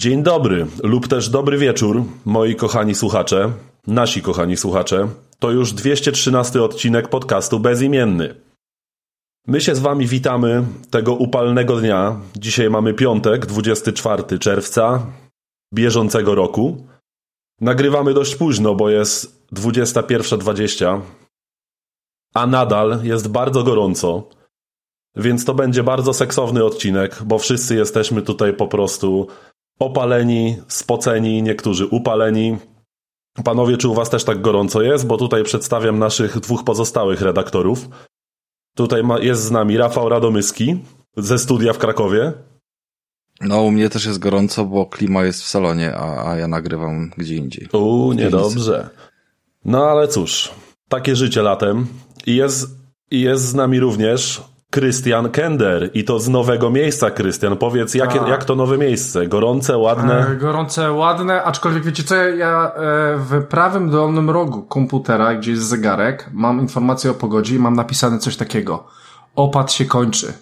[0.00, 3.52] Dzień dobry lub też dobry wieczór, moi kochani słuchacze,
[3.86, 5.08] nasi kochani słuchacze.
[5.38, 8.49] To już 213 odcinek podcastu Bezimienny.
[9.50, 12.20] My się z wami witamy tego upalnego dnia.
[12.36, 15.06] Dzisiaj mamy piątek, 24 czerwca
[15.74, 16.86] bieżącego roku.
[17.60, 21.00] Nagrywamy dość późno, bo jest 21.20,
[22.34, 24.28] a nadal jest bardzo gorąco.
[25.16, 29.26] Więc to będzie bardzo seksowny odcinek, bo wszyscy jesteśmy tutaj po prostu
[29.78, 32.56] opaleni, spoceni, niektórzy upaleni.
[33.44, 35.06] Panowie, czy u was też tak gorąco jest?
[35.06, 37.88] Bo tutaj przedstawiam naszych dwóch pozostałych redaktorów.
[38.74, 40.84] Tutaj ma, jest z nami Rafał Radomyski
[41.16, 42.32] ze studia w Krakowie.
[43.40, 47.10] No, u mnie też jest gorąco, bo klima jest w salonie, a, a ja nagrywam
[47.16, 47.68] gdzie indziej.
[47.72, 48.88] U, niedobrze.
[49.64, 50.50] No ale cóż,
[50.88, 51.86] takie życie latem.
[52.26, 52.68] I jest,
[53.10, 57.56] i jest z nami również Krystian Kender i to z nowego miejsca, Krystian.
[57.56, 58.28] Powiedz, jak, Tak.
[58.28, 59.26] jak to nowe miejsce?
[59.26, 60.26] Gorące, ładne?
[60.28, 65.62] E, gorące, ładne, aczkolwiek wiecie co, ja e, w prawym dolnym rogu komputera, gdzie jest
[65.64, 68.84] zegarek, mam informację o pogodzie i mam napisane coś takiego.
[69.36, 70.32] Opad się kończy.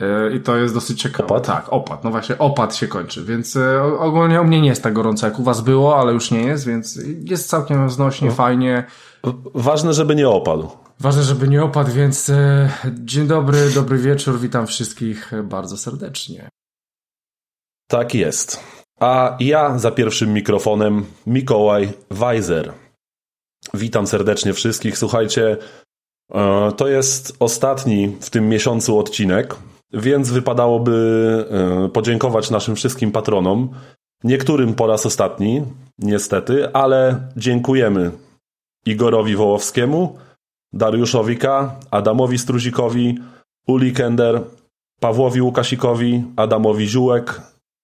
[0.00, 1.24] E, I to jest dosyć ciekawe.
[1.24, 1.46] Opad?
[1.46, 2.04] Tak, opad.
[2.04, 5.38] No właśnie, opad się kończy, więc e, ogólnie u mnie nie jest tak gorąco, jak
[5.38, 8.34] u was było, ale już nie jest, więc jest całkiem znośnie, No.
[8.34, 8.84] fajnie.
[9.54, 10.68] Ważne, żeby nie opadł.
[11.02, 16.48] Ważne, żeby nie opadł, więc e, dzień dobry, dobry wieczór, witam wszystkich bardzo serdecznie.
[17.88, 18.60] Tak jest.
[19.00, 22.72] A ja za pierwszym mikrofonem Mikołaj Weiser.
[23.74, 24.98] Witam serdecznie wszystkich.
[24.98, 25.56] Słuchajcie,
[26.34, 29.54] e, to jest ostatni w tym miesiącu odcinek,
[29.92, 33.70] więc wypadałoby e, podziękować naszym wszystkim patronom.
[34.24, 35.62] Niektórym po raz ostatni,
[35.98, 38.10] niestety, ale dziękujemy
[38.86, 40.18] Igorowi Wołowskiemu,
[40.72, 43.18] Dariuszowi K., Adamowi Struzikowi,
[43.66, 44.40] Uli Kender,
[45.00, 47.40] Pawłowi Łukasikowi, Adamowi Ziółek,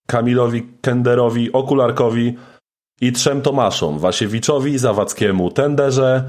[0.07, 2.37] Kamilowi Kenderowi, Okularkowi
[3.01, 6.23] i trzem Tomaszom, Wasiewiczowi, Zawadzkiemu, Tenderze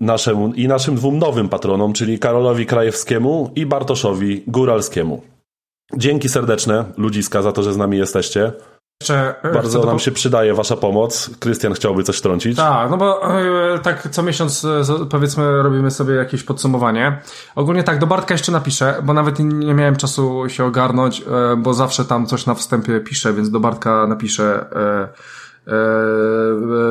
[0.00, 5.22] naszemu, i naszym dwóm nowym patronom, czyli Karolowi Krajewskiemu i Bartoszowi Góralskiemu.
[5.96, 8.52] Dzięki serdeczne, ludziska, za to, że z nami jesteście.
[9.00, 11.30] Jeszcze, e, Bardzo nam się przydaje wasza pomoc.
[11.38, 12.56] Krystian chciałby coś wtrącić.
[12.56, 13.38] Tak, no bo
[13.74, 17.20] e, tak co miesiąc e, powiedzmy robimy sobie jakieś podsumowanie.
[17.54, 21.74] Ogólnie tak, do Bartka jeszcze napiszę, bo nawet nie miałem czasu się ogarnąć, e, bo
[21.74, 25.08] zawsze tam coś na wstępie piszę, więc do Bartka napiszę e,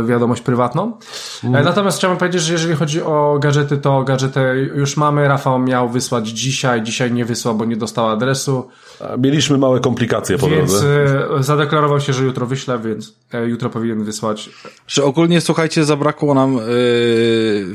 [0.06, 0.98] wiadomość prywatną.
[1.44, 5.28] E, Natomiast chciałbym powiedzieć, że jeżeli chodzi o gadżety, to gadżety już mamy.
[5.28, 8.68] Rafał miał wysłać dzisiaj, dzisiaj nie wysłał, bo nie dostał adresu,
[9.18, 10.88] Mieliśmy małe komplikacje po więc drodze.
[11.40, 14.50] e, zadeklarował się, że jutro wyśle, więc e, jutro powinien wysłać.
[14.88, 16.60] Że ogólnie, słuchajcie, zabrakło nam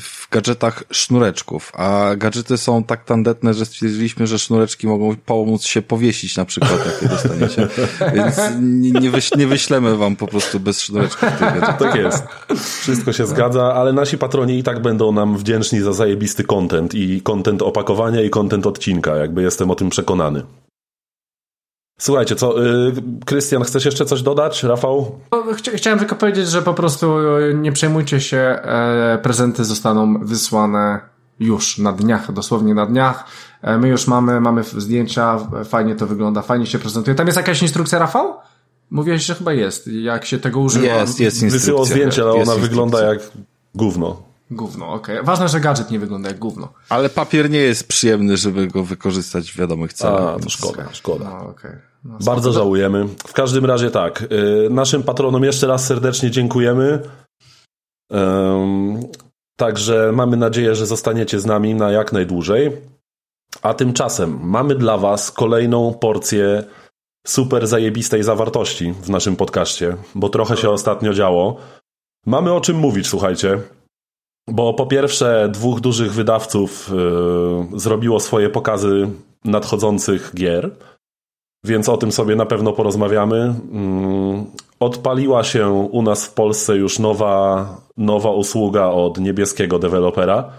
[0.00, 5.82] w gadżetach sznureczków, a gadżety są tak tandetne, że stwierdziliśmy, że sznureczki mogą pomóc się
[5.82, 7.68] powiesić na przykład, jak je dostaniecie.
[8.14, 11.18] Więc nie, nie, wyś, nie wyślemy wam po prostu bez sznureczków tych.
[11.78, 12.24] Tak jest.
[12.80, 17.22] Wszystko się zgadza, ale nasi patroni i tak będą nam wdzięczni za zajebisty content i
[17.22, 20.42] content opakowania i content odcinka, jakby jestem o tym przekonany.
[21.98, 22.92] Słuchajcie, co, y,
[23.26, 24.62] Krystian, chcesz jeszcze coś dodać?
[24.62, 25.18] Rafał?
[25.32, 30.18] No, chcia- Chciałem tylko powiedzieć, że po prostu e, nie przejmujcie się, e, prezenty zostaną
[30.26, 31.00] wysłane
[31.40, 33.24] już na dniach, dosłownie na dniach.
[33.62, 37.14] E, My już mamy, mamy zdjęcia, fajnie to wygląda, fajnie się prezentuje.
[37.14, 38.34] Tam jest jakaś instrukcja, Rafał?
[38.90, 40.86] Mówiłeś, że chyba jest, jak się tego używa.
[40.86, 41.58] Jest, jest instrukcja.
[41.58, 43.30] Wysyłał zdjęcie, ale ona wygląda jak
[43.74, 44.22] gówno.
[44.50, 45.18] Gówno, okej.
[45.24, 46.72] Ważne, że gadżet nie wygląda jak gówno.
[46.88, 50.22] Ale papier nie jest przyjemny, żeby go wykorzystać w wiadomych celach.
[50.22, 51.24] A, to więc- szkoda, szkoda.
[51.24, 51.70] No, okej.
[52.04, 53.06] No, Bardzo żałujemy.
[53.26, 54.22] W każdym razie tak.
[54.22, 57.00] y, Naszym patronom jeszcze raz serdecznie dziękujemy.
[58.14, 59.00] Ym,
[59.56, 62.72] Także mamy nadzieję, że zostaniecie z nami na jak najdłużej.
[63.62, 66.64] A tymczasem mamy dla Was kolejną porcję
[67.26, 71.56] super zajebistej zawartości w naszym podcaście, bo trochę się ostatnio działo.
[72.26, 73.60] Mamy o czym mówić, słuchajcie.
[74.48, 76.90] Bo po pierwsze, dwóch dużych wydawców
[77.74, 79.08] y, zrobiło swoje pokazy
[79.44, 80.70] nadchodzących gier.
[81.64, 83.54] Więc o tym sobie na pewno porozmawiamy.
[83.72, 84.46] Mm,
[84.80, 90.52] Odpaliła się u nas w Polsce już nowa, nowa usługa od niebieskiego dewelopera.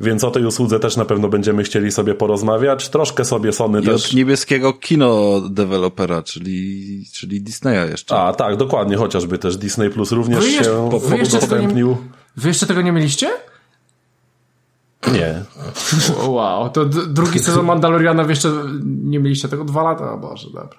[0.00, 2.88] Więc o tej usłudze też na pewno będziemy chcieli sobie porozmawiać.
[2.88, 4.06] Troszkę sobie Sony I też.
[4.06, 8.16] od niebieskiego kino dewelopera, czyli, czyli Disneya jeszcze.
[8.18, 11.96] A, tak, dokładnie, chociażby też Disney Plus również Wy jeszcze- się wy nie- udostępnił.
[12.36, 13.30] Wy jeszcze tego nie mieliście?
[15.12, 15.44] Nie.
[16.26, 18.52] Wow, to drugi sezon Mandaloriana, jeszcze
[18.84, 20.12] nie mieliście tego dwa lata?
[20.12, 20.78] O Boże, dobra.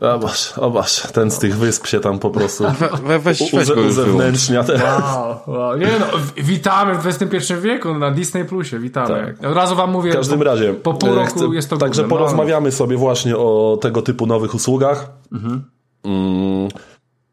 [0.00, 3.52] O Boże, o Boże, ten z tych wysp się tam po prostu we, we, weź,
[3.52, 5.02] weź uzewnętrznia teraz.
[5.16, 5.78] Wow, wow.
[5.78, 6.06] Nie no,
[6.36, 9.34] witamy w XXI wieku na Disney Plusie, witamy.
[9.38, 9.50] Tak.
[9.50, 12.16] Od razu wam mówię, w każdym razie, po pół roku chcę, jest to Także górne.
[12.16, 12.72] porozmawiamy no.
[12.72, 15.10] sobie właśnie o tego typu nowych usługach.
[15.32, 15.64] Mhm.
[16.04, 16.68] Mm,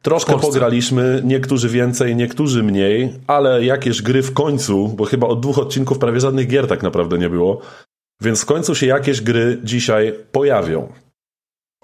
[0.01, 5.57] troszkę pograliśmy, niektórzy więcej, niektórzy mniej, ale jakieś gry w końcu, bo chyba od dwóch
[5.59, 7.61] odcinków prawie żadnych gier tak naprawdę nie było,
[8.21, 10.87] więc w końcu się jakieś gry dzisiaj pojawią.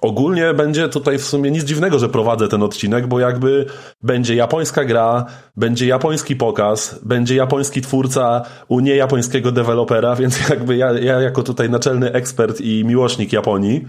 [0.01, 3.65] Ogólnie będzie tutaj w sumie nic dziwnego, że prowadzę ten odcinek, bo jakby
[4.03, 5.25] będzie japońska gra,
[5.55, 11.69] będzie japoński pokaz, będzie japoński twórca u niejapońskiego dewelopera, więc jakby ja, ja jako tutaj
[11.69, 13.87] naczelny ekspert i miłośnik Japonii,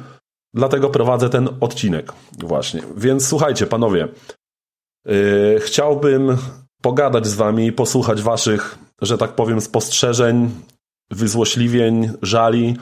[0.54, 2.82] dlatego prowadzę ten odcinek właśnie.
[2.96, 4.08] Więc słuchajcie, panowie,
[5.06, 6.36] yy, chciałbym
[6.82, 10.50] pogadać z wami, posłuchać waszych, że tak powiem, spostrzeżeń,
[11.10, 12.76] wyzłośliwień, żali,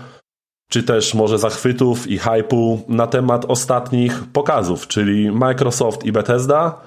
[0.70, 6.80] czy też może zachwytów i hypu na temat ostatnich pokazów, czyli Microsoft i Bethesda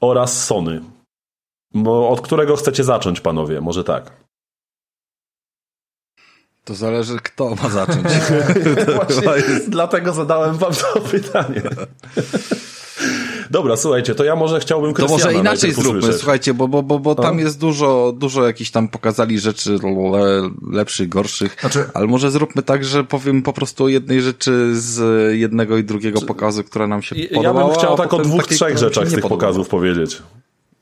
[0.00, 0.80] oraz Sony.
[1.74, 3.60] Bo od którego chcecie zacząć, panowie?
[3.60, 4.12] Może tak.
[6.64, 8.06] To zależy, kto ma zacząć.
[8.96, 9.70] Właśnie, jest...
[9.70, 11.62] Dlatego zadałem wam to pytanie.
[13.50, 16.20] Dobra, słuchajcie, to ja może chciałbym To może inaczej zróbmy, usłyszeć.
[16.20, 19.78] słuchajcie, bo, bo, bo, bo tam jest dużo, dużo jakichś tam pokazali rzeczy
[20.12, 21.84] le, lepszych, gorszych, znaczy...
[21.94, 25.00] ale może zróbmy tak, że powiem po prostu o jednej rzeczy z
[25.38, 27.60] jednego i drugiego pokazu, która nam się podobała.
[27.60, 29.40] Ja bym chciał tak o dwóch, takiej, trzech rzeczach z tych podoba.
[29.40, 30.22] pokazów powiedzieć.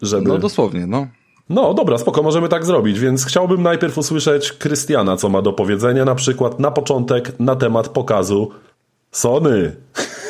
[0.02, 0.28] Żeby...
[0.28, 1.06] No dosłownie, no.
[1.48, 6.04] No dobra, spoko, możemy tak zrobić, więc chciałbym najpierw usłyszeć Krystiana, co ma do powiedzenia,
[6.04, 8.50] na przykład na początek na temat pokazu
[9.10, 9.76] Sony.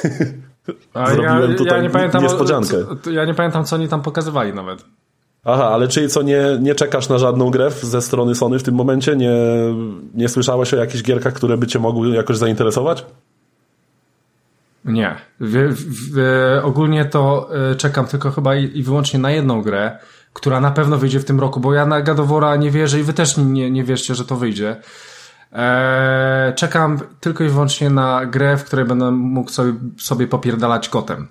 [0.94, 2.76] A Zrobiłem ja, tutaj ja nie pamiętam, niespodziankę.
[3.02, 4.84] Co, ja nie pamiętam, co oni tam pokazywali nawet.
[5.44, 8.74] Aha, ale czyli co, nie, nie czekasz na żadną grę ze strony Sony w tym
[8.74, 9.16] momencie?
[9.16, 9.32] Nie,
[10.14, 13.04] nie słyszałeś o jakichś gierkach, które by cię mogły jakoś zainteresować?
[14.84, 15.14] Nie.
[15.40, 19.98] W, w, w, ogólnie to e, czekam tylko chyba i, i, wyłącznie na jedną grę,
[20.32, 23.12] która na pewno wyjdzie w tym roku, bo ja na Gadowora nie wierzę i wy
[23.12, 24.76] też nie, nie wierzcie, że to wyjdzie.
[25.52, 31.28] Eee, czekam tylko i wyłącznie na grę, w której będę mógł sobie, sobie popierdalać kotem.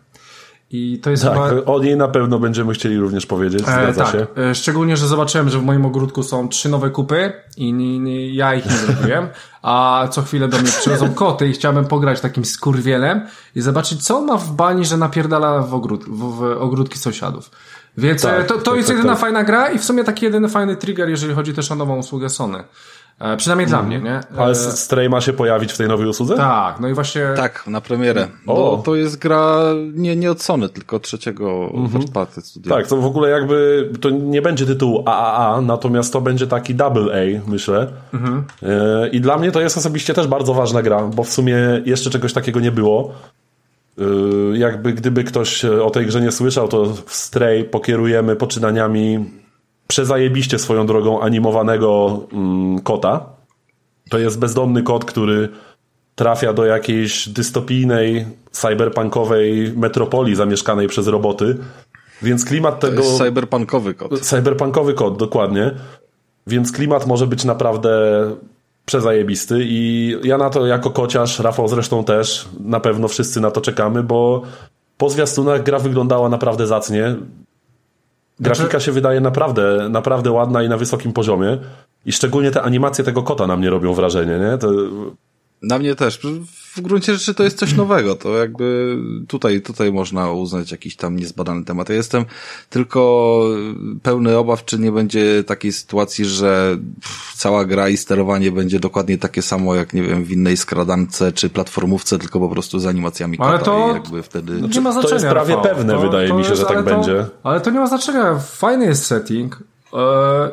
[0.72, 1.66] I to jest tak, chyba...
[1.66, 4.12] o niej na pewno będziemy chcieli również powiedzieć, eee, zgadza tak.
[4.12, 4.28] się.
[4.38, 8.34] Eee, szczególnie, że zobaczyłem, że w moim ogródku są trzy nowe kupy i nie, nie,
[8.34, 9.28] ja ich nie zrobiłem,
[9.62, 13.22] a co chwilę do mnie przychodzą koty i chciałbym pograć takim skurwielem
[13.56, 17.52] i zobaczyć, co on ma w bani, że napierdala w, ogród, w, w ogródki sąsiadów.
[17.98, 19.22] Więc tak, to, to tak, jest tak, jedyna tak.
[19.22, 22.30] fajna gra i w sumie taki jedyny fajny trigger, jeżeli chodzi też o nową usługę
[22.30, 22.64] Sony.
[23.20, 24.20] E, przynajmniej dla mnie, nie?
[24.38, 26.36] Ale e, Stray ma się pojawić w tej nowej usłudze?
[26.36, 27.22] Tak, no i właśnie...
[27.36, 28.28] Tak, na premierę.
[28.48, 28.82] O.
[28.86, 29.62] to jest gra
[29.94, 31.90] nie, nie od Sony, tylko trzeciego mhm.
[31.90, 32.76] first party studia.
[32.76, 37.14] Tak, to w ogóle jakby, to nie będzie tytuł AAA, natomiast to będzie taki double
[37.14, 37.88] A, myślę.
[38.14, 38.44] Mhm.
[38.64, 42.10] E, I dla mnie to jest osobiście też bardzo ważna gra, bo w sumie jeszcze
[42.10, 43.14] czegoś takiego nie było.
[44.54, 49.26] Jakby gdyby ktoś o tej grze nie słyszał, to w Stray pokierujemy poczynaniami
[49.88, 53.26] przezajebiście swoją drogą animowanego mm, kota.
[54.10, 55.50] To jest bezdomny kot, który
[56.16, 61.58] trafia do jakiejś dystopijnej, cyberpunkowej metropolii zamieszkanej przez roboty.
[62.22, 63.02] Więc klimat tego.
[63.02, 64.20] To jest cyberpunkowy kot.
[64.20, 65.72] Cyberpunkowy kot, dokładnie.
[66.48, 67.92] Więc klimat może być naprawdę
[68.86, 73.62] przezajebisty i ja na to jako kociarz, Rafał zresztą też, na pewno wszyscy na to
[73.62, 74.42] czekamy, bo
[74.98, 77.16] po zwiastunach gra wyglądała naprawdę zacnie.
[78.40, 78.86] Grafika znaczy...
[78.86, 81.58] się wydaje naprawdę, naprawdę ładna i na wysokim poziomie.
[82.06, 84.58] I szczególnie te animacje tego kota na mnie robią wrażenie, nie?
[84.58, 84.72] To...
[85.62, 86.20] Na mnie też.
[86.76, 88.16] W gruncie rzeczy to jest coś nowego.
[88.16, 88.98] To jakby
[89.28, 91.90] tutaj, tutaj można uznać jakiś tam niezbadany temat.
[91.90, 92.26] Ja jestem
[92.70, 93.42] tylko
[94.04, 96.78] pełny obaw, czy nie będzie takiej sytuacji, że
[97.36, 101.50] cała gra i sterowanie będzie dokładnie takie samo, jak nie wiem, w innej skradance czy
[101.50, 104.62] platformówce, tylko po prostu z animacjami ale kota to, jakby wtedy...
[104.62, 105.10] nie ma znaczenia.
[105.10, 107.26] To jest prawie pewne, to, wydaje to mi się, jest, że tak będzie.
[107.44, 108.40] Ale to nie ma znaczenia.
[108.40, 109.64] Fajny jest setting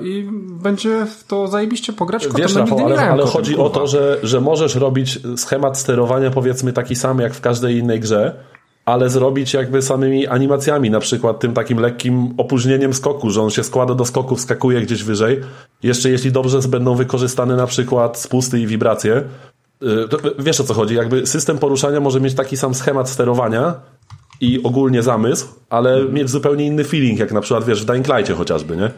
[0.00, 0.28] i
[0.62, 2.28] będzie w to zajebiście pograć.
[2.36, 6.96] Wiesz, Rafał, ale, ale chodzi o to, że, że możesz robić schemat sterowania powiedzmy taki
[6.96, 8.34] sam jak w każdej innej grze,
[8.84, 13.64] ale zrobić jakby samymi animacjami, na przykład tym takim lekkim opóźnieniem skoku, że on się
[13.64, 15.40] składa do skoku, wskakuje gdzieś wyżej.
[15.82, 19.22] Jeszcze jeśli dobrze będą wykorzystane na przykład spusty i wibracje,
[20.10, 23.74] to wiesz o co chodzi, jakby system poruszania może mieć taki sam schemat sterowania
[24.40, 28.34] i ogólnie zamysł, ale mieć zupełnie inny feeling, jak na przykład wiesz w Dying Light'cie
[28.34, 28.90] chociażby, nie?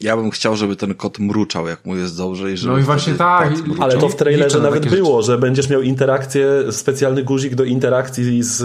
[0.00, 2.52] Ja bym chciał, żeby ten kot mruczał, jak mu jest dobrze.
[2.52, 3.50] I żeby No i właśnie tak.
[3.50, 3.78] mruczały.
[3.80, 8.42] Ale to w trailerze na nawet było, że będziesz miał interakcję, specjalny guzik do interakcji
[8.42, 8.64] z, e,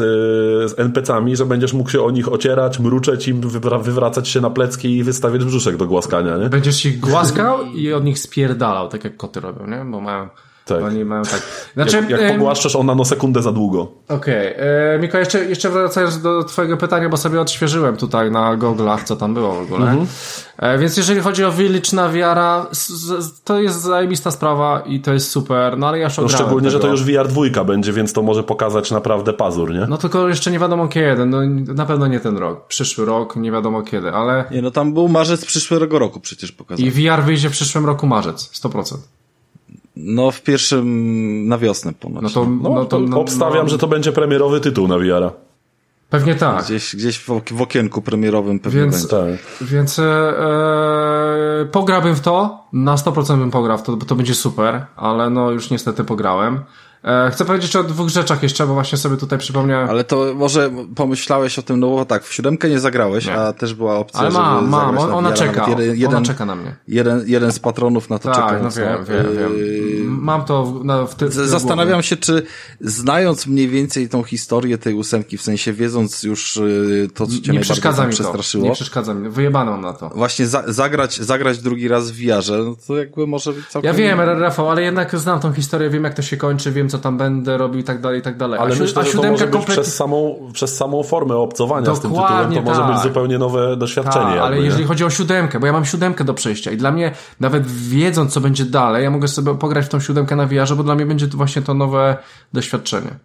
[0.70, 4.50] z NPC-ami, że będziesz mógł się o nich ocierać, mruczeć im, wywra- wywracać się na
[4.50, 6.50] plecki i wystawiać brzuszek do głaskania, nie?
[6.50, 9.86] Będziesz ich głaskał i od nich spierdalał, tak jak koty robią, nie?
[9.92, 10.30] Bo mają...
[10.66, 10.84] Tak.
[10.84, 11.42] Oni mają tak.
[11.76, 13.92] Znaczy, Jak, jak pogłaszczasz on nanosekundę za długo.
[14.10, 15.00] Okej, okay.
[15.02, 19.34] Miko, jeszcze, jeszcze wracając do twojego pytania, bo sobie odświeżyłem tutaj na goglach, co tam
[19.34, 19.90] było w ogóle.
[19.90, 20.08] Mhm.
[20.58, 22.66] E, więc jeżeli chodzi o Village na wiara,
[23.44, 26.78] to jest zajebista sprawa i to jest super, no ale ja już No szczególnie, że
[26.78, 26.88] tego.
[26.88, 29.86] to już VR dwójka będzie, więc to może pokazać naprawdę pazur, nie?
[29.90, 31.42] No tylko jeszcze nie wiadomo kiedy, no
[31.74, 35.08] na pewno nie ten rok, przyszły rok, nie wiadomo kiedy, ale Nie, no tam był
[35.08, 36.88] marzec przyszłego roku przecież pokazany.
[36.88, 38.98] i VR wyjdzie w przyszłym roku marzec, 100%.
[39.96, 42.24] No w pierwszym, na wiosnę ponoć.
[42.24, 45.32] No to, No, no to, no, obstawiam, no, że to będzie premierowy tytuł na VR-a.
[46.10, 46.66] Pewnie tak.
[46.66, 49.08] Gdzieś, gdzieś w, w okienku premierowym pewnie Więc- będzie.
[49.08, 49.68] Tak.
[49.68, 54.36] Więc e, e, pograłbym w to, na 100% bym pograł w to, bo to będzie
[54.36, 56.60] super, ale no już niestety pograłem.
[57.06, 59.90] E, chcę powiedzieć o dwóch rzeczach jeszcze, bo właśnie sobie tutaj przypomniałem.
[59.90, 63.34] Ale to może pomyślałeś o tym, no bo tak, w siódemkę nie zagrałeś, Nie.
[63.38, 66.46] a też była opcja, Ale mam, żeby zagrać na ona czeka, jeden, jeden, ona czeka
[66.46, 66.76] na mnie.
[66.88, 68.64] Jeden, jeden z patronów na to Tak, czeka.
[68.64, 70.06] no wiem, wiem, wiem.
[70.22, 72.04] Mam to w, na, w ty, Zastanawiam głowy.
[72.04, 72.44] się, czy
[72.82, 77.52] znając mniej więcej tą historię tej ósemki, w sensie wiedząc już y, to, co cię
[77.52, 80.10] Nie najbardziej mi to, przestraszyło, nie przeszkadza mi, wyjebano na to.
[80.10, 83.88] właśnie za, zagrać, zagrać drugi raz w VR-ze, no to jakby może być całkiem...
[83.88, 86.95] Ja wiem, Rafał, ale jednak znam tą historię, wiem jak to się kończy, wiem co
[87.00, 88.60] tam będę robił i tak dalej, i tak dalej.
[88.60, 89.74] Ale a, myślę, a że to może kompletnie...
[89.74, 93.04] przez samą, przez samą formę obcowania z tym tytułem, Dokładnie to może być tak.
[93.04, 94.26] zupełnie nowe doświadczenie.
[94.26, 94.66] Tak, ale nie?
[94.66, 98.34] jeżeli chodzi o siódemkę, bo ja mam siódemkę do przejścia i dla mnie, nawet wiedząc
[98.34, 101.06] co będzie dalej, ja mogę sobie pograć w tą siódemkę na VR, bo dla mnie
[101.06, 102.18] będzie to właśnie to nowe
[102.54, 103.20] doświadczenie.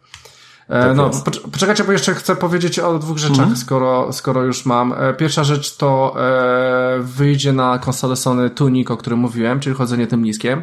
[0.71, 1.27] E, no, jest.
[1.27, 4.93] pocz- poczekajcie, bo jeszcze chcę powiedzieć o dwóch rzeczach, skoro, skoro już mam.
[4.93, 10.07] E, pierwsza rzecz to e, wyjdzie na konsolę Sony Tunik, o którym mówiłem, czyli chodzenie
[10.07, 10.63] tym niskiem,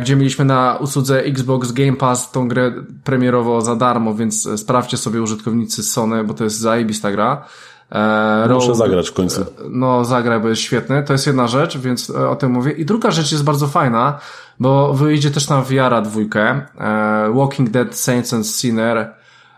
[0.00, 2.72] gdzie mieliśmy na usłudze Xbox Game Pass tą grę
[3.04, 7.44] premierowo za darmo, więc e, sprawdźcie sobie użytkownicy Sony, bo to jest zajebista gra.
[7.92, 9.44] E, Muszę Rogue- zagrać w końcu.
[9.70, 11.02] no, zagraj, bo jest świetny.
[11.02, 12.72] To jest jedna rzecz, więc e, o tym mówię.
[12.72, 14.18] I druga rzecz jest bardzo fajna,
[14.60, 16.42] bo wyjdzie też na VR dwójkę.
[16.78, 19.14] E, Walking Dead Saints and Sinner.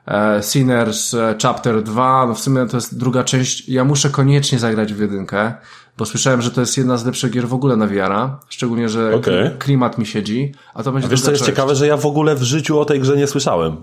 [0.07, 2.26] E, Sinners e, Chapter 2.
[2.26, 3.69] No w sumie to jest druga część.
[3.69, 5.55] Ja muszę koniecznie zagrać w jedynkę,
[5.99, 8.40] bo słyszałem, że to jest jedna z lepszych gier w ogóle na VR-a.
[8.49, 10.55] Szczególnie, że kli- klimat mi siedzi.
[10.75, 11.50] A to będzie Wiesz, co jest część.
[11.57, 13.76] ciekawe, że ja w ogóle w życiu o tej grze nie słyszałem.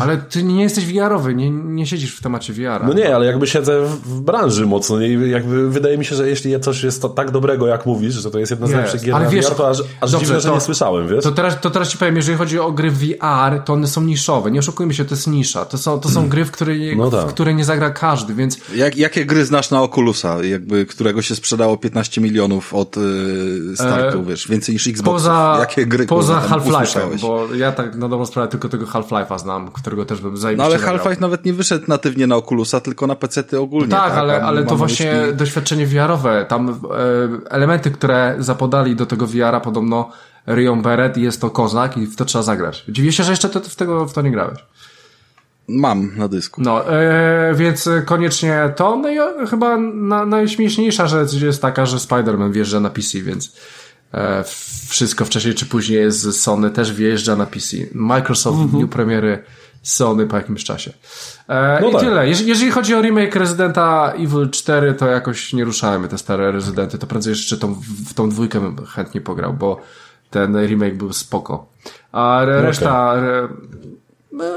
[0.00, 2.86] Ale ty nie jesteś VR-owy, nie, nie siedzisz w temacie VR-a.
[2.86, 5.08] No nie, ale jakby siedzę w, branży mocno nie?
[5.08, 8.30] I jakby wydaje mi się, że jeśli coś jest to tak dobrego, jak mówisz, że
[8.30, 10.26] to jest jedna z Jest, lepszych gier ale na wiesz, VR, to aż, aż dobrze,
[10.26, 11.24] dziwne, że to- nie słyszałem, wiesz?
[11.24, 14.50] To teraz, to teraz ci powiem, jeżeli chodzi o gry VR, to one są niszowe.
[14.50, 15.64] Nie oszukujmy się, to jest nisza.
[15.64, 17.20] To są, to są gry, w które, nie, No tak.
[17.30, 21.34] w które nie zagra każdy, więc Jak, jakie gry znasz na Oculusa, jakby, którego się
[21.34, 23.00] sprzedało 15 milionów od y,
[23.74, 25.12] startu, E, wiesz, więcej niż Xbox.
[25.22, 29.70] poza, Jakie gry poza Half-Life'em, bo ja tak na dobrą sprawę tylko tego Half-Life'a znam,
[29.74, 30.78] którego też bym No zajebiście ale.
[30.78, 33.88] Half-Life nawet nie wyszedł natywnie na Oculusa, tylko na PC-ty ogólnie.
[33.88, 36.46] Tak, tak, ale, ale to właśnie myśli- doświadczenie VR-owe.
[36.48, 36.74] Tam e,
[37.50, 40.10] elementy, które zapodali do tego VR-a podobno
[40.48, 42.84] Rion Beret i jest to kozak i w to trzeba zagrać.
[42.88, 44.58] Dziwię się, że jeszcze ty w, tego, w to nie grałeś.
[45.68, 46.62] Mam na dysku.
[46.62, 48.96] No, e, więc koniecznie to.
[48.96, 53.56] No i o, chyba na, najśmieszniejsza rzecz jest taka, że Spider-Man wjeżdża na PC, więc
[54.14, 54.44] e,
[54.88, 57.76] wszystko wcześniej czy później z Sony też wjeżdża na PC.
[57.94, 59.42] Microsoft w dniu premiery
[59.84, 60.92] Sony po jakimś czasie.
[61.48, 62.00] E, No I tak.
[62.00, 62.28] tyle.
[62.28, 66.98] Jeżeli, jeżeli chodzi o remake Rezydenta Evil 4, to jakoś nie ruszałem te stare Rezydenty.
[66.98, 67.74] To prędzej jeszcze tą,
[68.10, 69.80] w tą dwójkę bym chętnie pograł, bo
[70.30, 71.66] ten remake był spoko.
[72.12, 73.14] A re, reszta...
[73.14, 73.48] Re,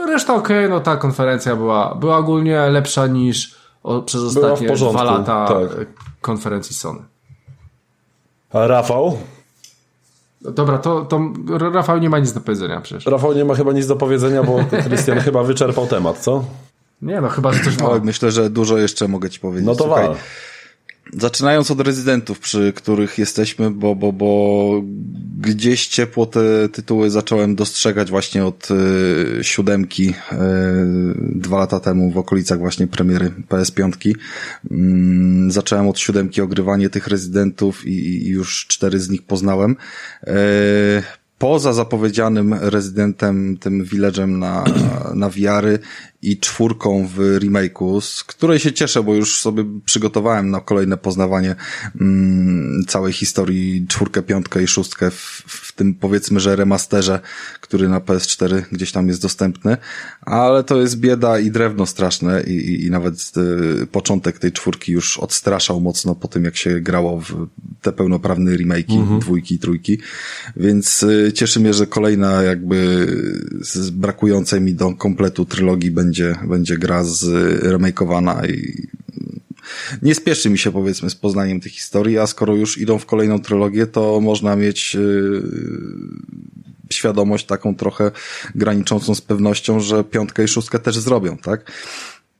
[0.07, 5.03] Reszta okej, no ta konferencja była, była ogólnie lepsza niż o, przez ostatnie porządku, dwa
[5.03, 5.87] lata tak.
[6.21, 6.99] konferencji Sony.
[8.53, 9.17] A Rafał?
[10.41, 11.21] Dobra, to, to
[11.73, 13.05] Rafał nie ma nic do powiedzenia przecież.
[13.05, 16.45] Rafał nie ma chyba nic do powiedzenia, bo Krystian chyba wyczerpał temat, co?
[17.01, 17.89] Nie no, chyba, że coś ma.
[18.03, 19.65] Myślę, że dużo jeszcze mogę ci powiedzieć.
[19.65, 20.07] No to Słuchaj.
[21.13, 24.83] Zaczynając od rezydentów, przy których jesteśmy, bo, bo, bo
[25.37, 30.13] gdzieś ciepło te tytuły zacząłem dostrzegać właśnie od y, siódemki y,
[31.15, 34.13] dwa lata temu w okolicach właśnie premiery PS5.
[34.71, 39.75] Mm, zacząłem od siódemki ogrywanie tych rezydentów i, i już cztery z nich poznałem.
[40.27, 40.33] Y,
[41.37, 44.63] Poza zapowiedzianym rezydentem, tym village'em na,
[45.13, 45.79] na VR-y
[46.31, 51.55] i czwórką w remake'u, z której się cieszę, bo już sobie przygotowałem na kolejne poznawanie
[52.01, 57.19] mm, całej historii czwórkę, piątkę i szóstkę w, w tym powiedzmy, że remasterze,
[57.61, 59.77] który na PS4 gdzieś tam jest dostępny,
[60.21, 63.31] ale to jest bieda i drewno straszne i, i, i nawet
[63.83, 67.47] y, początek tej czwórki już odstraszał mocno po tym, jak się grało w
[67.81, 69.19] te pełnoprawne remake'i, mhm.
[69.19, 69.99] dwójki i trójki,
[70.55, 73.07] więc y, cieszy mnie, że kolejna jakby
[73.61, 76.16] z brakującej mi do kompletu trylogii będzie,
[76.47, 77.23] będzie gra z
[77.63, 78.87] remakeowana i
[80.01, 83.39] nie spieszy mi się powiedzmy z poznaniem tych historii, a skoro już idą w kolejną
[83.39, 85.43] trylogię, to można mieć yy,
[86.89, 88.11] świadomość taką trochę
[88.55, 91.71] graniczącą z pewnością, że piątkę i szóstkę też zrobią, tak?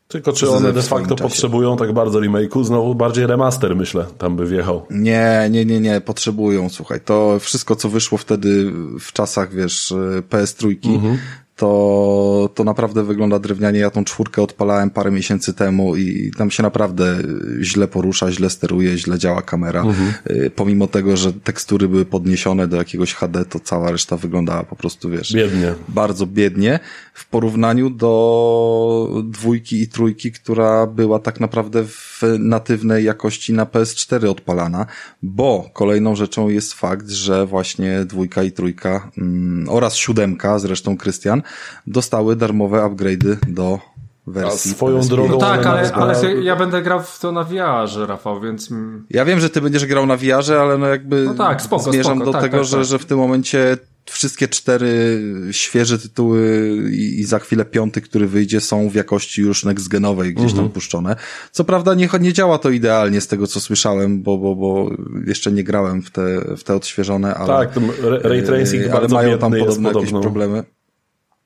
[0.08, 2.64] Tylko czy one de facto potrzebują tak bardzo remake'u?
[2.64, 4.86] Znowu bardziej remaster, myślę, tam by wjechał.
[4.90, 7.02] Nie, nie, nie, nie, potrzebują, słuchaj.
[7.02, 9.94] To wszystko, co wyszło wtedy w czasach, wiesz,
[10.30, 11.18] PS3, mhm
[11.58, 13.80] to, to naprawdę wygląda drewnianie.
[13.80, 17.18] Ja tą czwórkę odpalałem parę miesięcy temu i tam się naprawdę
[17.62, 19.82] źle porusza, źle steruje, źle działa kamera.
[19.82, 20.14] Mhm.
[20.30, 24.76] Y, pomimo tego, że tekstury były podniesione do jakiegoś HD, to cała reszta wyglądała po
[24.76, 25.74] prostu, wiesz, biednie.
[25.88, 26.80] bardzo biednie
[27.14, 34.30] w porównaniu do dwójki i trójki, która była tak naprawdę w natywnej jakości na PS4
[34.30, 34.86] odpalana,
[35.24, 41.42] bo kolejną rzeczą jest fakt, że właśnie dwójka i trójka mm, oraz siódemka, zresztą Krystian,
[41.88, 43.80] dostały darmowe upgrade'y do
[44.28, 44.72] wersji.
[44.72, 45.30] A swoją drogą.
[45.30, 48.70] No tak, ale, ale ja będę grał w to na VR, Rafał, więc.
[49.10, 51.24] Ja wiem, że ty będziesz grał na VR, ale no jakby.
[51.24, 52.86] No tak, spoko, zmierzam spoko, do tak, tego, tak, że, tak.
[52.86, 53.78] że w tym momencie
[54.12, 55.22] wszystkie cztery
[55.52, 60.52] świeże tytuły i, i, za chwilę piąty, który wyjdzie, są w jakości już next-genowej gdzieś
[60.52, 60.70] tam mhm.
[60.70, 61.16] puszczone.
[61.52, 64.90] Co prawda nie, nie działa to idealnie z tego, co słyszałem, bo, bo, bo
[65.28, 67.48] jeszcze nie grałem w te, w te odświeżone, ale...
[67.48, 67.84] Tak,
[68.22, 70.64] ray tracing ale bardzo mają tam podobne jakieś problemy.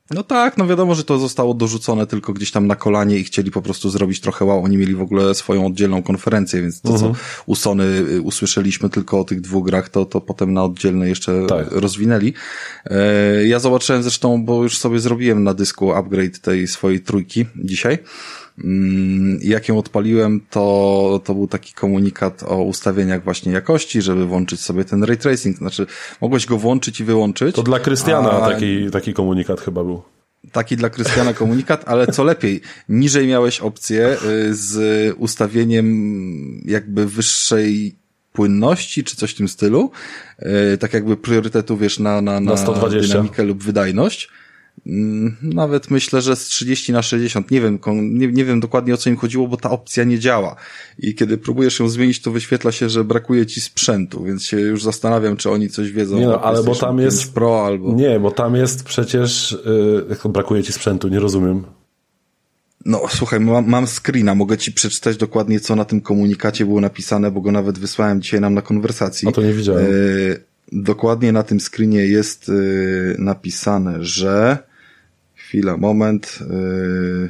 [0.10, 3.52] No tak, no wiadomo, że to zostało dorzucone tylko gdzieś tam na kolanie i chcieli
[3.52, 4.64] po prostu zrobić trochę wow.
[4.64, 7.00] Oni mieli w ogóle swoją oddzielną konferencję, więc to, uh -huh.
[7.00, 7.26] co mhm.
[7.46, 11.46] u Sony y, usłyszeliśmy tylko o tych dwóch grach, to, to potem na oddzielne jeszcze
[11.48, 11.72] tak.
[11.72, 12.34] rozwinęli.
[12.86, 17.98] E, ja zobaczyłem zresztą, bo już sobie zrobiłem na dysku upgrade tej swojej trójki dzisiaj.
[18.58, 24.62] Mm, jak ją odpaliłem, to, to był taki komunikat o ustawieniach właśnie jakości, żeby włączyć
[24.62, 25.58] sobie ten ray tracing.
[25.58, 25.86] Znaczy,
[26.22, 27.56] mogłeś go włączyć i wyłączyć.
[27.56, 28.50] To dla Krystiana a...
[28.50, 30.02] taki, taki komunikat chyba był.
[30.52, 37.96] Taki dla Krystiana komunikat, ale co lepiej, niżej miałeś opcję y, z ustawieniem jakby wyższej
[38.34, 39.92] płynności, czy coś w tym stylu,
[40.74, 43.14] y, tak jakby priorytetu, wiesz, na, na, na, na 120.
[43.14, 44.30] dynamikę lub wydajność
[45.42, 47.52] nawet myślę, że z 30 na 60.
[47.52, 50.56] Nie wiem, nie, nie wiem dokładnie o co im chodziło, bo ta opcja nie działa.
[51.00, 54.84] I kiedy próbujesz ją zmienić, to wyświetla się, że brakuje ci sprzętu, więc się już
[54.84, 56.20] zastanawiam, czy oni coś wiedzą.
[56.20, 57.34] Nie no, ale bo tam jest.
[57.34, 57.94] Pro albo.
[57.94, 59.58] Nie, bo tam jest przecież.
[60.24, 61.64] Yy, brakuje ci sprzętu, nie rozumiem.
[62.86, 67.32] No, słuchaj, mam, mam screena, mogę ci przeczytać dokładnie, co na tym komunikacie było napisane,
[67.32, 69.28] bo go nawet wysłałem dzisiaj nam na konwersacji.
[69.28, 69.86] A to nie widziałem.
[69.86, 74.71] Yy, dokładnie na tym screenie jest yy, napisane, że
[75.52, 76.40] chwila, moment.
[76.50, 77.30] Yy,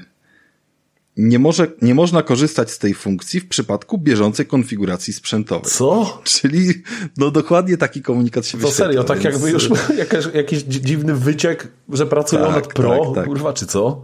[1.18, 5.72] nie, może, nie można korzystać z tej funkcji w przypadku bieżącej konfiguracji sprzętowej.
[5.72, 6.22] Co?
[6.24, 6.74] Czyli
[7.18, 8.86] no dokładnie taki komunikat się wyświetla.
[8.86, 9.34] To serio, tak więc...
[9.34, 13.26] jakby już jakaś, jakiś dziwny wyciek, że pracują tak, nad Pro, tak, tak.
[13.26, 14.02] kurwa, czy co?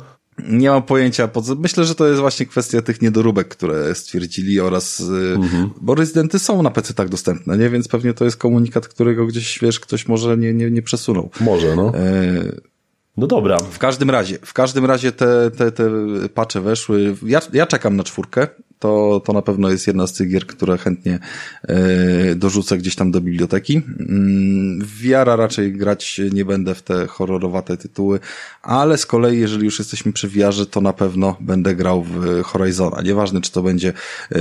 [0.49, 1.29] Nie mam pojęcia.
[1.57, 5.03] Myślę, że to jest właśnie kwestia tych niedoróbek, które stwierdzili oraz, y,
[5.35, 5.69] mhm.
[5.81, 7.69] bo rezydenty są na PC tak dostępne, nie?
[7.69, 11.29] Więc pewnie to jest komunikat, którego gdzieś, wiesz, ktoś może nie, nie, nie przesunął.
[11.39, 11.93] Może, no.
[11.95, 12.76] E
[13.17, 13.57] no dobra.
[13.57, 15.89] W każdym razie, w każdym razie te, te, te
[16.33, 17.15] pacze weszły.
[17.25, 18.47] Ja, ja czekam na czwórkę
[18.79, 21.19] to, to na pewno jest jedna z tych gier, które chętnie
[21.63, 23.81] e, dorzucę gdzieś tam do biblioteki.
[23.99, 28.19] Mm, wiara raczej grać nie będę w te horrorowate tytuły,
[28.61, 33.01] ale z kolei, jeżeli już jesteśmy przy wiarze, to na pewno będę grał w Horizona.
[33.01, 33.93] Nieważne, czy to będzie
[34.31, 34.39] e,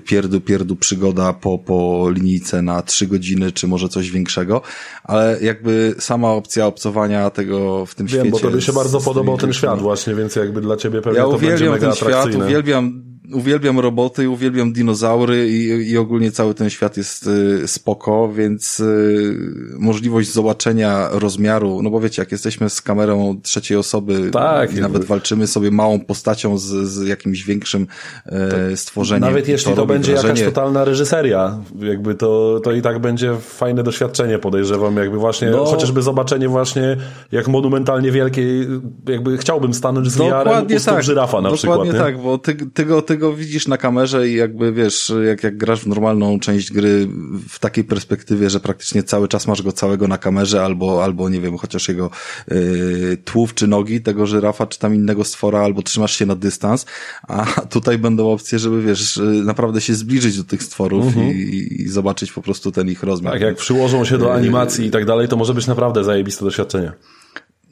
[0.00, 4.62] pierdu, pierdu przygoda po, po linijce na trzy godziny, czy może coś większego,
[5.04, 8.30] ale jakby sama opcja obcowania tego w tym świecie...
[8.30, 11.24] bo to by się bardzo podobał ten świat właśnie, więc jakby dla ciebie pewnie ja
[11.24, 16.70] to będzie mega ten świat, uwielbiam uwielbiam roboty, uwielbiam dinozaury i, i ogólnie cały ten
[16.70, 19.36] świat jest y, spoko, więc y,
[19.78, 25.04] możliwość zobaczenia rozmiaru, no bo wiecie, jak jesteśmy z kamerą trzeciej osoby tak, i nawet
[25.04, 27.86] walczymy sobie małą postacią z, z jakimś większym
[28.26, 29.20] e, stworzeniem.
[29.28, 30.40] Nawet jeśli to, to będzie wrażenie...
[30.40, 35.64] jakaś totalna reżyseria, jakby to, to i tak będzie fajne doświadczenie, podejrzewam, jakby właśnie, no,
[35.64, 36.96] chociażby zobaczenie właśnie,
[37.32, 38.66] jak monumentalnie wielkiej,
[39.08, 41.78] jakby chciałbym stanąć z VR-em u tak, żyrafa na dokładnie przykład.
[41.78, 45.42] Dokładnie tak, bo ty, ty, go, ty go widzisz na kamerze i jakby wiesz, jak,
[45.42, 47.08] jak grasz w normalną część gry
[47.48, 51.40] w takiej perspektywie, że praktycznie cały czas masz go całego na kamerze albo, albo nie
[51.40, 52.10] wiem, chociaż jego
[52.48, 56.86] yy, tłów czy nogi tego żyrafa, czy tam innego stwora, albo trzymasz się na dystans,
[57.28, 61.28] a tutaj będą opcje, żeby wiesz, y, naprawdę się zbliżyć do tych stworów mhm.
[61.28, 63.32] i, i, zobaczyć po prostu ten ich rozmiar.
[63.32, 66.92] Tak, jak przyłożą się do animacji i tak dalej, to może być naprawdę zajebiste doświadczenie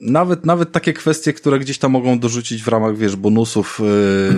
[0.01, 3.81] nawet, nawet takie kwestie, które gdzieś tam mogą dorzucić w ramach, wiesz, bonusów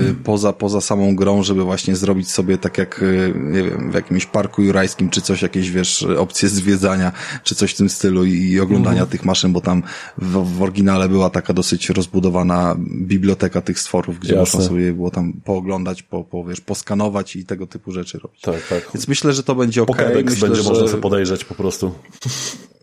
[0.07, 3.94] yy, poza, poza samą grą, żeby właśnie zrobić sobie tak jak, yy, nie wiem, w
[3.94, 7.12] jakimś parku jurajskim, czy coś, jakieś, wiesz, opcje zwiedzania,
[7.44, 9.11] czy coś w tym stylu i, i oglądania mhm.
[9.11, 9.83] tych maszyn, bo tam
[10.18, 14.59] w, w, oryginale była taka dosyć rozbudowana biblioteka tych stworów, gdzie Jasne.
[14.59, 18.40] można sobie było tam pooglądać, po, po, wiesz, poskanować i tego typu rzeczy robić.
[18.40, 18.90] Tak, tak.
[18.94, 19.88] Więc myślę, że to będzie ok.
[19.88, 20.68] Pokédex będzie że...
[20.68, 21.94] można sobie podejrzeć po prostu.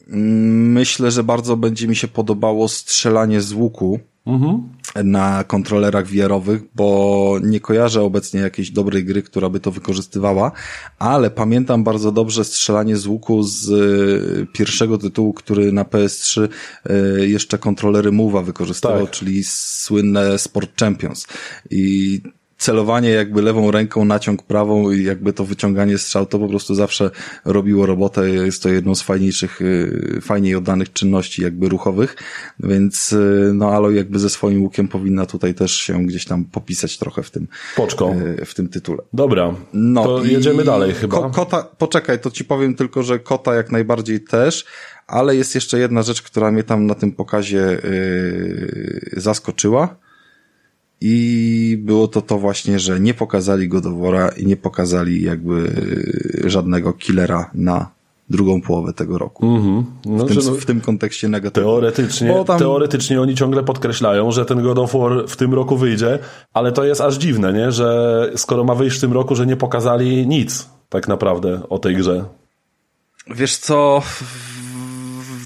[0.07, 4.69] Myślę, że bardzo będzie mi się podobało strzelanie z łuku mhm.
[5.03, 10.51] na kontrolerach VR-owych, bo nie kojarzę obecnie jakiejś dobrej gry, która by to wykorzystywała,
[10.99, 16.47] ale pamiętam bardzo dobrze strzelanie z łuku z e, pierwszego tytułu, który na PS3
[16.85, 19.11] e, jeszcze kontrolery Move'a wykorzystywał, tak.
[19.11, 21.27] czyli słynne Sport Champions.
[21.69, 22.21] I
[22.57, 27.11] celowanie jakby lewą ręką, naciąg prawą i jakby to wyciąganie strzał, to po prostu zawsze
[27.45, 28.29] robiło robotę.
[28.29, 32.15] Jest to jedną z fajniejszych, y, fajniej oddanych czynności jakby ruchowych,
[32.59, 36.97] więc y, no Alo jakby ze swoim łukiem powinna tutaj też się gdzieś tam popisać
[36.97, 38.19] trochę w tym, Poczką.
[38.41, 39.03] Y, w tym tytule.
[39.13, 41.17] Dobra, no to jedziemy dalej chyba.
[41.17, 44.65] Ko kota, poczekaj, to ci powiem tylko, że kota jak najbardziej też,
[45.07, 50.04] ale jest jeszcze jedna rzecz, która mnie tam na tym pokazie yy, zaskoczyła
[51.01, 55.71] i było to to właśnie, że nie pokazali Godowora i nie pokazali jakby
[56.45, 57.95] żadnego killera na
[58.29, 59.45] drugą połowę tego roku.
[59.45, 59.83] Mm -hmm.
[60.05, 61.71] no, w, tym, no, w, tym, kontekście negatywnym.
[61.71, 62.59] Teoretycznie, tam...
[62.59, 66.19] teoretycznie oni ciągle podkreślają, że ten God of War w tym roku wyjdzie,
[66.53, 67.71] ale to jest aż dziwne, nie?
[67.71, 71.95] że skoro ma wyjść w tym roku, że nie pokazali nic tak naprawdę o tej
[71.95, 72.25] grze.
[73.35, 74.01] Wiesz co,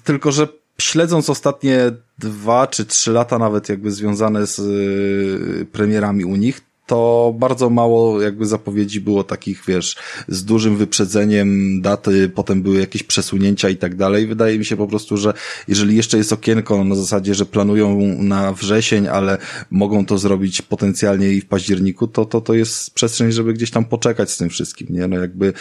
[0.03, 0.47] tylko że
[0.81, 7.35] śledząc ostatnie dwa czy trzy lata nawet jakby związane z y, premierami u nich, to
[7.39, 9.95] bardzo mało jakby zapowiedzi było takich, wiesz,
[10.27, 14.27] z dużym wyprzedzeniem daty, potem były jakieś przesunięcia i tak dalej.
[14.27, 15.33] Wydaje mi się po prostu, że
[15.67, 19.37] jeżeli jeszcze jest okienko na zasadzie, że planują na wrzesień, ale
[19.71, 23.85] mogą to zrobić potencjalnie i w październiku, to, to, to jest przestrzeń, żeby gdzieś tam
[23.85, 25.07] poczekać z tym wszystkim, nie?
[25.07, 25.53] No jakby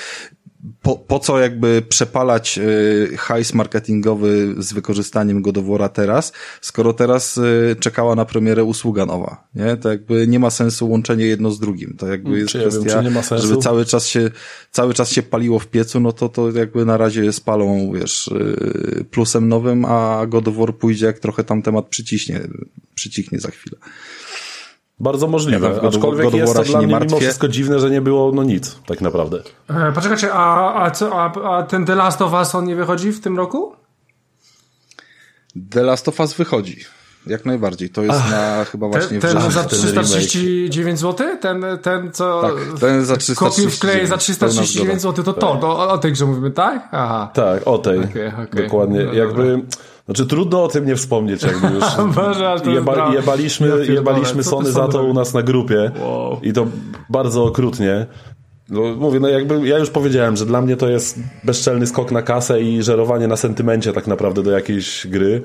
[0.83, 7.77] po, po co jakby przepalać y, hajs marketingowy z wykorzystaniem Godowora teraz, skoro teraz y,
[7.81, 9.77] czekała na premierę usługa nowa, nie?
[9.77, 11.97] To jakby nie ma sensu łączenie jedno z drugim.
[11.97, 14.31] To jakby jest czy kwestia, ja wiem, żeby cały czas się,
[14.71, 19.05] cały czas się paliło w piecu, no to to jakby na razie spalą, wiesz, y,
[19.11, 22.41] plusem nowym, a Godowor pójdzie jak trochę tam temat przyciśnie,
[22.95, 23.77] przycichnie za chwilę.
[25.01, 27.07] Bardzo możliwe, ja aczkolwiek jest to dla mnie martwię.
[27.07, 29.43] mimo wszystko dziwne, że nie było no nic, tak naprawdę.
[29.71, 33.13] E, poczekajcie, a, a, co, a, a ten The Last of Us on nie wychodzi
[33.13, 33.73] w tym roku?
[35.71, 36.85] The Last of Us wychodzi.
[37.27, 37.91] Jak najbardziej.
[37.91, 41.27] To jest Ach, na chyba właśnie ten, ten za 339 zł?
[41.41, 42.43] Ten, ten co.
[42.43, 46.27] Tak, ten za 339 wkleje za 339 zł, to to, to o, o tej grze
[46.27, 46.89] mówimy, tak?
[46.93, 47.31] Aha.
[47.35, 47.99] Tak, o tej.
[47.99, 48.63] Okay, okay.
[48.63, 49.05] Dokładnie.
[49.05, 49.63] No, Jakby.
[50.09, 52.15] Znaczy trudno o tym nie wspomnieć, jakby już.
[52.15, 56.41] Boże, Jeba, jebaliśmy, ja jebaliśmy Sony za to u nas na grupie wow.
[56.43, 56.67] i to
[57.11, 58.07] bardzo okrutnie.
[58.69, 62.23] No, mówię, no jakby ja już powiedziałem, że dla mnie to jest bezczelny skok na
[62.23, 65.43] kasę i żerowanie na sentymencie tak naprawdę do jakiejś gry.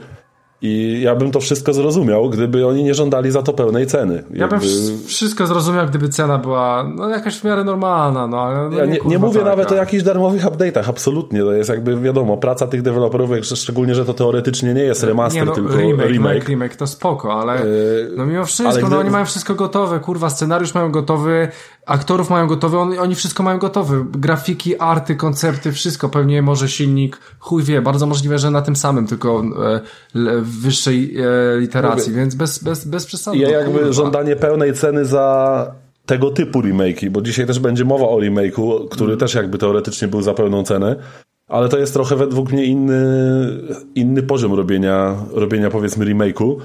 [0.66, 4.16] I ja bym to wszystko zrozumiał, gdyby oni nie żądali za to pełnej ceny.
[4.16, 4.38] Jakby...
[4.38, 4.60] Ja bym
[5.06, 8.28] wszystko zrozumiał, gdyby cena była no, jakaś w miarę normalna.
[8.28, 9.50] No, ale no, ja nie, nie mówię taka.
[9.50, 11.40] nawet o jakichś darmowych update'ach, absolutnie.
[11.40, 15.46] To jest jakby wiadomo, praca tych deweloperów, szczególnie, że to teoretycznie nie jest remaster, nie,
[15.46, 16.10] no, tylko remake.
[16.10, 18.98] Remake, remake to spoko, ale yy, no mimo wszystko, no, gdy...
[18.98, 21.48] oni mają wszystko gotowe, kurwa, scenariusz mają gotowy,
[21.86, 24.06] aktorów mają gotowe, on, oni wszystko mają gotowe.
[24.12, 26.10] Grafiki, arty, koncepty, wszystko.
[26.10, 29.82] Pewnie może silnik, chuj wie, bardzo możliwe, że na tym samym, tylko e,
[30.42, 33.38] wyższej e, literacji, Mówię, więc bez, bez, bez przesady.
[33.38, 33.94] Ja jakby kurwa.
[33.94, 39.10] żądanie pełnej ceny za tego typu remake'i, bo dzisiaj też będzie mowa o remake'u, który
[39.10, 39.20] mm.
[39.20, 40.96] też jakby teoretycznie był za pełną cenę,
[41.48, 43.04] ale to jest trochę według mnie inny,
[43.96, 46.56] inny poziom robienia, robienia powiedzmy remake'u,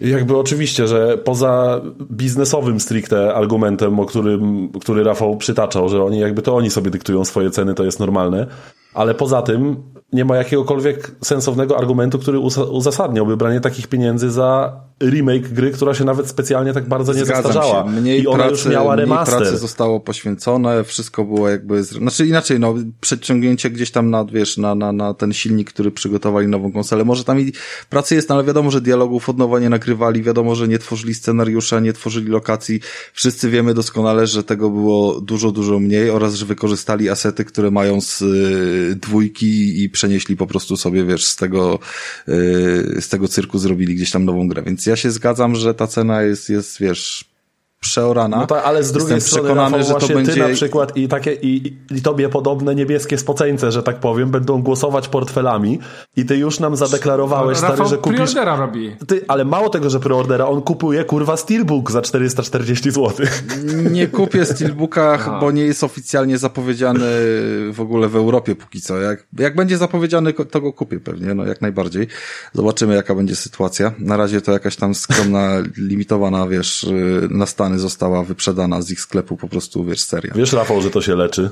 [0.00, 1.80] jakby oczywiście, że poza
[2.10, 7.24] biznesowym stricte argumentem, o którym, który Rafał przytaczał, że oni jakby to oni sobie dyktują
[7.24, 8.46] swoje ceny, to jest normalne,
[8.94, 9.76] ale poza tym
[10.12, 12.38] nie ma jakiegokolwiek sensownego argumentu, który
[12.70, 17.42] uzasadniałby branie takich pieniędzy za remake gry, która się nawet specjalnie tak bardzo nie Zgadzam
[17.42, 17.84] zastarzała.
[17.84, 17.90] Się.
[17.90, 19.34] Mniej I ona pracy, już miała remaster.
[19.34, 21.84] Mniej pracy zostało poświęcone, wszystko było jakby...
[21.84, 26.48] Znaczy inaczej, no, przedciągnięcie gdzieś tam na, wiesz, na, na, na ten silnik, który przygotowali
[26.48, 27.04] nową konsolę.
[27.04, 27.52] Może tam i
[27.90, 31.14] pracy jest, no, ale wiadomo, że dialogów od nowa nie nagrywali, wiadomo, że nie tworzyli
[31.14, 32.80] scenariusza, nie tworzyli lokacji.
[33.12, 38.00] Wszyscy wiemy doskonale, że tego było dużo, dużo mniej oraz, że wykorzystali asety, które mają
[38.00, 41.78] z y, dwójki i przenieśli po prostu sobie, wiesz, z tego,
[42.28, 42.32] y,
[43.00, 44.62] z tego cyrku zrobili gdzieś tam nową grę.
[44.62, 47.24] Więc ja się zgadzam, że ta cena jest, jest wiesz,
[47.80, 48.36] przeorana.
[48.36, 50.32] No to, ale z drugiej Jestem strony, przekonany, Rafał, że to będzie...
[50.32, 54.62] ty na przykład i takie i, i tobie podobne niebieskie spoceńce, że tak powiem, będą
[54.62, 55.78] głosować portfelami
[56.16, 58.16] i ty już nam zadeklarowałeś, Rafał stary, że kupisz...
[58.16, 58.96] preordera robi.
[59.06, 63.26] Ty, ale mało tego, że preordera, on kupuje kurwa Steelbook za 440 zł.
[63.90, 67.04] Nie kupię Steelbooka, bo nie jest oficjalnie zapowiedziany
[67.72, 69.00] w ogóle w Europie póki co.
[69.00, 72.06] Jak, jak będzie zapowiedziany, to go kupię pewnie, no jak najbardziej.
[72.52, 73.92] Zobaczymy, jaka będzie sytuacja.
[73.98, 75.50] Na razie to jakaś tam skromna,
[75.88, 76.86] limitowana, wiesz,
[77.30, 80.34] na Stany została wyprzedana z ich sklepu po prostu, wiesz, seria.
[80.34, 81.50] Wiesz, Rafał, że to się leczy?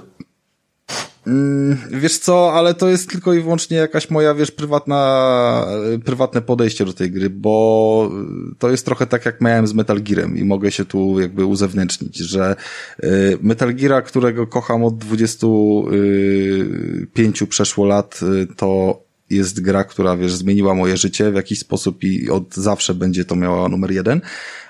[1.26, 5.66] Mm, wiesz co, ale to jest tylko i wyłącznie jakaś moja, wiesz, prywatna,
[6.04, 8.10] prywatne podejście do tej gry, bo
[8.58, 12.16] to jest trochę tak jak miałem z Metal Gearem i mogę się tu jakby uzewnętrznić,
[12.16, 12.56] że
[13.04, 18.20] y, Metal Geara, którego kocham od 25 y, przeszło lat,
[18.56, 19.00] to
[19.30, 23.36] jest gra, która, wiesz, zmieniła moje życie w jakiś sposób i od zawsze będzie to
[23.36, 24.20] miała numer jeden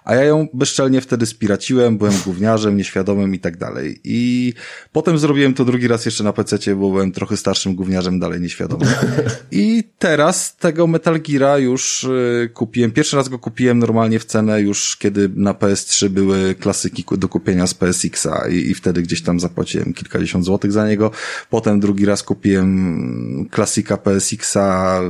[0.05, 4.01] a ja ją bezczelnie wtedy spiraciłem, byłem gówniarzem, nieświadomym i tak dalej.
[4.05, 4.53] I
[4.93, 8.89] potem zrobiłem to drugi raz jeszcze na PC, bo byłem trochę starszym gówniarzem, dalej nieświadomym.
[9.51, 12.91] I teraz tego Metal Geara już y, kupiłem.
[12.91, 17.67] Pierwszy raz go kupiłem normalnie w cenę już kiedy na PS3 były klasyki do kupienia
[17.67, 21.11] z PSX-a i, i wtedy gdzieś tam zapłaciłem kilkadziesiąt złotych za niego.
[21.51, 25.01] Potem drugi raz kupiłem klasika PSX-a,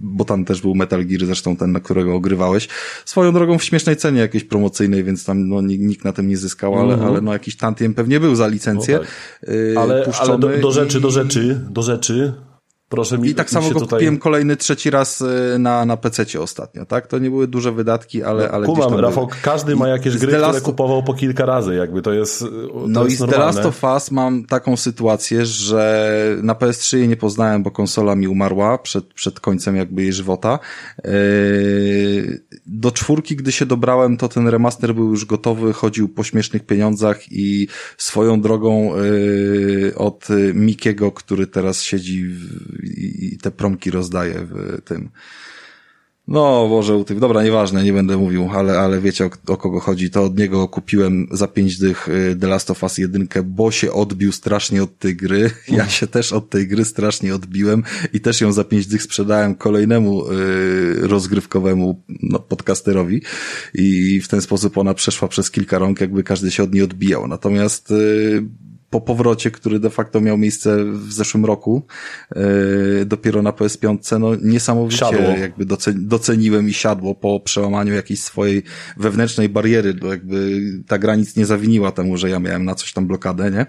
[0.00, 2.68] bo tam też był Metal Gear, zresztą ten, na którego ogrywałeś.
[3.04, 6.78] Swoją drogą w śmiesznej cenie, jakiejś promocyjnej, więc tam no, nikt na tym nie zyskał,
[6.78, 7.06] ale, -hmm.
[7.06, 8.94] ale no jakiś tantiem pewnie był za licencję.
[8.94, 9.54] No tak.
[9.54, 11.00] yy, ale, ale do, do rzeczy, i...
[11.00, 12.32] do rzeczy, do rzeczy.
[12.94, 13.98] Proszę mi, I tak samo go tutaj...
[13.98, 17.06] kupiłem kolejny trzeci raz y, na, na PC ostatnio, tak?
[17.06, 19.40] To nie były duże wydatki, ale, ale Kumam, Rafał, były.
[19.42, 20.58] każdy ma jakieś gry, Last...
[20.58, 22.48] które kupował po kilka razy, jakby to jest to
[22.88, 27.08] No jest i z The Last of Us mam taką sytuację, że na PS3 jej
[27.08, 30.58] nie poznałem, bo konsola mi umarła przed, przed końcem jakby jej żywota.
[31.04, 31.10] Yy,
[32.66, 37.32] do czwórki, gdy się dobrałem, to ten remaster był już gotowy, chodził po śmiesznych pieniądzach
[37.32, 38.92] i swoją drogą
[39.96, 45.10] od Mikiego, który teraz siedzi w i, te promki rozdaje w tym.
[46.28, 47.18] No, Boże, utyk.
[47.18, 50.10] Dobra, nieważne, nie będę mówił, ale, ale wiecie o, o, kogo chodzi.
[50.10, 53.92] To od niego kupiłem za pięć dych y, The Last of Us 1, bo się
[53.92, 55.50] odbił strasznie od tej gry.
[55.68, 59.54] Ja się też od tej gry strasznie odbiłem i też ją za pięć dych sprzedałem
[59.54, 63.22] kolejnemu y, rozgrywkowemu no, podcasterowi
[63.74, 67.28] i w ten sposób ona przeszła przez kilka rąk, jakby każdy się od niej odbijał.
[67.28, 68.44] Natomiast y,
[68.94, 71.82] po powrocie, który de facto miał miejsce w zeszłym roku,
[72.36, 75.20] yy, dopiero na PS5, no niesamowicie siadło.
[75.20, 78.62] jakby doceniłem i siadło po przełamaniu jakiejś swojej
[78.96, 83.06] wewnętrznej bariery, bo jakby ta granic nie zawiniła temu, że ja miałem na coś tam
[83.06, 83.66] blokadę, nie?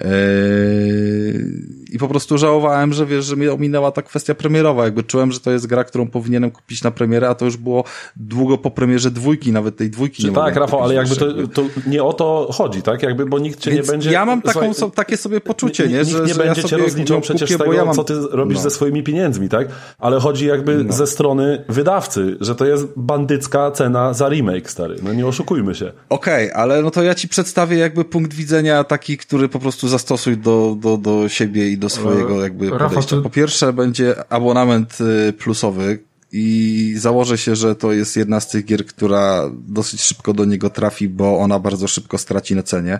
[0.00, 5.32] Yy, I po prostu żałowałem, że wiesz, że mnie ominęła ta kwestia premierowa, jakby czułem,
[5.32, 7.84] że to jest gra, którą powinienem kupić na premierę, a to już było
[8.16, 11.62] długo po premierze dwójki, nawet tej dwójki Czy nie Tak, Rafał, ale jakby to, to,
[11.86, 13.02] nie o to chodzi, tak?
[13.02, 14.10] Jakby, bo nikt cię Więc nie będzie...
[14.10, 16.04] Ja mam tak taką, so, takie sobie poczucie, nie?
[16.04, 17.94] Że, nie że będzie ja cię rozliczał przecież kupię, tego, ja mam...
[17.94, 18.62] co ty robisz no.
[18.62, 19.68] ze swoimi pieniędzmi, tak?
[19.98, 20.92] Ale chodzi jakby no.
[20.92, 24.96] ze strony wydawcy, że to jest bandycka cena za remake, stary.
[25.02, 25.92] No nie oszukujmy się.
[26.08, 29.88] Okej, okay, ale no to ja ci przedstawię jakby punkt widzenia taki, który po prostu
[29.88, 33.16] zastosuj do, do, do siebie i do swojego jakby podejścia.
[33.22, 35.98] Po pierwsze będzie abonament y, plusowy,
[36.32, 40.70] i założę się, że to jest jedna z tych gier, która dosyć szybko do niego
[40.70, 42.98] trafi, bo ona bardzo szybko straci na cenie.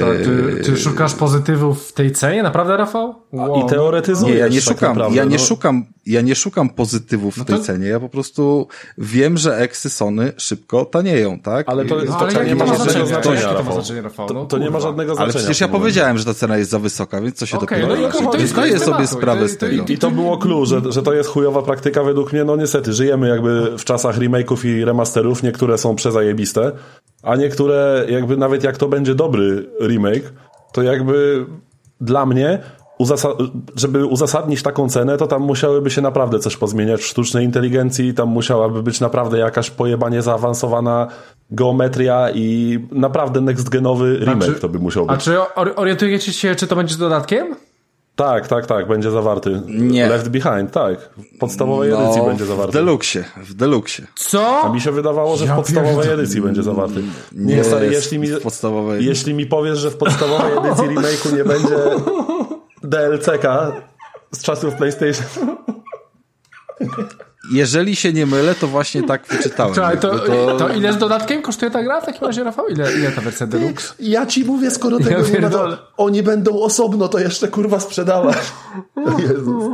[0.00, 2.42] Co, ty, ty, szukasz pozytywów w tej cenie?
[2.42, 3.21] Naprawdę, Rafał?
[3.32, 3.66] Wow.
[3.66, 4.34] I teoretyzujesz.
[4.34, 5.42] Nie, ja nie tak szukam, naprawdę, ja nie no.
[5.42, 7.52] szukam, ja nie szukam pozytywów no to...
[7.52, 7.86] w tej cenie.
[7.86, 8.66] Ja po prostu
[8.98, 11.68] wiem, że eksy Sony szybko tanieją, tak?
[11.68, 13.52] Ale to, to, to, nie ma żadnego znaczenia,
[14.02, 14.26] Rafał.
[14.26, 15.32] To, to nie ma żadnego znaczenia.
[15.32, 18.02] Ale przecież ja powiedziałem, że ta cena jest za wysoka, więc co się okay, dopiero...
[18.02, 19.84] No i to zdaję sobie sprawę z tego.
[19.88, 23.28] I to było clue, że, że to jest chujowa praktyka według mnie no niestety, żyjemy
[23.28, 26.72] jakby w czasach remake'ów i remasterów, niektóre są przezajebiste,
[27.22, 30.32] a niektóre jakby nawet jak to będzie dobry remake,
[30.72, 31.46] to jakby
[32.00, 32.58] dla mnie
[33.76, 38.28] żeby uzasadnić taką cenę, to tam musiałyby się naprawdę coś pozmieniać w sztucznej inteligencji, tam
[38.28, 41.08] musiałaby być naprawdę jakaś pojebanie zaawansowana
[41.50, 45.14] geometria i naprawdę next genowy remake czy, to by musiał być.
[45.14, 45.36] A czy
[45.76, 47.56] orientujecie się, czy to będzie z dodatkiem?
[48.16, 49.62] Tak, tak, tak, będzie zawarty.
[49.68, 50.08] Nie.
[50.08, 51.10] Left Behind, tak.
[51.34, 52.72] W podstawowej No, edycji będzie W zawarty.
[52.72, 54.02] deluxe, w deluxe.
[54.14, 54.60] Co?
[54.64, 56.14] A mi się wydawało, że Ja w podstawowej pierdolę.
[56.14, 57.02] edycji będzie zawarty.
[57.32, 59.04] Nie, Nie stary, jest jeśli mi, w podstawowej.
[59.06, 61.76] jeśli mi powiesz, że w podstawowej edycji remake'u nie będzie
[62.84, 63.72] DLC-ka
[64.32, 65.56] z czasów PlayStation.
[67.52, 69.74] Jeżeli się nie mylę, to właśnie tak wyczytałem.
[69.74, 72.68] Czekaj, to, Jakby to ile z dodatkiem kosztuje ta gra w takim razie, Rafał?
[72.68, 73.94] Ile, ile ta wersja Deluxe?
[74.00, 75.76] Ja ci mówię, skoro Ja tego nie będą, pierdolę.
[75.96, 78.36] oni będą osobno, to jeszcze kurwa sprzedawać.
[78.96, 79.64] O Jezus.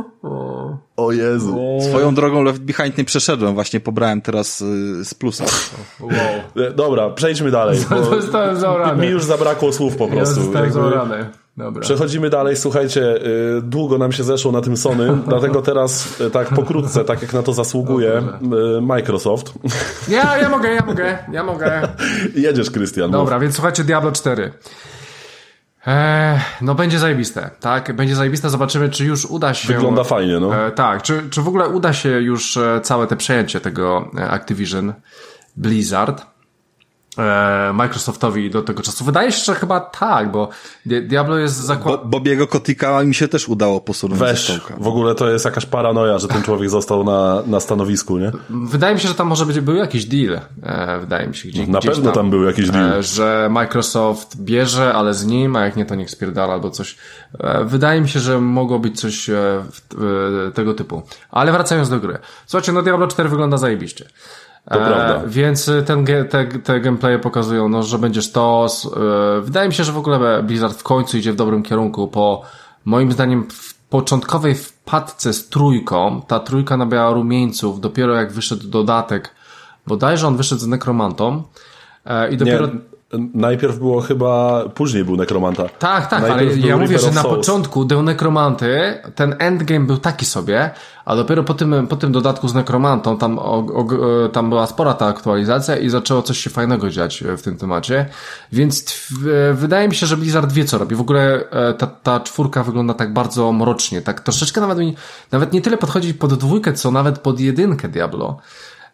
[0.97, 1.57] O Jezu.
[1.89, 5.45] Swoją drogą Left Behind nie przeszedłem, właśnie pobrałem teraz y, z plusa.
[5.99, 6.11] Wow.
[6.75, 7.79] Dobra, przejdźmy dalej.
[7.89, 9.01] Bo Zostałem zaorany.
[9.05, 10.41] mi już zabrakło słów po Ja prostu.
[10.41, 11.29] zostałem zaorany.
[11.59, 11.81] Dobra.
[11.81, 13.01] Przechodzimy dalej, słuchajcie,
[13.57, 17.33] y, długo nam się zeszło na tym Sony, dlatego teraz y, tak pokrótce, tak jak
[17.33, 18.21] na to zasługuje
[18.77, 19.53] y, Microsoft.
[20.07, 21.87] Ja, ja mogę, ja mogę, ja mogę.
[22.35, 23.05] Jedziesz, Krystian.
[23.05, 23.11] mów.
[23.11, 24.51] Dobra, więc słuchajcie, Diablo 4.
[25.85, 27.95] Eee, no będzie zajebiste, tak?
[27.95, 29.73] Będzie zajebiste, zobaczymy, czy już uda się...
[29.73, 30.65] Wygląda fajnie, no.
[30.65, 34.29] E, tak, czy, czy w ogóle uda się już e, całe te przejęcie tego e,
[34.29, 34.93] Activision
[35.57, 36.25] Blizzard
[37.73, 39.05] Microsoftowi do tego czasu?
[39.05, 40.49] Wydaje się, że chyba tak, bo
[40.85, 42.05] Di- Diablo jest Bo, zakład...
[42.09, 46.27] Bobiego Kotika mi się też udało posunąć Weź, w ogóle to jest jakaś paranoja, że
[46.27, 48.31] ten człowiek został na, na stanowisku, nie?
[48.49, 51.49] Wydaje mi się, że tam może być był jakiś deal, e, wydaje mi się.
[51.49, 52.93] Gdzie, Na gdzieś pewno tam był jakiś deal.
[52.93, 56.97] E, że Microsoft bierze, ale z nim, a jak nie, to niech spierdala albo coś.
[57.39, 59.33] E, Wydaje mi się, że mogło być coś e,
[59.71, 60.03] w-
[60.47, 61.01] e, tego typu.
[61.31, 62.17] Ale wracając do gry.
[62.45, 64.05] Słuchajcie, no Diablo 4 wygląda zajebiście.
[64.69, 65.21] To prawda.
[65.27, 68.85] Więc ten, ge- te, te gameplaye pokazują, no, że będzie sztos.
[69.37, 72.41] E, Wydaje mi się, że w ogóle Blizzard w końcu idzie w dobrym kierunku po,
[72.85, 76.21] moim zdaniem, w początkowej wpadce z trójką.
[76.27, 79.35] Ta trójka nabiała rumieńców dopiero jak wyszedł dodatek,
[79.87, 81.43] bodajże on wyszedł z nekromantą.
[82.05, 82.67] E, I Nie, dopiero
[83.33, 85.69] najpierw było chyba, później był Nekromanta.
[85.69, 87.35] tak, tak, ale Najpierw był ja mówię, że na Souls.
[87.35, 90.69] początku do Nekromanty ten endgame był taki sobie,
[91.05, 93.87] a dopiero po tym, po tym dodatku z Nekromantą tam, o, o,
[94.29, 98.05] tam była spora ta aktualizacja i zaczęło coś się fajnego dziać w tym temacie.
[98.51, 99.07] Więc
[99.49, 100.95] e, wydaje mi się, że Blizzard wie co robi.
[100.95, 104.77] W ogóle e, ta, ta czwórka wygląda tak bardzo mrocznie, tak troszeczkę nawet
[105.31, 108.37] nawet nie tyle podchodzi pod dwójkę, co nawet pod jedynkę Diablo.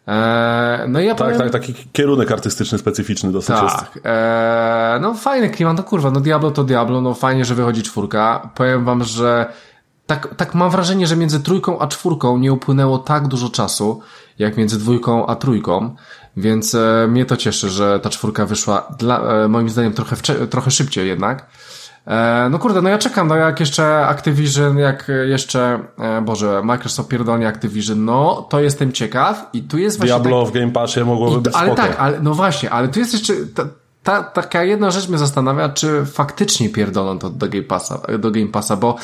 [0.08, 3.76] E, no ja Tak, powiem, tak, taki kierunek artystyczny specyficzny dosyć jest.
[3.76, 3.98] tak.
[4.04, 8.50] Eee, no fajny klimat, no kurwa, no Diablo to Diablo, no fajnie, że wychodzi czwórka.
[8.54, 9.46] Powiem wam, że
[10.06, 14.00] tak, tak mam wrażenie, że między trójką a czwórką nie upłynęło tak dużo czasu,
[14.38, 15.94] jak między dwójką a trójką,
[16.36, 20.16] więc e, mnie to cieszy, że ta czwórka wyszła dla, e, moim zdaniem trochę,
[20.50, 21.46] trochę szybciej jednak.
[22.06, 27.08] E, no kurde, no ja czekam, no jak jeszcze Activision, jak jeszcze, e, Boże, Microsoft
[27.08, 31.36] pierdolnie Activision, no to jestem ciekaw i tu jest właśnie Diablo w Game Passie mogłoby
[31.36, 31.82] i, być ale spoko.
[31.82, 33.68] tak, ale no właśnie, ale tu jest jeszcze ta,
[34.02, 38.48] ta, taka jedna rzecz mnie zastanawia, czy faktycznie pierdolą to do Game Passa, do Game
[38.48, 38.96] Passa, bo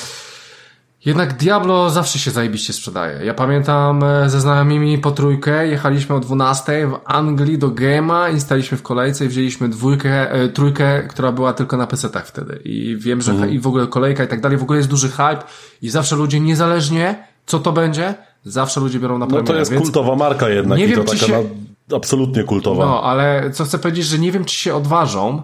[1.04, 3.24] jednak Diablo zawsze się zajebiście sprzedaje.
[3.24, 8.40] Ja pamiętam e, ze znajomymi po trójkę, jechaliśmy o 12 w Anglii do Gema i
[8.40, 12.60] staliśmy w kolejce i wzięliśmy dwójkę, e, trójkę, która była tylko na PC-tach wtedy.
[12.64, 13.50] I wiem, że Mhm.
[13.50, 15.42] i w ogóle kolejka i tak dalej, w ogóle jest duży hype
[15.82, 19.46] i zawsze ludzie niezależnie co to będzie, zawsze ludzie biorą na No premierę.
[19.46, 19.82] to jest więc...
[19.84, 21.48] kultowa marka jednak Nie i to wiem, czy taka się-
[21.90, 22.84] na, absolutnie kultowa.
[22.86, 25.42] No, ale co chcę powiedzieć, że nie wiem, czy się odważą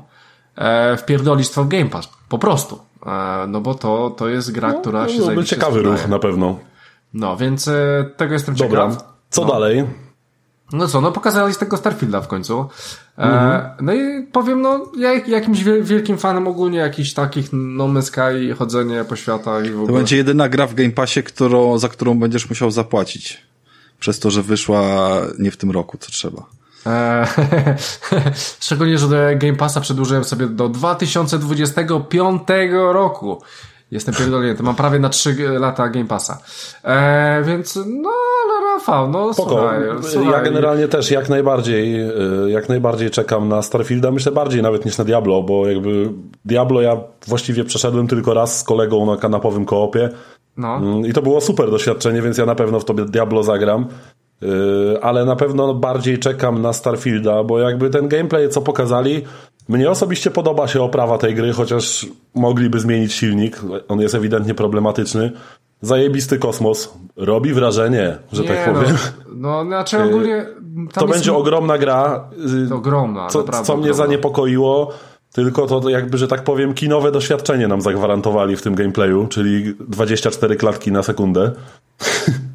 [0.57, 2.09] e, wpierdolić to w Game Pass.
[2.29, 2.79] Po prostu.
[3.49, 6.03] No bo to, to jest gra, która się no, był zajebiście ciekawy sprzedaje.
[6.03, 6.59] ruch na pewno.
[7.15, 9.05] No, więc e, tego jestem Dobra, ciekaw.
[9.31, 9.49] co no.
[9.53, 9.85] dalej?
[10.73, 12.69] No co, no pokazali z tego Starfielda w końcu.
[13.19, 13.71] E, Mhm.
[13.81, 18.03] No i powiem, no ja jak- jakimś wiel- wielkim fanem ogólnie jakichś takich No Man's
[18.03, 19.99] Sky, chodzenie po światach i w To ogóle.
[19.99, 23.43] będzie jedyna gra w Game Passie, którą, za którą będziesz musiał zapłacić.
[24.01, 24.83] Przez to, że wyszła
[25.39, 26.43] nie w tym roku, co trzeba.
[26.87, 27.27] Eee,
[28.61, 32.43] Szczególnie, że do Game Passa przedłużyłem sobie do 2025
[32.93, 33.43] roku.
[33.91, 36.39] Jestem pierdolnięty, mam prawie na 3 lata Game Passa.
[36.85, 38.11] Eee, więc, no,
[38.45, 39.51] ale Rafał, no Spoko.
[39.51, 40.45] słuchaj, Ja słuchaj.
[40.45, 42.01] generalnie też jak najbardziej,
[42.47, 46.13] y, jak najbardziej czekam na Starfielda, myślę bardziej nawet niż na Diablo, bo jakby
[46.45, 50.09] Diablo ja właściwie przeszedłem tylko raz z kolegą na kanapowym koopie
[50.57, 50.77] No.
[50.77, 53.87] Mm, i to było super doświadczenie, więc ja na pewno w tobie Diablo zagram.
[54.41, 59.23] Yy, ale na pewno bardziej czekam na Starfielda, bo jakby ten gameplay, co pokazali,
[59.69, 63.61] mnie osobiście podoba się oprawa tej gry, chociaż mogliby zmienić silnik.
[63.89, 65.33] On jest ewidentnie problematyczny.
[65.83, 66.95] Zajebisty kosmos.
[67.17, 68.97] Robi wrażenie, że Nie, tak powiem.
[69.35, 70.47] No, no znaczy ogólnie...
[70.47, 72.31] Tam To jest będzie ogromna gra.
[72.69, 74.05] yy, ogromna, co, naprawdę co mnie ogromna.
[74.05, 74.93] zaniepokoiło,
[75.33, 80.57] tylko to jakby, że tak powiem, kinowe doświadczenie nam zagwarantowali w tym gameplayu, czyli 24
[80.57, 81.53] klatki na sekundę.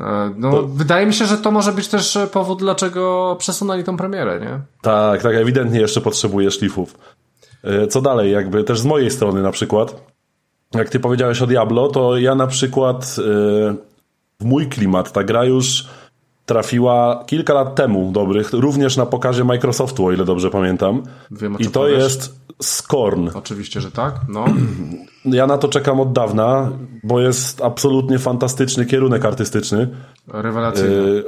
[0.00, 3.96] E, No, wydaje mi się, że to może być też e, powód, dlaczego przesunęli tą
[3.96, 4.60] premierę, nie?
[4.82, 6.98] Tak, tak, ewidentnie jeszcze potrzebuje szlifów.
[7.64, 9.94] E, Co dalej, jakby też z mojej strony na przykład.
[10.74, 13.16] jak ty powiedziałeś o Diablo, to ja na przykład
[14.40, 15.86] w mój klimat ta gra już
[16.46, 21.02] trafiła kilka lat temu dobrych, również na pokazie Microsoftu, o ile dobrze pamiętam.
[21.30, 22.02] Wiem, I to powiesz.
[22.02, 23.28] jest Scorn.
[23.34, 24.14] Oczywiście, że tak.
[24.28, 24.44] No.
[25.24, 26.70] Ja na to czekam od dawna,
[27.04, 29.88] bo jest absolutnie fantastyczny kierunek artystyczny.
[30.28, 30.94] Rewelacyjny.
[30.94, 31.24] Yy,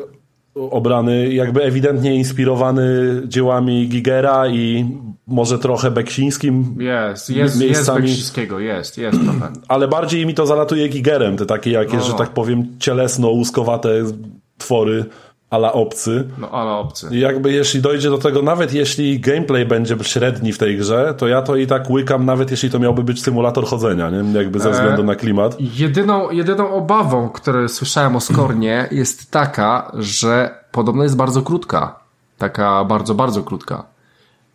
[0.70, 2.86] obrany, jakby ewidentnie inspirowany
[3.26, 4.86] dziełami Gigera i
[5.26, 6.76] może trochę Beksińskim.
[6.78, 7.98] Jest, jest, miejscami.
[7.98, 9.52] jest Beksińskiego, jest, jest trochę.
[9.68, 12.04] Ale bardziej mi to zalatuje Gigerem, te takie jakieś, no.
[12.04, 14.12] że tak powiem, cielesno-łuskowate
[14.58, 15.04] twory
[15.50, 16.28] ala obcy.
[16.38, 17.08] No ala obcy.
[17.10, 21.28] I jakby jeśli dojdzie do tego, nawet jeśli gameplay będzie średni w tej grze, to
[21.28, 24.38] ja to i tak łykam, nawet jeśli to miałby być symulator chodzenia, nie?
[24.38, 25.56] jakby ze względu na klimat.
[25.60, 31.98] Jedyną, jedyną obawą, którą słyszałem o Skornie jest taka, że podobno jest bardzo krótka.
[32.38, 33.84] Taka bardzo, bardzo krótka.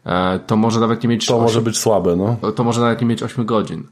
[0.06, 1.26] E, to może nawet nie mieć...
[1.26, 2.51] To 8, może być słabe, no.
[2.51, 3.88] To może nawet nie mieć 8 godzin.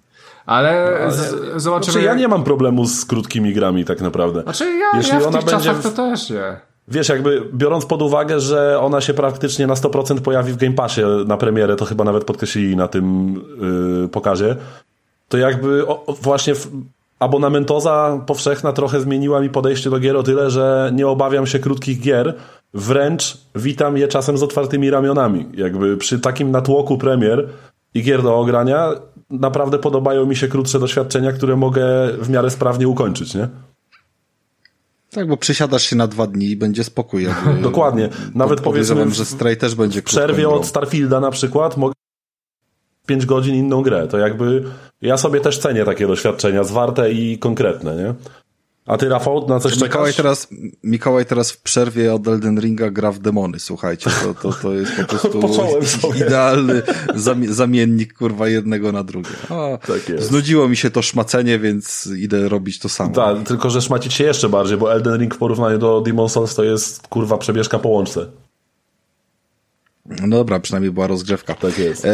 [0.45, 1.91] Ale, no, ale z, zobaczymy.
[1.91, 4.41] Znaczy, ja nie mam problemu z krótkimi grami tak naprawdę.
[4.41, 6.71] Znaczy ja, Jeśli ja w ona tych będzie czasach to też nie.
[6.87, 11.01] Wiesz, jakby biorąc pod uwagę, że ona się praktycznie na 100% pojawi w Game Passie
[11.25, 13.33] na premierę, to chyba nawet podkreślili na tym
[14.01, 14.55] yy, pokazie,
[15.29, 16.67] to jakby o, właśnie w,
[17.19, 22.01] abonamentoza powszechna trochę zmieniła mi podejście do gier o tyle, że nie obawiam się krótkich
[22.01, 22.33] gier,
[22.73, 25.45] wręcz witam je czasem z otwartymi ramionami.
[25.53, 27.49] Jakby przy takim natłoku premier
[27.93, 28.89] i gier do ogrania
[29.31, 31.83] naprawdę podobają mi się krótsze doświadczenia, które mogę
[32.19, 33.47] w miarę sprawnie ukończyć, nie?
[35.11, 37.23] Tak, bo przysiadasz się na dwa dni i będzie spokój.
[37.23, 38.09] Jakby, Dokładnie.
[38.35, 41.93] Nawet powiedzmy, że Stray też będzie w przerwie od Starfielda na przykład mogę
[43.05, 44.07] 5 godzin inną grę.
[44.07, 44.63] To jakby
[45.01, 48.13] ja sobie też cenię takie doświadczenia, zwarte i konkretne, nie?
[48.85, 50.15] A ty, Rafał, na coś Mikołaj czekasz?
[50.15, 50.47] teraz,
[50.83, 54.91] Mikołaj teraz w przerwie od Elden Ringa gra w demony, słuchajcie, to, to, to jest
[55.21, 56.81] po prostu idealny
[57.49, 59.29] zamiennik, kurwa, jednego na drugie.
[59.87, 60.27] Tak jest.
[60.27, 63.15] Znudziło mi się to szmacenie, więc idę robić to samo.
[63.15, 66.55] Tak, tylko że szmacić się jeszcze bardziej, bo Elden Ring w porównaniu do Demon Souls
[66.55, 68.25] to jest, kurwa, przebieżka po łączce.
[70.05, 71.53] No dobra, przynajmniej była rozgrzewka.
[71.53, 72.05] Tak jest.
[72.05, 72.09] E,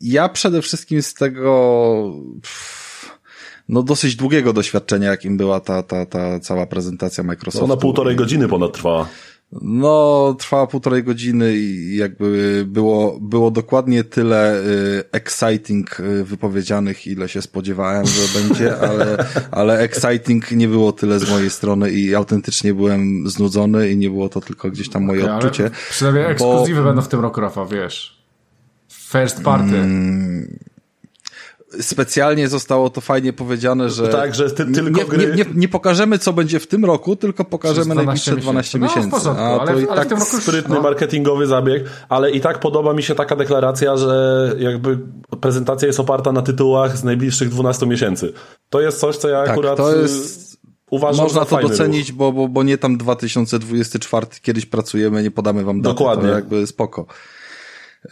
[0.00, 2.12] ja przede wszystkim z tego...
[2.42, 2.83] Pff,
[3.68, 7.64] no dosyć długiego doświadczenia, jakim była ta, ta, ta cała prezentacja Microsoftu.
[7.64, 9.08] Ona półtorej godziny ponad trwała.
[9.62, 17.28] No, trwała półtorej godziny i jakby było, było dokładnie tyle y, exciting y, wypowiedzianych, ile
[17.28, 22.74] się spodziewałem, że będzie, ale, ale exciting nie było tyle z mojej strony i autentycznie
[22.74, 25.70] byłem znudzony i nie było to tylko gdzieś tam moje okay, odczucie.
[25.90, 26.86] Przynajmniej ekskluzywy bo...
[26.86, 28.24] będą w tym roku, Rafa, wiesz.
[28.88, 29.76] First party.
[29.76, 30.58] Mm,
[31.80, 35.26] specjalnie zostało to fajnie powiedziane, że, tak, że ty, tylko nie, gry...
[35.26, 39.08] nie, nie, nie, pokażemy, co będzie w tym roku, tylko pokażemy najbliższe 12 miesięcy.
[39.08, 40.82] No, w porządku, A ale, to i ale tak w tym roku sprytny no.
[40.82, 44.98] marketingowy zabieg, ale i tak podoba mi się taka deklaracja, że jakby
[45.40, 48.32] prezentacja jest oparta na tytułach z najbliższych 12 miesięcy.
[48.70, 50.58] To jest coś, co ja tak, akurat to jest...
[50.90, 55.80] uważam Można to docenić, bo, bo, bo nie tam 2024 kiedyś pracujemy, nie podamy wam
[55.80, 55.94] daty.
[55.94, 56.28] Dokładnie.
[56.28, 57.06] To jakby spoko.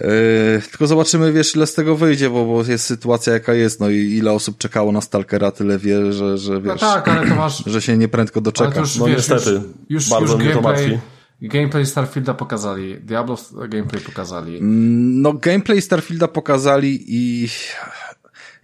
[0.01, 3.91] Yy, tylko zobaczymy, wiesz, ile z tego wyjdzie, bo, bo jest sytuacja jaka jest, no
[3.91, 7.35] i ile osób czekało na Stalkera, tyle wie, że, że wiesz, no tak, ale to
[7.35, 7.63] masz...
[7.73, 8.81] że się nieprędko doczeka.
[8.81, 10.99] Już, no wiesz, niestety, już, już, bardzo już mnie to martwi.
[11.43, 13.37] Gameplay Starfielda pokazali, Diablo
[13.69, 14.59] gameplay pokazali.
[14.63, 17.49] No gameplay Starfielda pokazali i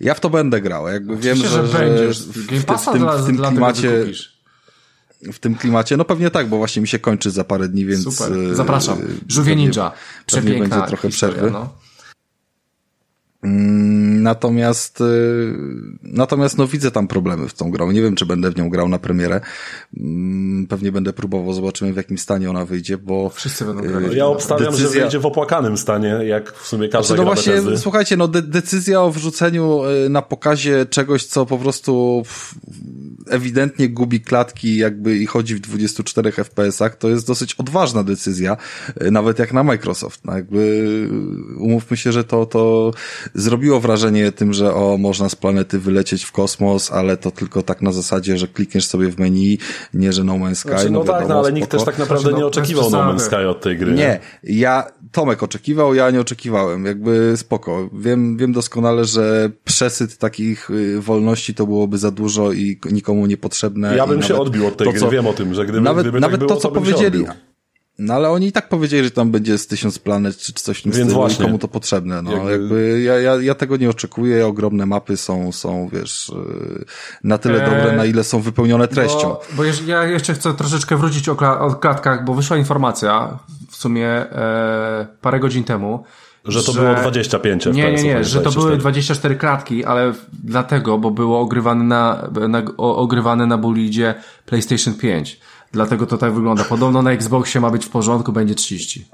[0.01, 2.23] ja w to będę grał, jakby Oczywiście, wiem, że, że, będziesz.
[2.23, 4.05] w, w, w, w, tym, w tym klimacie
[5.33, 5.97] w tym klimacie.
[5.97, 8.05] No pewnie tak, bo właśnie mi się kończy za parę dni, więc...
[8.05, 8.99] Super, zapraszam.
[9.29, 9.93] Żółwie Ninja.
[10.27, 11.51] Przepiękna będzie trochę historia, przerwy.
[11.51, 11.75] No.
[13.43, 15.55] Mm, natomiast, y,
[16.03, 17.91] natomiast no widzę tam problemy w tą grą.
[17.91, 19.41] Nie wiem, czy będę w nią grał na premierę.
[19.97, 23.29] Mm, pewnie będę próbował, zobaczymy w jakim stanie ona wyjdzie, bo...
[23.29, 24.17] Wszyscy będą y, grali.
[24.17, 24.93] Ja obstawiam, decyzja...
[24.93, 27.79] że wyjdzie w opłakanym stanie, jak w sumie każda znaczy, no właśnie, Bethesdy.
[27.79, 32.23] słuchajcie, no de decyzja o wrzuceniu na pokazie czegoś, co po prostu
[33.31, 38.57] ewidentnie gubi klatki jakby i chodzi w 24 FPS-ach, to jest dosyć odważna decyzja,
[39.11, 40.25] nawet jak na Microsoft.
[40.25, 41.09] No jakby
[41.59, 42.93] umówmy się, że to, to
[43.35, 47.83] zrobiło wrażenie tym, że o, można z planety wylecieć w kosmos, ale to tylko tak
[47.83, 49.59] na zasadzie, że klikniesz sobie w menu,
[49.95, 50.69] nie, że No Man's Sky.
[50.69, 51.57] Znaczy, no, no tak, wiadomo, no ale spoko.
[51.57, 53.19] nikt też tak naprawdę no, nie oczekiwał No Man's.
[53.19, 53.93] Sky od tej gry.
[53.93, 56.85] Nie, ja, Tomek oczekiwał, ja nie oczekiwałem.
[56.85, 57.91] Jakby spoko.
[57.93, 63.97] Wiem, wiem doskonale, że przesyt takich y, wolności to byłoby za dużo i nikomu niepotrzebne.
[63.97, 66.05] Ja bym się odbił od tej to, gry, co- wiem o tym, że gdyby, nawet
[66.05, 67.27] gdyby nawet tak było, to, co bym się powiedzieli.
[67.99, 70.83] No ale oni i tak powiedzieli, że tam będzie z tysiąc planet czy, coś w
[70.83, 71.45] tym Więc stylu właśnie.
[71.45, 72.23] komu to potrzebne.
[72.23, 76.85] No Jakby- jakby, ja, ja, ja tego nie oczekuję, ogromne mapy są, są wiesz, yy,
[77.25, 79.29] na tyle Eee, dobre, na ile są wypełnione treścią.
[79.29, 83.39] Bo, bo jeż- ja jeszcze chcę troszeczkę wrócić o, kla- o klatkach, bo wyszła informacja
[83.71, 86.05] w sumie e, parę godzin temu,
[86.45, 87.77] Że to było 25 FPS.
[87.77, 90.13] Nie, nie, nie, że to były 24 klatki, ale
[90.45, 94.15] dlatego, bo było ogrywane na, na, ogrywane na bolidzie
[94.47, 95.41] PlayStation 5.
[95.73, 96.65] Dlatego to tak wygląda.
[96.65, 99.09] Podobno na Xboxie ma być w porządku, będzie 30.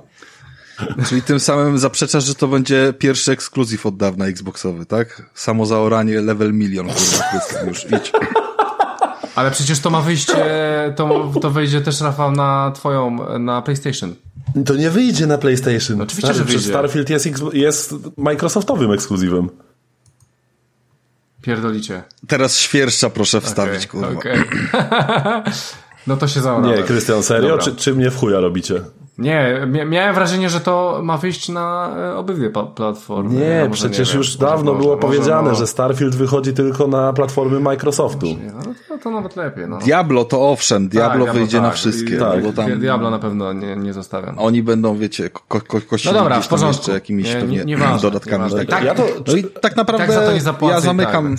[1.09, 5.31] Czyli tym samym zaprzeczasz, że to będzie pierwszy ekskluzyw od dawna Xboxowy, tak?
[5.35, 8.13] Samo zaoranie level milion, kurwa, już idź.
[9.35, 10.27] Ale przecież to ma wyjść,
[10.97, 14.15] to, to wejdzie też Rafał na twoją, na PlayStation.
[14.67, 16.01] To nie wyjdzie na PlayStation.
[16.01, 16.69] Oczywiście, Stary, że wyjdzie.
[16.69, 19.49] Starfield jest, jest Microsoftowym ekskluzywem.
[21.43, 22.03] Pierdolicie.
[22.29, 24.19] Teraz świerszcza proszę wstawić, okay, kurwa.
[24.19, 24.45] Okay.
[26.07, 26.77] no to się zaorałem.
[26.77, 27.59] Nie, Krystian, serio?
[27.59, 28.81] Czy, czy mnie w chuja robicie?
[29.19, 33.35] Nie, miałem wrażenie, że to ma wyjść na e, obydwie platformy.
[33.35, 36.87] Nie, ja przecież nie już dawno może, było może, powiedziane, może, że Starfield wychodzi tylko
[36.87, 38.27] na platformy Microsoftu.
[38.27, 39.69] No, to, to, nawet lepiej.
[39.69, 39.79] No.
[39.79, 42.19] Diablo to owszem, Diablo tak, wyjdzie tak, na wszystkie.
[42.19, 42.45] Tak.
[42.45, 42.79] No, tam...
[42.79, 44.39] Diablo na pewno nie, nie zostawiam.
[44.39, 46.77] Oni będą, wiecie, ko ko kościli no dobra, w porządku.
[46.77, 48.55] jeszcze jakimiś nie, nie, nie ważne, dodatkami.
[48.55, 51.37] Nie tak, ja to, no i tak naprawdę tak zapłacę, ja zamykam...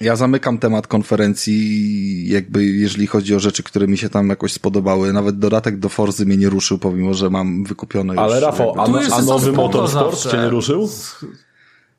[0.00, 5.12] Ja zamykam temat konferencji, jakby jeżeli chodzi o rzeczy, które mi się tam jakoś spodobały.
[5.12, 8.88] Nawet dodatek do Forzy mnie nie ruszył, pomimo, że mam wykupione Ale już, Rafał, a,
[8.88, 10.88] no, a nowy Motorsport cię nie ruszył?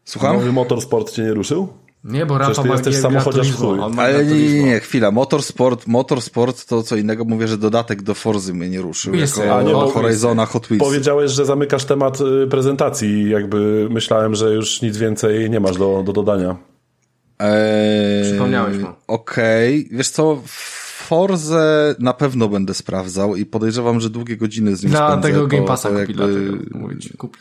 [0.06, 0.36] Słucham?
[0.36, 1.68] Nowy Motorsport cię nie ruszył?
[2.04, 3.80] Nie, bo Rafał ma jesteś samochodziarz chuj.
[3.98, 5.12] Ale nie, nie, nie, chwila.
[5.12, 7.26] Motorsport, Motorsport to co innego.
[7.26, 9.16] Mówię, że dodatek do Forzy mnie nie ruszył.
[9.16, 10.84] Jest, jako a nie, do Horizona Hot Wheels.
[10.84, 13.30] Powiedziałeś, że zamykasz temat y, prezentacji.
[13.30, 16.71] Jakby myślałem, że już nic więcej nie masz do, do dodania.
[17.42, 18.88] Eee, Przypomniałeś mu.
[19.08, 19.98] Okej, okay.
[19.98, 20.42] wiesz co,
[21.08, 25.30] Forze na pewno będę sprawdzał i podejrzewam, że długie godziny z nim Dla spędzę.
[25.30, 26.58] tego Game Passa jakby...
[26.74, 27.40] kupi, kupi.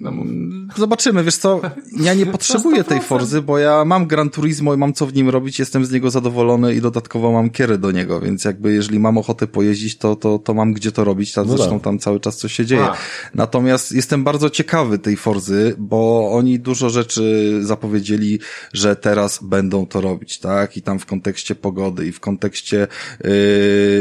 [0.00, 0.12] No,
[0.76, 1.60] Zobaczymy, wiesz co,
[2.00, 5.28] ja nie potrzebuję tej Forzy, bo ja mam Gran Turismo i mam co w nim
[5.28, 9.18] robić, jestem z niego zadowolony i dodatkowo mam kierę do niego, więc jakby jeżeli mam
[9.18, 11.84] ochotę pojeździć, to, to, to mam gdzie to robić, tam, no zresztą tak.
[11.84, 12.84] tam cały czas coś się dzieje.
[12.84, 12.96] A.
[13.34, 18.38] Natomiast jestem bardzo ciekawy tej Forzy, bo oni dużo rzeczy zapowiedzieli,
[18.72, 20.76] że teraz będą to robić, tak?
[20.76, 22.86] I tam w kontekście pogody i w kontekście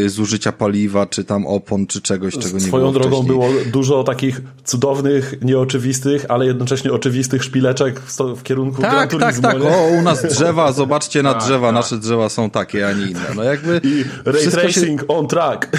[0.04, 3.38] yy, zużycia paliwa, czy tam opon, czy czegoś, czego nie Swoją było drogą wcześniej.
[3.38, 9.42] było dużo takich cudownych nieoczywistych, ale jednocześnie oczywistych szpileczek w, w kierunku Tak, Gran tak,
[9.42, 9.62] tak.
[9.62, 11.68] O, u nas drzewa, zobaczcie na tak, drzewa.
[11.68, 11.76] Tak.
[11.76, 13.26] Nasze drzewa są takie, a nie inne.
[13.36, 13.82] No jakby...
[13.84, 15.08] I ray tracing się...
[15.08, 15.70] on track.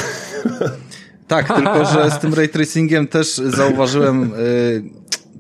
[1.29, 4.33] Tak, tylko że z tym ray tracingiem też zauważyłem...
[4.85, 4.99] Yy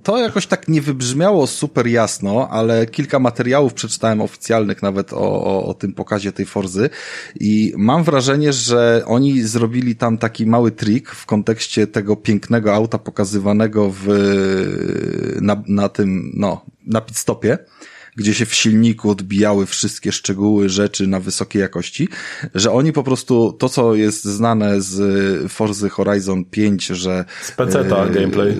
[0.08, 5.66] to jakoś tak nie wybrzmiało super jasno, ale kilka materiałów przeczytałem oficjalnych nawet o, o,
[5.66, 6.90] o tym pokazie tej Forzy
[7.40, 12.98] i mam wrażenie, że oni zrobili tam taki mały trik w kontekście tego pięknego auta
[12.98, 14.06] pokazywanego w,
[15.40, 17.58] na, na tym, no, na pit stopie
[18.16, 22.08] gdzie się w silniku odbijały wszystkie szczegóły rzeczy na wysokiej jakości,
[22.54, 27.24] że oni po prostu to, co jest znane z Forzy Horizon 5, że...
[27.42, 28.56] Z PC-ta e, gameplay.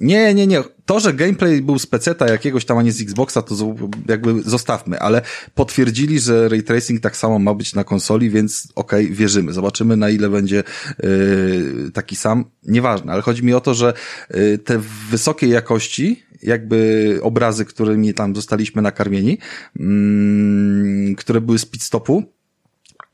[0.00, 0.62] Nie, nie, nie.
[0.84, 3.74] To, że gameplay był z PC-ta jakiegoś tam, a nie z Xboxa, to
[4.08, 5.22] jakby zostawmy, ale
[5.54, 9.52] potwierdzili, że ray tracing tak samo ma być na konsoli, więc okej, okay, wierzymy.
[9.52, 10.62] Zobaczymy, na ile będzie
[11.02, 12.44] yy, taki sam.
[12.62, 13.92] Nieważne, ale chodzi mi o to, że
[14.30, 14.80] yy, te
[15.10, 19.38] wysokiej jakości, jakby obrazy, którymi tam zostaliśmy nakarmieni,
[19.76, 22.24] yy, które były z pit stopu,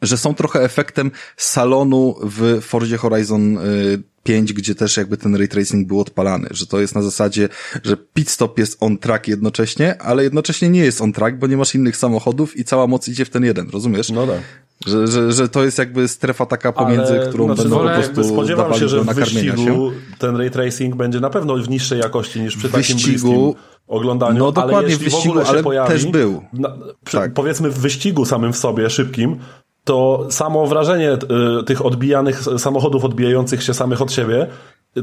[0.03, 5.49] że są trochę efektem salonu w Forzie Horizon yy, 5, gdzie też jakby ten ray
[5.49, 7.49] tracing był odpalany, że to jest na zasadzie,
[7.85, 11.57] że pit stop jest on track jednocześnie, ale jednocześnie nie jest on track, bo nie
[11.57, 14.11] masz innych samochodów i cała moc idzie w ten jeden, rozumiesz?
[14.11, 14.41] No tak.
[14.87, 18.25] Że, że, że to jest jakby strefa taka pomiędzy, ale, którą znaczy, będą po prostu
[18.25, 19.91] Spodziewam się, że w wyścigu się.
[20.19, 23.53] ten ray tracing będzie na pewno w niższej jakości niż przy wyścigu, takim bliskim
[23.89, 24.39] oglądaniu.
[24.39, 26.43] No dokładnie, ale w wyścigu, ale pojawi, też był.
[26.53, 27.33] Na, przy, tak.
[27.33, 29.39] Powiedzmy w wyścigu samym w sobie, szybkim,
[29.87, 31.13] to samo wrażenie
[31.61, 34.47] y, tych odbijanych samochodów odbijających się samych od siebie,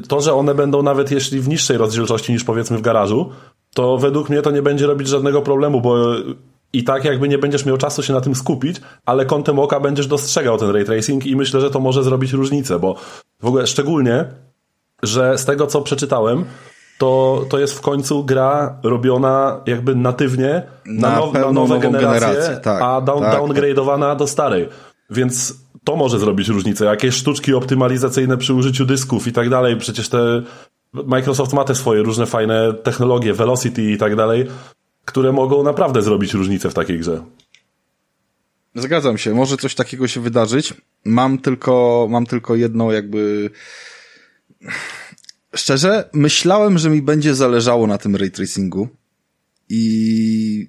[0.07, 3.29] to, że one będą nawet jeśli w niższej rozdzielczości niż powiedzmy w garażu,
[3.73, 5.95] to według mnie to nie będzie robić żadnego problemu, bo
[6.73, 10.07] i tak jakby nie będziesz miał czasu się na tym skupić, ale kątem oka będziesz
[10.07, 12.95] dostrzegał ten ray tracing i myślę, że to może zrobić różnicę, bo
[13.41, 14.25] w ogóle szczególnie,
[15.03, 16.45] że z tego co przeczytałem,
[16.97, 22.57] to, to jest w końcu gra robiona jakby natywnie na, na, now, na nowe generacje,
[22.63, 24.17] tak, a down, tak, downgrade'owana tak.
[24.17, 24.69] do starej.
[25.09, 26.85] Więc to może zrobić różnicę.
[26.85, 29.77] Jakieś sztuczki optymalizacyjne przy użyciu dysków i tak dalej.
[29.77, 30.41] Przecież te
[30.93, 34.47] Microsoft ma te swoje różne fajne technologie, Velocity i tak dalej,
[35.05, 37.23] które mogą naprawdę zrobić różnicę w takiej grze.
[38.75, 40.73] Zgadzam się, może coś takiego się wydarzyć.
[41.05, 43.49] Mam tylko, mam tylko jedną jakby
[45.55, 48.87] Szczerze, myślałem, że mi będzie zależało na tym ray tracingu
[49.69, 50.67] i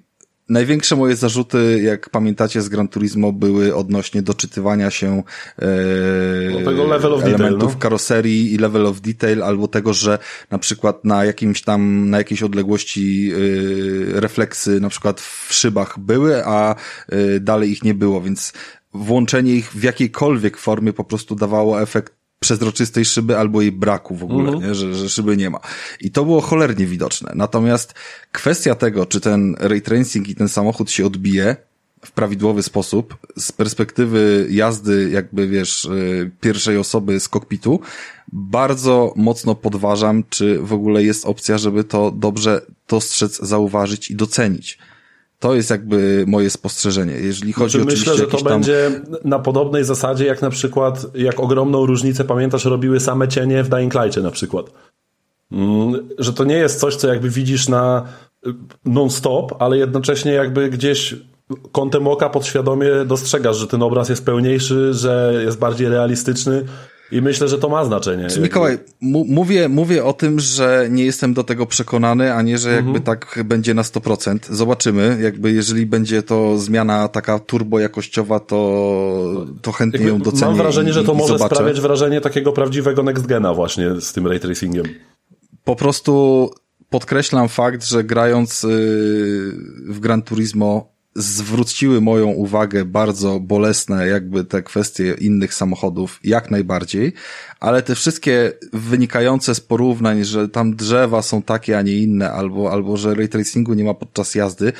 [0.49, 5.23] największe moje zarzuty, jak pamiętacie z Gran Turismo, były odnośnie doczytywania się
[5.59, 7.79] e, tego level of elementów detail, no?
[7.79, 10.19] karoserii i level of detail, albo tego, że
[10.51, 16.45] na przykład na jakimś tam, na jakiejś odległości e, refleksy na przykład w szybach były,
[16.45, 16.75] a
[17.09, 18.53] e, dalej ich nie było, więc
[18.93, 22.13] włączenie ich w jakiejkolwiek formie po prostu dawało efekt
[22.45, 24.67] przezroczystej szyby albo jej braku w ogóle, -hmm.
[24.67, 24.75] nie?
[24.75, 25.59] Że, że szyby nie ma.
[26.01, 27.31] I to było cholernie widoczne.
[27.35, 27.93] Natomiast
[28.31, 31.55] kwestia tego, czy ten ray tracing i ten samochód się odbije
[32.05, 37.79] w prawidłowy sposób, z perspektywy jazdy, jakby wiesz, y, pierwszej osoby z kokpitu,
[38.31, 44.77] bardzo mocno podważam, czy w ogóle jest opcja, żeby to dobrze dostrzec, zauważyć i docenić.
[45.39, 47.13] To jest jakby moje spostrzeżenie.
[47.13, 48.47] Jeżeli chodzi znaczy, Myślę, że to tam...
[48.47, 53.69] będzie na podobnej zasadzie, jak na przykład, jak ogromną różnicę, pamiętasz, robiły same cienie w
[53.69, 54.65] Dying Light'cie na przykład.
[55.51, 58.05] Mm, że to nie jest coś, co jakby widzisz na
[58.47, 58.53] y,
[58.85, 61.15] non-stop, ale jednocześnie jakby gdzieś
[61.71, 66.65] kątem oka podświadomie dostrzegasz, że ten obraz jest pełniejszy, że jest bardziej realistyczny
[67.11, 68.27] i myślę, że to ma znaczenie.
[68.27, 72.69] Czy Mikołaj, mówię, mówię o tym, że nie jestem do tego przekonany, a nie, że
[72.69, 73.03] jakby mhm.
[73.03, 74.37] tak będzie na 100%.
[74.49, 80.47] Zobaczymy, jakby jeżeli będzie to zmiana taka turbo jakościowa, to, to chętnie jakby ją docenię.
[80.47, 81.55] Mam wrażenie, i, że to może zobaczę.
[81.55, 84.85] sprawiać wrażenie takiego prawdziwego next gena właśnie z tym ray tracingiem.
[85.63, 86.49] Po prostu
[86.89, 88.67] podkreślam fakt, że grając y,
[89.87, 97.13] w Gran Turismo zwróciły moją uwagę bardzo bolesne jakby te kwestie innych samochodów, jak najbardziej,
[97.59, 102.71] ale te wszystkie wynikające z porównań, że tam drzewa są takie, a nie inne, albo,
[102.71, 104.73] albo że ray tracingu nie ma podczas jazdy,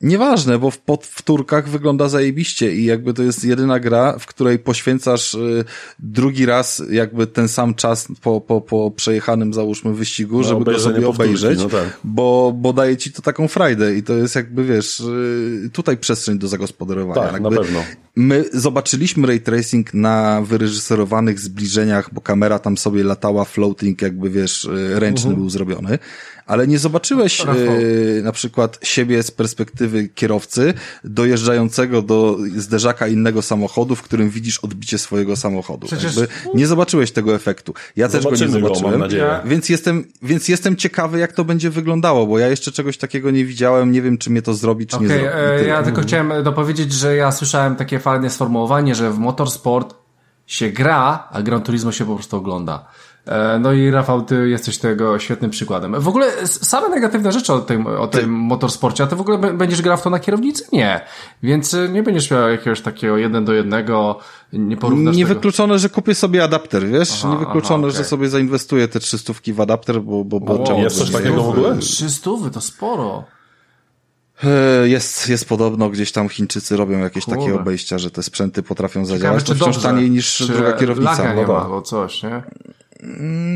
[0.00, 5.34] Nieważne, bo w podwtórkach wygląda zajebiście i jakby to jest jedyna gra, w której poświęcasz
[5.34, 5.64] y,
[5.98, 10.78] drugi raz jakby ten sam czas po, po, po przejechanym załóżmy wyścigu, no, żeby go
[10.78, 11.98] sobie obejrzeć, no tak.
[12.04, 16.38] bo, bo daje ci to taką frajdę i to jest jakby wiesz, y, tutaj przestrzeń
[16.38, 17.22] do zagospodarowania.
[17.22, 17.84] Tak, jakby na pewno.
[18.16, 24.64] My zobaczyliśmy ray tracing na wyreżyserowanych zbliżeniach, bo kamera tam sobie latała, floating jakby wiesz,
[24.64, 25.36] y, ręczny mhm.
[25.36, 25.98] był zrobiony,
[26.46, 30.74] ale nie zobaczyłeś yy, na przykład siebie z perspektywy kierowcy
[31.04, 35.86] dojeżdżającego do zderzaka innego samochodu, w którym widzisz odbicie swojego samochodu.
[35.86, 36.16] Przecież...
[36.16, 37.74] Jakby nie zobaczyłeś tego efektu.
[37.96, 39.06] Ja też go nie zobaczyłem, go,
[39.44, 43.44] więc jestem, więc jestem ciekawy, jak to będzie wyglądało, bo ja jeszcze czegoś takiego nie
[43.44, 45.36] widziałem, nie wiem, czy mnie to zrobi, czy okay, nie zrobi.
[45.36, 49.94] E, ja tylko chciałem dopowiedzieć, że ja słyszałem takie fajne sformułowanie, że w motorsport
[50.46, 52.86] się gra, a Gran Turismo się po prostu ogląda.
[53.26, 56.00] E, no i Rafał, ty jesteś tego świetnym przykładem.
[56.00, 59.82] W ogóle same negatywne rzeczy o tym, o tym motorsporcie, a ty w ogóle będziesz
[59.82, 60.64] grał w to na kierownicy?
[60.72, 61.00] Nie.
[61.42, 64.18] Więc e, nie będziesz miał jakiegoś takiego jeden do jednego,
[64.52, 65.78] nie porównasz Niewykluczone, tego.
[65.78, 67.10] że kupię sobie adapter, wiesz?
[67.24, 67.98] Aha, Niewykluczone, aha, okay.
[67.98, 71.48] że sobie zainwestuję te trzystówki w adapter, bo, bo, bo czemu jest coś takiego w
[71.48, 71.78] ogóle?
[71.78, 73.24] Trzystówy, to sporo.
[74.44, 77.40] E, jest, jest podobno, gdzieś tam Chińczycy robią jakieś Kurde.
[77.40, 79.44] takie obejścia, że te sprzęty potrafią zadziałać.
[79.44, 81.34] to wciąż taniej niż druga kierownica.
[81.34, 82.42] nie ma albo coś, nie?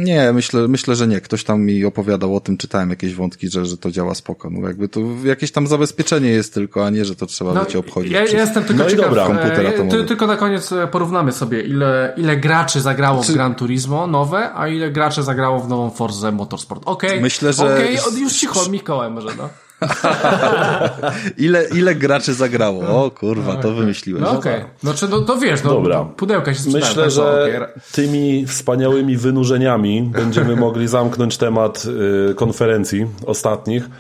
[0.05, 1.21] Nie, myślę, myślę, że nie.
[1.21, 4.51] Ktoś tam mi opowiadał o tym, czytałem jakieś wątki, że, że to działa spoko.
[4.51, 7.79] No jakby to jakieś tam zabezpieczenie jest tylko, a nie, że to trzeba no, wiecie
[7.79, 8.13] obchodzić.
[8.13, 9.27] Ja, ja jestem tylko no ciekaw, dobra.
[9.27, 13.33] komputera to Tylko na koniec e, porównamy sobie, ile, ile graczy zagrało Czy...
[13.33, 16.83] w Gran Turismo nowe, a ile graczy zagrało w nową Forza Motorsport.
[16.87, 17.75] Okej, okay, myślę, że...
[17.75, 19.49] Okej, okay, już cicho, Mikołaj może, no.
[21.39, 23.05] ile, ile graczy zagrało?
[23.05, 24.23] O kurwa, to wymyśliłeś.
[24.23, 24.71] No okej, okay.
[24.83, 26.05] no, czy, no to wiesz, no, Dobra.
[26.05, 26.87] pudełka się sprzedają.
[26.87, 31.85] Myślę, tak, że tymi wspaniałymi wynurzeniami będziemy mogli zamknąć temat
[32.31, 33.91] y, konferencji ostatnich.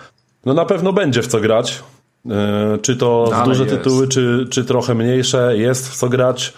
[0.44, 1.82] No na pewno będzie w co grać.
[2.26, 2.30] Y,
[2.82, 3.76] czy to w duże jest.
[3.76, 5.56] tytuły, czy, czy trochę mniejsze.
[5.56, 6.52] Jest w co grać.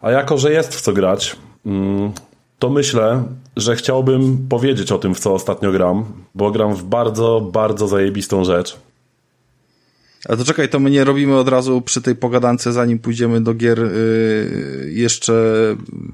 [0.00, 1.36] A jako, że jest w co grać,
[1.66, 1.70] y,
[2.58, 3.22] to myślę,
[3.56, 8.44] że chciałbym powiedzieć o tym, w co ostatnio gram, bo gram w bardzo, bardzo zajebistą
[8.44, 8.76] rzecz.
[10.28, 13.54] A to czekaj, to my nie robimy od razu przy tej pogadance, zanim pójdziemy do
[13.54, 15.34] gier yy, jeszcze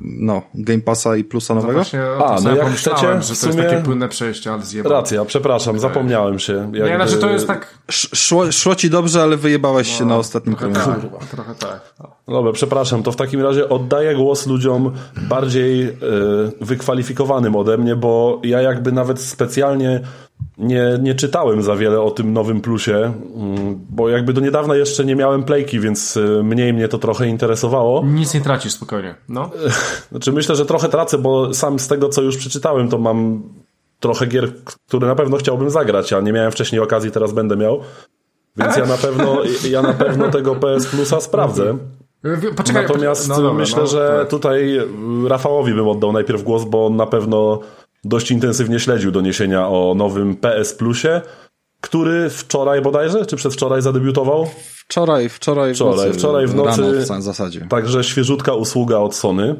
[0.00, 1.72] no, Game Passa i Plusa nowego?
[1.72, 3.54] No właśnie, A, no jak chcecie, że to sumie...
[3.54, 4.98] jest takie płynne przejście, ale zjebałem.
[4.98, 5.80] Racja, przepraszam, okay.
[5.80, 6.52] zapomniałem się.
[6.52, 6.80] Jakby...
[6.80, 7.78] Nie, znaczy to jest tak...
[7.90, 11.94] Szło, szło ci dobrze, ale wyjebałeś no, się na ostatnim trochę tak, trochę tak.
[12.00, 12.34] No.
[12.34, 14.92] Dobra, przepraszam, to w takim razie oddaję głos ludziom
[15.28, 15.94] bardziej yy,
[16.60, 20.00] wykwalifikowanym ode mnie, bo ja jakby nawet specjalnie
[20.58, 25.04] nie, nie czytałem za wiele o tym nowym plusie, mm, bo jakby do niedawna jeszcze
[25.04, 28.02] nie miałem playki, więc y, mniej mnie to trochę interesowało.
[28.04, 29.50] Nic nie tracisz spokojnie, no.
[30.10, 33.42] Znaczy myślę, że trochę tracę, bo sam z tego, co już przeczytałem, to mam
[34.00, 37.80] trochę gier, które na pewno chciałbym zagrać, a nie miałem wcześniej okazji, teraz będę miał.
[38.56, 41.78] Więc ja na pewno, ja na pewno tego PS Plusa sprawdzę.
[42.56, 44.28] Poczekaj, Natomiast no dobra, myślę, no, że tak.
[44.28, 44.80] tutaj
[45.28, 47.60] Rafałowi bym oddał najpierw głos, bo on na pewno
[48.04, 51.20] dość intensywnie śledził doniesienia o nowym PS Plusie
[51.80, 54.48] który wczoraj bodajże, czy przedwczoraj zadebiutował?
[54.74, 56.18] Wczoraj, wczoraj, wczoraj w nocy.
[56.18, 56.82] Wczoraj w nocy.
[56.82, 57.66] Rano w zasadzie.
[57.70, 59.54] Także świeżutka usługa od Sony.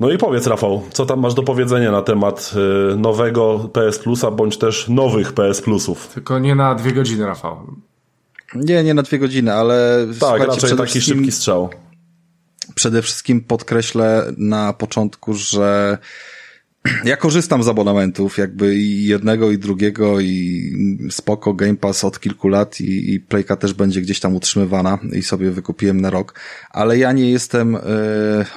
[0.00, 2.54] No i powiedz, Rafał, co tam masz do powiedzenia na temat
[2.92, 6.08] y, nowego PS Plusa, bądź też nowych PS Plusów?
[6.08, 7.66] Tylko nie na dwie godziny, Rafał.
[8.54, 10.06] Nie, nie na dwie godziny, ale.
[10.20, 11.70] Tak, raczej taki szybki strzał.
[12.74, 15.98] Przede wszystkim podkreślę na początku, że
[17.04, 20.72] ja korzystam z abonamentów, jakby i jednego, i drugiego, i
[21.10, 25.22] spoko Game Pass od kilku lat, i, i Playka też będzie gdzieś tam utrzymywana, i
[25.22, 27.80] sobie wykupiłem na rok, ale ja nie jestem y,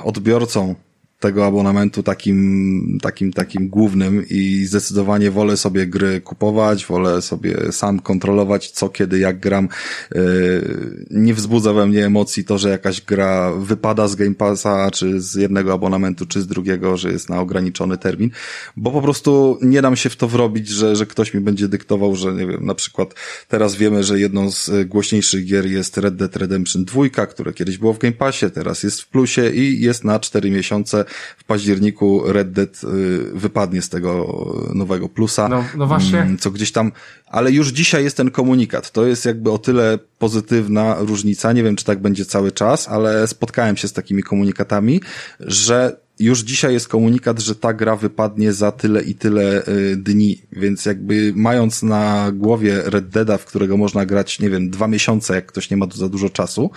[0.03, 0.75] odbiorcą
[1.19, 7.99] tego abonamentu takim, takim, takim głównym i zdecydowanie wolę sobie gry kupować, wolę sobie sam
[7.99, 9.69] kontrolować co, kiedy, jak gram.
[10.15, 15.21] Yy, nie wzbudza we mnie emocji to, że jakaś gra wypada z Game Passa, czy
[15.21, 18.29] z jednego abonamentu, czy z drugiego, że jest na ograniczony termin,
[18.77, 22.15] bo po prostu nie dam się w to wrobić, że, że ktoś mi będzie dyktował,
[22.15, 23.15] że nie wiem, na przykład
[23.47, 27.93] teraz wiemy, że jedną z głośniejszych gier jest Red Dead Redemption 2, które kiedyś było
[27.93, 31.06] w Game Passie, teraz jest w plusie i jest na 4 miesiące
[31.37, 32.87] w październiku Red Dead y,
[33.33, 34.27] wypadnie z tego
[34.73, 35.49] nowego plusa.
[35.49, 36.21] No, no właśnie.
[36.21, 36.91] Mm, co gdzieś tam,
[37.27, 38.91] ale już dzisiaj jest ten komunikat.
[38.91, 41.53] To jest jakby o tyle pozytywna różnica.
[41.53, 45.01] Nie wiem, czy tak będzie cały czas, ale spotkałem się z takimi komunikatami,
[45.39, 50.41] że już dzisiaj jest komunikat, że ta gra wypadnie za tyle i tyle y, dni,
[50.51, 55.35] więc jakby mając na głowie Red Deada, w którego można grać, nie wiem, dwa miesiące,
[55.35, 56.71] jak ktoś nie ma za dużo czasu,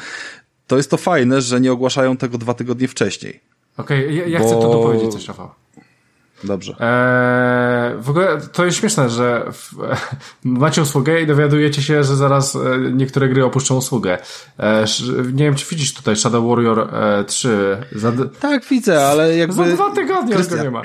[0.67, 3.41] to jest to fajne, że nie ogłaszają tego dwa tygodnie wcześniej.
[3.77, 4.47] Okej, okay, ja, ja bo...
[4.47, 5.51] chcę tu dopowiedzieć coś, Rafał.
[6.45, 6.73] Dobrze.
[6.81, 9.75] Eee, w ogóle to jest śmieszne, że w,
[10.45, 12.61] macie usługę i dowiadujecie się, że zaraz e,
[12.93, 14.19] niektóre gry opuszczą usługę.
[14.59, 14.87] Eee,
[15.33, 17.77] nie wiem, czy widzisz tutaj Shadow Warrior e, 3.
[17.93, 19.55] Za, tak, widzę, ale jakby...
[19.55, 20.83] Za dwa tygodnie Krystian, nie ma.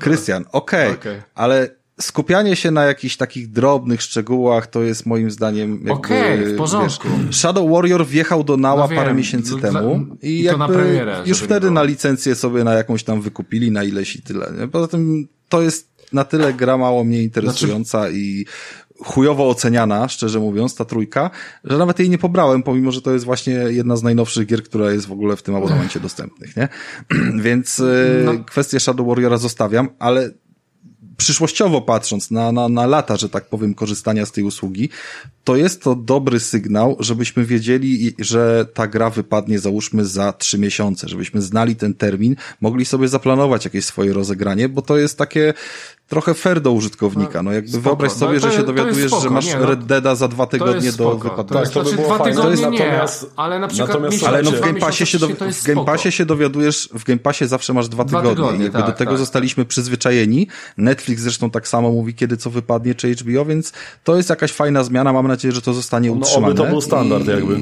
[0.00, 1.22] Krystian, okej, okay, okay.
[1.34, 6.56] ale skupianie się na jakichś takich drobnych szczegółach to jest moim zdaniem Okej, okay, w
[6.56, 7.08] porządku.
[7.26, 11.22] Wiesz, Shadow Warrior wjechał do Nała no parę miesięcy no, temu i, i jakby premierę,
[11.26, 14.52] już wtedy na licencję sobie na jakąś tam wykupili na ileś i tyle.
[14.60, 14.68] Nie?
[14.68, 18.14] Poza tym to jest na tyle gra mało mnie interesująca znaczy...
[18.16, 18.46] i
[19.04, 21.30] chujowo oceniana, szczerze mówiąc, ta trójka,
[21.64, 24.92] że nawet jej nie pobrałem, pomimo, że to jest właśnie jedna z najnowszych gier, która
[24.92, 26.68] jest w ogóle w tym abonamencie dostępnych, nie?
[27.44, 28.44] Więc y, no.
[28.44, 30.30] kwestię Shadow Warriora zostawiam, ale
[31.22, 34.88] przyszłościowo patrząc na, na, na lata, że tak powiem, korzystania z tej usługi,
[35.44, 41.08] to jest to dobry sygnał, żebyśmy wiedzieli, że ta gra wypadnie załóżmy za trzy miesiące,
[41.08, 45.54] żebyśmy znali ten termin, mogli sobie zaplanować jakieś swoje rozegranie, bo to jest takie
[46.12, 47.42] trochę fair do użytkownika.
[47.42, 47.82] No jakby spoko.
[47.82, 50.92] wyobraź sobie, no, że się dowiadujesz, że masz nie, no, Red Deada za dwa tygodnie
[50.92, 51.54] do wypadku.
[51.54, 52.36] Tak, to, by było dwa fajne.
[52.36, 55.62] Tygodnie nie, natomiast, ale na przykład natomiast, ale no w Game Passie się, do, w
[55.64, 58.44] Game Passie się dowiadujesz, w Game Passie zawsze masz dwa, dwa tygodnie.
[58.44, 58.64] tygodnie.
[58.64, 59.18] Jakby tak, do tego tak.
[59.18, 60.48] zostaliśmy przyzwyczajeni.
[60.76, 63.72] Netflix zresztą tak samo mówi, kiedy co wypadnie, czy HBO, więc
[64.04, 65.12] to jest jakaś fajna zmiana.
[65.12, 66.54] Mam nadzieję, że to zostanie utrzymane.
[66.54, 67.60] No oby to był standard i, jakby.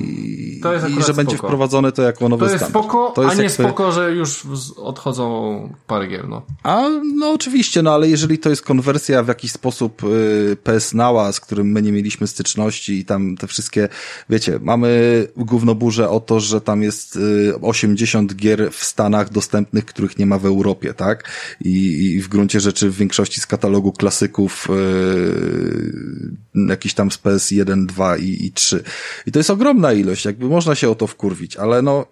[0.62, 1.48] To jest I że będzie spoko.
[1.48, 2.60] wprowadzone to jako nowy standard.
[2.60, 3.64] To jest spoko, to jest a nie jakby...
[3.64, 4.46] spoko, że już
[4.76, 6.42] odchodzą parę gier, no.
[6.62, 11.32] A, no oczywiście, no ale jeżeli to jest konwersja w jakiś sposób y, PS Nała,
[11.32, 13.88] z którym my nie mieliśmy styczności i tam te wszystkie,
[14.30, 17.18] wiecie, mamy gównoburze o to, że tam jest
[17.62, 21.30] 80 y, gier w Stanach dostępnych, których nie ma w Europie, tak?
[21.64, 27.86] I, i w gruncie rzeczy w większości z katalogu klasyków yy, jakiś tam z PS1,
[27.86, 28.84] 2 i, i 3.
[29.26, 32.06] I to jest ogromna ilość, jakby można się o to wkurwić, ale no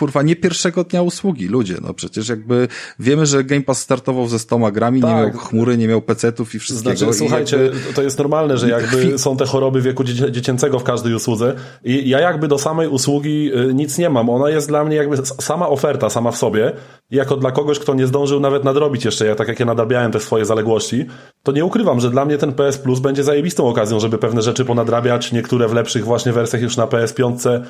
[0.00, 4.38] kurwa, nie pierwszego dnia usługi, ludzie, no przecież jakby wiemy, że Game Pass startował ze
[4.38, 5.10] stoma grami, tak.
[5.10, 6.96] nie miał chmury, nie miał pecetów i wszystkiego.
[6.96, 7.94] Znaczy, słuchajcie, jakby...
[7.94, 12.20] to jest normalne, że jakby są te choroby wieku dziecięcego w każdej usłudze i ja
[12.20, 14.30] jakby do samej usługi y, nic nie mam.
[14.30, 16.72] Ona jest dla mnie jakby sama oferta, sama w sobie,
[17.10, 20.20] jako dla kogoś, kto nie zdążył nawet nadrobić jeszcze, ja tak jak ja nadrabiałem te
[20.20, 21.06] swoje zaległości,
[21.42, 24.64] to nie ukrywam, że dla mnie ten PS Plus będzie zajebistą okazją, żeby pewne rzeczy
[24.64, 27.60] ponadrabiać, niektóre w lepszych właśnie wersjach już na PS5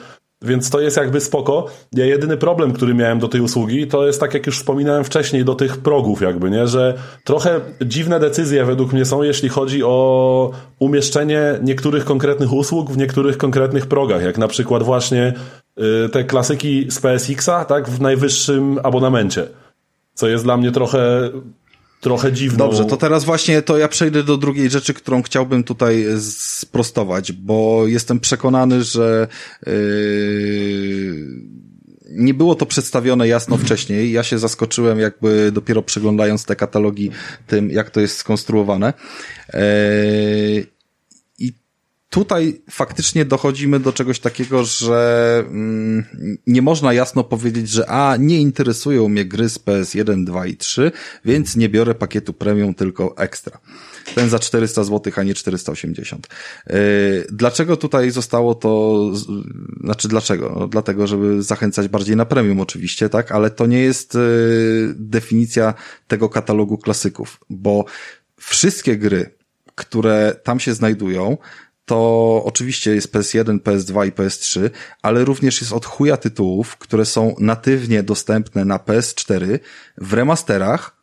[0.42, 1.66] więc to jest jakby spoko.
[1.92, 5.44] Ja jedyny problem, który miałem do tej usługi, to jest tak jak już wspominałem wcześniej,
[5.44, 6.66] do tych progów jakby, nie?
[6.66, 12.96] Że trochę dziwne decyzje według mnie są, jeśli chodzi o umieszczenie niektórych konkretnych usług w
[12.96, 15.32] niektórych konkretnych progach, jak na przykład właśnie
[16.06, 17.88] y, te klasyki z PSX-a, tak?
[17.88, 19.46] W najwyższym abonamencie.
[20.14, 21.30] Co jest dla mnie trochę
[22.00, 22.58] trochę dziwną.
[22.58, 27.86] Dobrze, to teraz właśnie to ja przejdę do drugiej rzeczy, którą chciałbym tutaj sprostować, bo
[27.86, 29.28] jestem przekonany, że
[29.66, 29.72] yy,
[32.10, 34.12] nie było to przedstawione jasno wcześniej.
[34.12, 37.10] Ja się zaskoczyłem jakby dopiero przeglądając te katalogi
[37.46, 38.92] tym, jak to jest skonstruowane.
[39.54, 39.60] Yy,
[42.10, 46.04] tutaj faktycznie dochodzimy do czegoś takiego, że mm,
[46.46, 50.92] nie można jasno powiedzieć, że a, nie interesują mnie gry z PS1, 2 i 3,
[51.24, 53.60] więc nie biorę pakietu premium, tylko ekstra.
[54.14, 56.28] Ten za 400 zł, a nie 480.
[56.66, 56.74] Yy,
[57.32, 59.02] dlaczego tutaj zostało to,
[59.84, 60.56] znaczy dlaczego?
[60.60, 65.74] No, dlatego, żeby zachęcać bardziej na premium oczywiście, tak, ale to nie jest yy, definicja
[66.08, 67.84] tego katalogu klasyków, bo
[68.36, 69.34] wszystkie gry,
[69.74, 71.36] które tam się znajdują,
[71.90, 74.70] to oczywiście jest PS1, PS2 i PS3,
[75.02, 79.58] ale również jest od chuja tytułów, które są natywnie dostępne na PS4
[79.98, 81.00] w remasterach,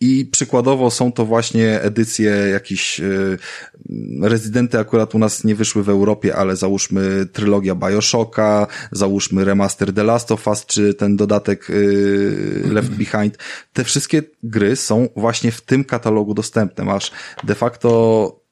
[0.00, 3.38] i przykładowo są to właśnie edycje jakichś yy,
[4.22, 10.04] rezydenty akurat u nas nie wyszły w Europie, ale załóżmy trylogia Bioshocka, załóżmy remaster The
[10.04, 13.38] Last of Us, czy ten dodatek yy, Left Behind.
[13.72, 16.84] Te wszystkie gry są właśnie w tym katalogu dostępne.
[16.84, 17.10] Masz
[17.44, 18.45] de facto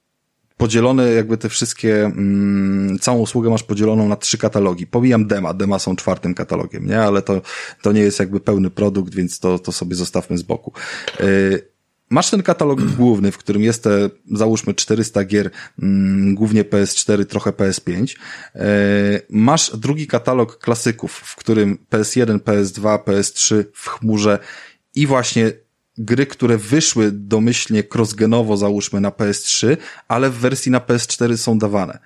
[0.56, 4.86] podzielone jakby te wszystkie, mm, całą usługę masz podzieloną na trzy katalogi.
[4.86, 7.00] Pomijam dema, dema są czwartym katalogiem, nie?
[7.00, 7.40] Ale to,
[7.82, 10.72] to nie jest jakby pełny produkt, więc to, to sobie zostawmy z boku.
[11.20, 11.68] Yy,
[12.10, 15.50] masz ten katalog główny, w którym jest te, załóżmy 400 gier,
[15.82, 18.16] mm, głównie PS4, trochę PS5.
[18.54, 18.62] Yy,
[19.30, 24.38] masz drugi katalog klasyków, w którym PS1, PS2, PS3 w chmurze
[24.94, 25.52] i właśnie
[25.98, 29.76] gry, które wyszły domyślnie crossgenowo, załóżmy na PS3,
[30.08, 31.98] ale w wersji na PS4 są dawane.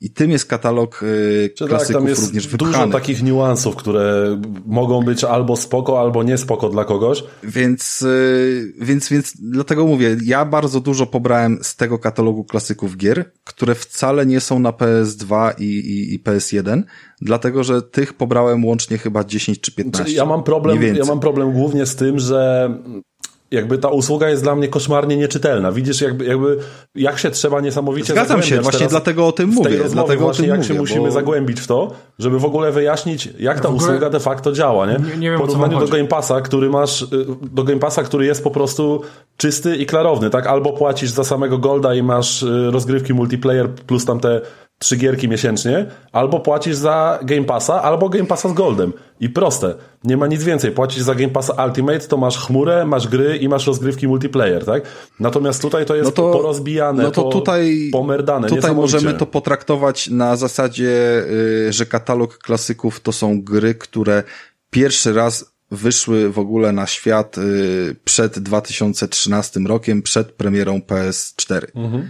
[0.00, 2.72] I tym jest katalog yy, klasyków tak, tam jest również wypchany.
[2.72, 7.24] Dużo takich niuansów, które mogą być albo spoko, albo nie spoko dla kogoś.
[7.42, 13.32] Więc, yy, więc, więc dlatego mówię, ja bardzo dużo pobrałem z tego katalogu klasyków gier,
[13.44, 16.82] które wcale nie są na PS2 i, i, i PS1,
[17.20, 20.14] dlatego że tych pobrałem łącznie chyba 10 czy 15.
[20.14, 22.70] Ja mam problem, ja mam problem głównie z tym, że
[23.50, 25.72] jakby ta usługa jest dla mnie koszmarnie nieczytelna.
[25.72, 26.58] Widzisz, jakby, jakby
[26.94, 29.70] jak się trzeba niesamowicie Zgadzam się, właśnie dlatego o tym mówię.
[29.88, 31.10] Dlatego właśnie o tym jak mówię, się musimy bo...
[31.10, 33.86] zagłębić w to, żeby w ogóle wyjaśnić, jak ta ogóle...
[33.86, 34.92] usługa de facto działa, nie?
[34.92, 37.06] nie, nie wiem, w porównaniu do Game Passa, który masz, y,
[37.42, 39.02] do Game Passa, który jest po prostu
[39.36, 40.46] czysty i klarowny, tak?
[40.46, 44.40] Albo płacisz za samego Golda i masz y, rozgrywki multiplayer plus tam te
[44.78, 48.92] trzy gierki miesięcznie, albo płacisz za Game Passa, albo Game Passa z Goldem.
[49.20, 49.74] I proste.
[50.04, 50.70] Nie ma nic więcej.
[50.70, 54.82] Płacisz za Game Passa Ultimate, to masz chmurę, masz gry i masz rozgrywki multiplayer, tak?
[55.20, 58.48] Natomiast tutaj to jest no to, porozbijane, no to po, tutaj, pomerdane.
[58.48, 61.22] Tutaj możemy to potraktować na zasadzie,
[61.68, 64.22] y, że katalog klasyków to są gry, które
[64.70, 71.66] pierwszy raz wyszły w ogóle na świat y, przed 2013 rokiem, przed premierą PS4.
[71.74, 72.08] Mhm.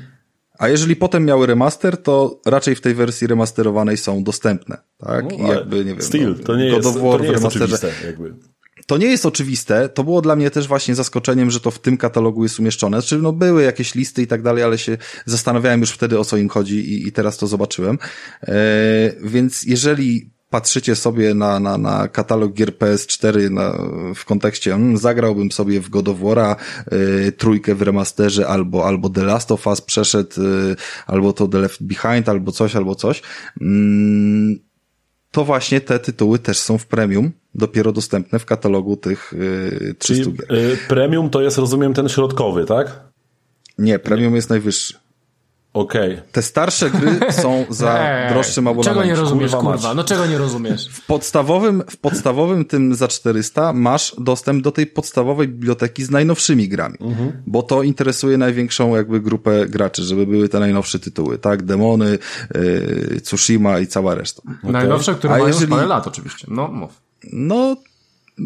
[0.59, 5.25] A jeżeli potem miały remaster, to raczej w tej wersji remasterowanej są dostępne, tak?
[5.25, 5.99] No, I jakby, nie wiem.
[5.99, 8.35] No, to nie jest, to nie jest oczywiste, jakby.
[8.87, 11.97] To nie jest oczywiste, to było dla mnie też właśnie zaskoczeniem, że to w tym
[11.97, 13.01] katalogu jest umieszczone.
[13.01, 16.37] Znaczy, no były jakieś listy i tak dalej, ale się zastanawiałem już wtedy o co
[16.37, 17.99] im chodzi i, i teraz to zobaczyłem.
[18.43, 18.55] E,
[19.23, 23.79] więc jeżeli patrzycie sobie na, na, na katalog gier PS4 na,
[24.15, 26.57] w kontekście hmm, zagrałbym sobie w God of War'a
[26.93, 30.77] y, trójkę w remasterze albo, albo The Last of Us przeszedł y,
[31.07, 33.23] albo to The Left Behind albo coś, albo coś
[33.61, 34.59] mm,
[35.31, 40.25] to właśnie te tytuły też są w premium, dopiero dostępne w katalogu tych y, 300
[40.25, 40.55] Czyli, gier.
[40.55, 43.01] Y, premium to jest, rozumiem, ten środkowy, tak?
[43.79, 45.06] Nie, premium jest najwyższy.
[45.77, 46.13] Okej.
[46.13, 46.29] Okay.
[46.33, 48.95] Te starsze gry są za eee, droższym abonamentem.
[48.95, 49.73] Czego nie rozumiesz, kurwa?
[49.73, 49.95] kurwa?
[49.95, 50.89] No czego nie rozumiesz?
[50.89, 56.69] W podstawowym, w podstawowym tym za 400 masz dostęp do tej podstawowej biblioteki z najnowszymi
[56.69, 57.33] grami, mhm.
[57.47, 61.63] bo to interesuje największą jakby grupę graczy, żeby były te najnowsze tytuły, tak?
[61.63, 62.19] Demony,
[62.55, 64.43] yy, Tsushima i cała reszta.
[64.59, 64.73] Okay.
[64.73, 65.71] Najnowsze, które A mają jeżeli...
[65.71, 66.47] parę lat oczywiście.
[66.51, 67.01] No, mów.
[67.33, 67.77] No,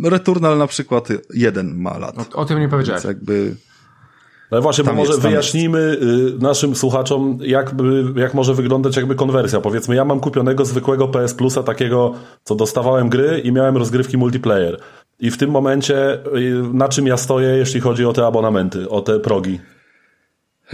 [0.05, 2.35] Returnal na przykład jeden ma lat.
[2.35, 3.03] O, o tym nie powiedziałeś.
[3.03, 3.57] Więc jakby...
[4.51, 6.43] Ale właśnie, bo może jest, wyjaśnijmy jest.
[6.43, 7.75] naszym słuchaczom, jak,
[8.17, 9.61] jak może wyglądać jakby konwersja.
[9.61, 14.81] Powiedzmy, ja mam kupionego zwykłego PS Plusa, takiego, co dostawałem gry i miałem rozgrywki multiplayer.
[15.21, 19.01] I w tym momencie y, na czym ja stoję, jeśli chodzi o te abonamenty, o
[19.01, 19.61] te progi?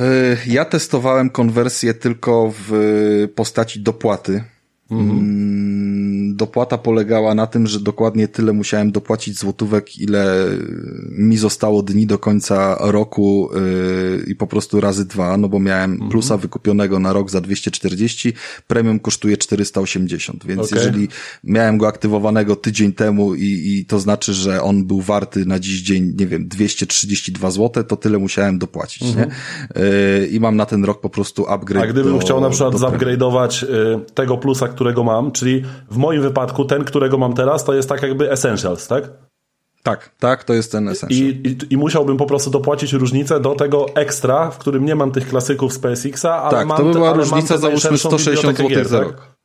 [0.01, 0.03] Y,
[0.47, 2.73] ja testowałem konwersję tylko w
[3.35, 4.45] postaci dopłaty.
[4.91, 5.21] Mhm.
[6.37, 10.47] Dopłata polegała na tym, że dokładnie tyle musiałem dopłacić złotówek, ile
[11.11, 15.93] mi zostało dni do końca roku yy, i po prostu razy dwa, no bo miałem
[15.93, 16.11] mhm.
[16.11, 18.33] plusa wykupionego na rok za 240,
[18.67, 20.79] premium kosztuje 480, więc okay.
[20.79, 21.09] jeżeli
[21.45, 25.83] miałem go aktywowanego tydzień temu i, i to znaczy, że on był warty na dziś
[25.83, 29.29] dzień, nie wiem, 232 zł, to tyle musiałem dopłacić, mhm.
[29.29, 29.35] nie?
[29.83, 31.85] Yy, I mam na ten rok po prostu upgrade.
[31.85, 36.23] A gdybym do, chciał na przykład zupgrade'ować yy, tego plusa, którego mam, czyli w moim
[36.29, 39.05] wypadku ten, którego mam teraz, to jest tak jakby Essentials, tak?
[39.87, 41.19] Tak, tak, to jest ten essential.
[41.19, 45.13] I, i, I musiałbym po prostu dopłacić różnicę do tego ekstra, w którym nie mam
[45.13, 48.89] tych klasyków z PSX-a, ale tak, mam to by była różnica załóżmy 160 zł gier,
[48.89, 49.07] za tak?
[49.07, 49.37] rok.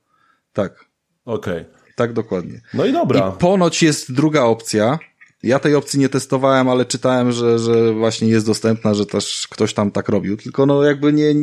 [0.54, 0.86] Tak,
[1.26, 1.54] Okej.
[1.54, 1.66] Okay.
[1.96, 2.62] tak dokładnie.
[2.74, 3.34] No i dobra.
[3.36, 5.00] I ponoć jest druga opcja.
[5.44, 9.74] Ja tej opcji nie testowałem, ale czytałem, że, że właśnie jest dostępna, że też ktoś
[9.74, 10.38] tam tak robił.
[10.38, 11.34] Tylko no jakby nie,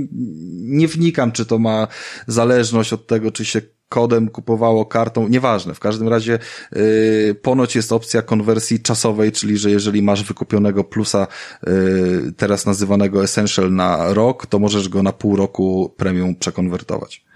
[0.78, 1.88] nie wnikam, czy to ma
[2.26, 5.74] zależność od tego, czy się kodem kupowało kartą, nieważne.
[5.74, 6.38] W każdym razie
[6.72, 11.26] yy, ponoć jest opcja konwersji czasowej, czyli że jeżeli masz wykupionego plusa
[11.66, 17.28] yy, teraz nazywanego Essential na rok, to możesz go na pół roku premium przekonwertować.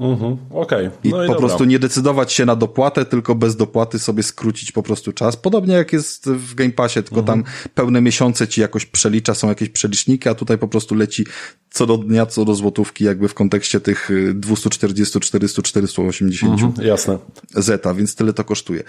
[0.00, 0.86] Mhm, okej.
[0.86, 1.10] Okay.
[1.10, 4.72] No I, i po prostu nie decydować się na dopłatę, tylko bez dopłaty sobie skrócić
[4.72, 5.36] po prostu czas.
[5.36, 7.42] Podobnie jak jest w Game Passie, tylko mhm.
[7.42, 11.26] tam pełne miesiące ci jakoś przelicza, są jakieś przeliczniki, a tutaj po prostu leci
[11.70, 16.62] co do dnia, co do złotówki, jakby w kontekście tych 240, 400, 480.
[16.62, 17.18] Mhm, jasne.
[17.54, 18.82] Zeta, więc tyle to kosztuje.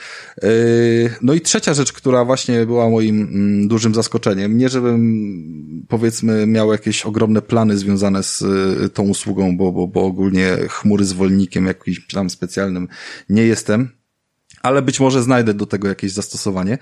[0.44, 0.50] Yy,
[1.22, 4.58] no i trzecia rzecz, która właśnie była moim mm, dużym zaskoczeniem.
[4.58, 10.02] Nie, żebym powiedzmy miał jakieś ogromne plany związane z y, tą usługą, bo, bo, bo
[10.02, 12.88] ogólnie chmury zwolnikiem jakimś tam specjalnym
[13.30, 13.90] nie jestem,
[14.62, 16.78] ale być może znajdę do tego jakieś zastosowanie.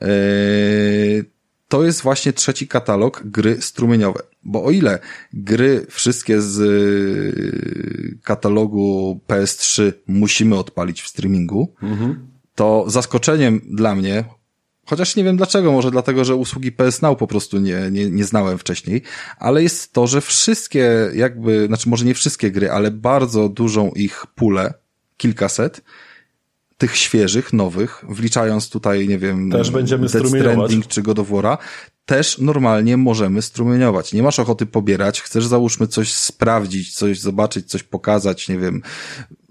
[0.00, 1.37] Yy,
[1.68, 4.22] to jest właśnie trzeci katalog gry strumieniowe.
[4.42, 4.98] Bo o ile
[5.32, 12.28] gry wszystkie z y, katalogu PS3 musimy odpalić w streamingu, mhm.
[12.54, 14.24] to zaskoczeniem dla mnie,
[14.86, 18.24] chociaż nie wiem dlaczego, może dlatego, że usługi PS Now po prostu nie, nie, nie
[18.24, 19.02] znałem wcześniej,
[19.38, 24.26] ale jest to, że wszystkie jakby, znaczy może nie wszystkie gry, ale bardzo dużą ich
[24.34, 24.74] pulę,
[25.16, 25.80] kilkaset,
[26.78, 31.58] tych świeżych, nowych, wliczając tutaj, nie wiem, też będziemy Death Stranding czy God of War'a,
[32.04, 34.12] też normalnie możemy strumieniować.
[34.12, 38.82] Nie masz ochoty pobierać, chcesz załóżmy coś sprawdzić, coś zobaczyć, coś pokazać, nie wiem,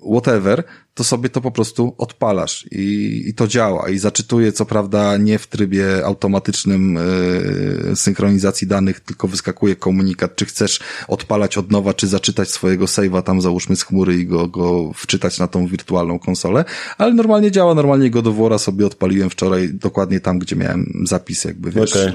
[0.08, 0.64] whatever,
[0.98, 5.40] to sobie to po prostu odpalasz i, i to działa i zaczytuje co prawda nie
[5.40, 7.00] w trybie automatycznym
[7.90, 13.24] yy, synchronizacji danych, tylko wyskakuje komunikat, czy chcesz odpalać od nowa, czy zaczytać swojego save'a
[13.24, 16.66] tam załóżmy z chmury i go, go wczytać na tą wirtualną konsolę,
[16.98, 21.44] ale normalnie działa, normalnie go do wora sobie odpaliłem wczoraj dokładnie tam, gdzie miałem zapis
[21.44, 22.14] jakby, wiesz, okay.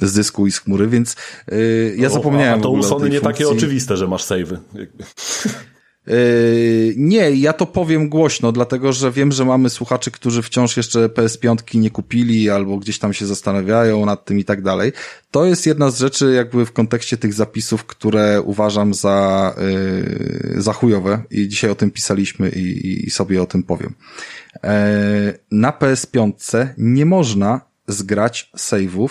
[0.00, 1.16] yy, z dysku i z chmury, więc
[1.48, 3.44] yy, ja zapomniałem o, a to u Sony nie funkcji.
[3.44, 4.58] takie oczywiste, że masz save'y.
[6.06, 11.08] Yy, nie, ja to powiem głośno, dlatego że wiem, że mamy słuchaczy, którzy wciąż jeszcze
[11.08, 14.92] PS5 nie kupili albo gdzieś tam się zastanawiają nad tym i tak dalej.
[15.30, 19.54] To jest jedna z rzeczy jakby w kontekście tych zapisów, które uważam za,
[20.54, 23.94] yy, za chujowe i dzisiaj o tym pisaliśmy i, i sobie o tym powiem.
[24.54, 24.70] Yy,
[25.50, 29.08] na PS5 nie można zgrać save'ów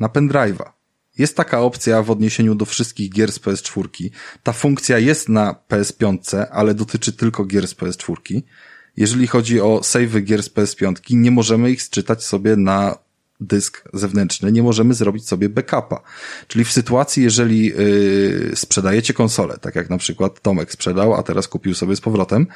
[0.00, 0.75] na pendrive'a.
[1.18, 4.10] Jest taka opcja w odniesieniu do wszystkich gier z PS4.
[4.42, 8.42] Ta funkcja jest na PS5, ale dotyczy tylko gier z PS4.
[8.96, 12.98] Jeżeli chodzi o save gier z PS5, nie możemy ich sczytać sobie na
[13.40, 16.02] dysk zewnętrzny, nie możemy zrobić sobie backupa.
[16.48, 21.48] Czyli w sytuacji, jeżeli yy, sprzedajecie konsolę, tak jak na przykład Tomek sprzedał, a teraz
[21.48, 22.46] kupił sobie z powrotem,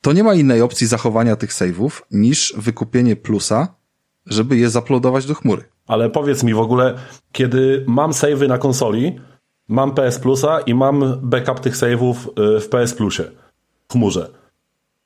[0.00, 3.74] to nie ma innej opcji zachowania tych save'ów niż wykupienie plusa,
[4.26, 5.73] żeby je zaplodować do chmury.
[5.86, 6.94] Ale powiedz mi w ogóle,
[7.32, 9.20] kiedy mam savey na konsoli,
[9.68, 12.14] mam PS Plusa i mam backup tych save'ów
[12.56, 13.24] y, w PS Plusie,
[13.88, 14.30] w chmurze.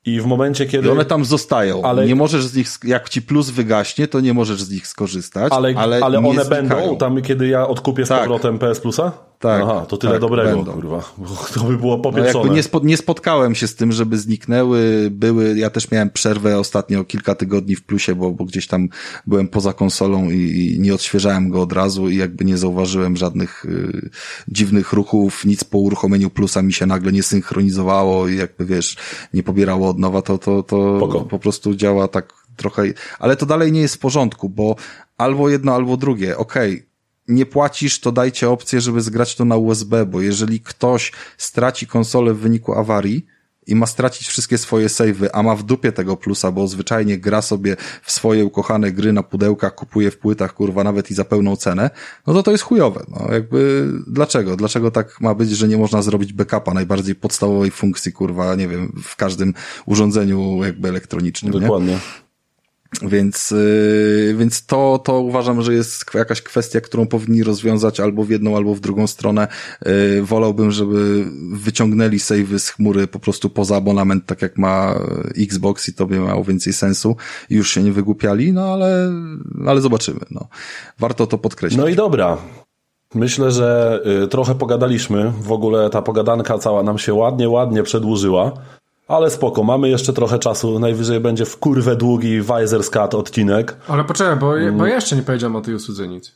[0.05, 0.87] I w momencie, kiedy.
[0.87, 1.81] I one tam zostają.
[1.81, 2.05] Ale...
[2.05, 5.53] Nie możesz z nich, jak ci plus wygaśnie, to nie możesz z nich skorzystać.
[5.53, 6.69] Ale, ale, ale one znikają.
[6.69, 8.19] będą tam, kiedy ja odkupię z tak.
[8.19, 9.11] powrotem PS Plusa?
[9.39, 9.61] Tak.
[9.63, 10.71] Aha, to tyle tak, dobrego, będą.
[10.71, 11.13] kurwa.
[11.53, 12.49] To by było popieprzone.
[12.49, 16.59] No nie, spo, nie spotkałem się z tym, żeby zniknęły, były, ja też miałem przerwę
[16.59, 18.89] ostatnio kilka tygodni w plusie, bo, bo gdzieś tam
[19.27, 23.65] byłem poza konsolą i, i nie odświeżałem go od razu i jakby nie zauważyłem żadnych
[23.65, 24.09] y,
[24.47, 28.97] dziwnych ruchów, nic po uruchomieniu plusa mi się nagle nie synchronizowało i jakby wiesz,
[29.33, 32.83] nie pobierało od nowa, to, to, to po prostu działa tak trochę,
[33.19, 34.75] ale to dalej nie jest w porządku, bo
[35.17, 36.88] albo jedno, albo drugie, okej, okay,
[37.29, 42.33] nie płacisz, to dajcie opcję, żeby zgrać to na USB, bo jeżeli ktoś straci konsolę
[42.33, 43.25] w wyniku awarii
[43.67, 47.41] i ma stracić wszystkie swoje save'y, a ma w dupie tego plusa, bo zwyczajnie gra
[47.41, 51.55] sobie w swoje ukochane gry na pudełkach, kupuje w płytach, kurwa, nawet i za pełną
[51.55, 51.89] cenę,
[52.27, 53.03] no to to jest chujowe.
[53.07, 54.55] No jakby, dlaczego?
[54.55, 59.01] Dlaczego tak ma być, że nie można zrobić backupa najbardziej podstawowej funkcji, kurwa, nie wiem,
[59.03, 59.53] w każdym
[59.85, 61.93] urządzeniu jakby elektronicznym, Dokładnie.
[61.93, 62.28] Nie?
[63.01, 68.29] Więc, yy, więc to, to uważam, że jest jakaś kwestia, którą powinni rozwiązać albo w
[68.29, 69.47] jedną, albo w drugą stronę.
[69.85, 74.95] Yy, wolałbym, żeby wyciągnęli save'y z chmury po prostu poza abonament, tak jak ma
[75.37, 77.15] Xbox i to by miało więcej sensu.
[77.49, 79.11] Już się nie wygłupiali, no ale,
[79.67, 80.19] ale zobaczymy.
[80.31, 80.47] No.
[80.99, 81.79] Warto to podkreślić.
[81.79, 82.37] No i dobra.
[83.15, 85.33] Myślę, że y, trochę pogadaliśmy.
[85.41, 88.51] W ogóle ta pogadanka cała nam się ładnie, ładnie przedłużyła.
[89.09, 90.79] Ale spoko, mamy jeszcze trochę czasu.
[90.79, 93.77] Najwyżej będzie w kurwę długi Visor's Cut odcinek.
[93.87, 94.77] Ale poczekaj, bo, mm.
[94.77, 96.35] bo ja jeszcze nie powiedziałem o tej usłudze nic.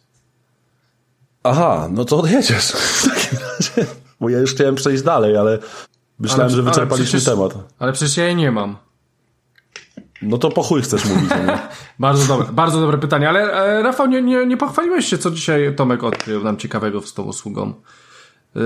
[1.43, 2.71] Aha, no to odjedziesz.
[2.71, 3.91] W takim razie.
[4.19, 5.59] Bo ja już chciałem przejść dalej, ale
[6.19, 7.53] myślałem, ale, że wyczerpaliśmy przecież, temat.
[7.79, 8.75] Ale przecież ja jej nie mam.
[10.21, 11.29] No to po chuj chcesz mówić.
[11.99, 15.75] bardzo dobre, bardzo dobre pytanie, ale e, Rafał, nie, nie, nie pochwaliłeś się, co dzisiaj
[15.75, 17.73] Tomek odkrył nam ciekawego z tą usługą.
[18.55, 18.61] Yy,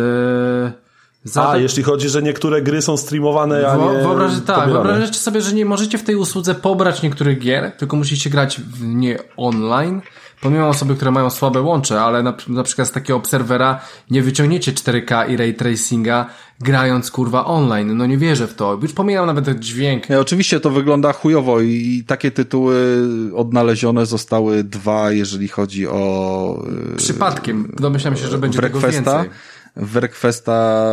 [1.36, 5.54] a, jeśli chodzi, że niektóre gry są streamowane, a nie Wyobraź, Tak, wyobraźcie sobie, że
[5.54, 10.02] nie możecie w tej usłudze pobrać niektórych gier, tylko musicie grać w nie online,
[10.42, 13.80] pomimo osoby, które mają słabe łącze, ale na, na przykład z takiego obserwera
[14.12, 16.26] nie wyciągniecie 4K i ray tracinga
[16.60, 17.98] grając kurwa online.
[17.98, 18.80] No nie wierzę w to.
[18.82, 20.10] Już pomijam nawet dźwięk.
[20.10, 23.02] Nie, oczywiście to wygląda chujowo i takie tytuły
[23.36, 26.64] odnalezione zostały dwa, jeżeli chodzi o...
[26.98, 27.74] Przypadkiem.
[27.80, 29.30] Domyślam się, że będzie tego więcej.
[29.80, 30.88] Wrequesta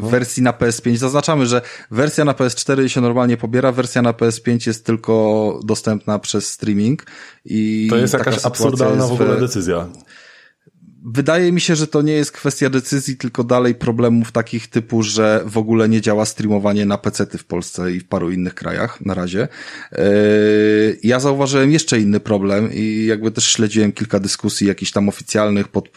[0.00, 0.96] w wersji na PS5.
[0.96, 6.52] Zaznaczamy, że wersja na PS4 się normalnie pobiera, wersja na PS5 jest tylko dostępna przez
[6.52, 7.06] streaming
[7.44, 9.86] i To jest jakaś absurdalna w ogóle decyzja.
[11.08, 15.42] Wydaje mi się, że to nie jest kwestia decyzji, tylko dalej problemów takich typu, że
[15.46, 19.14] w ogóle nie działa streamowanie na PC-ty w Polsce i w paru innych krajach na
[19.14, 19.48] razie.
[19.92, 19.98] Yy,
[21.02, 25.88] ja zauważyłem jeszcze inny problem i jakby też śledziłem kilka dyskusji jakichś tam oficjalnych pod,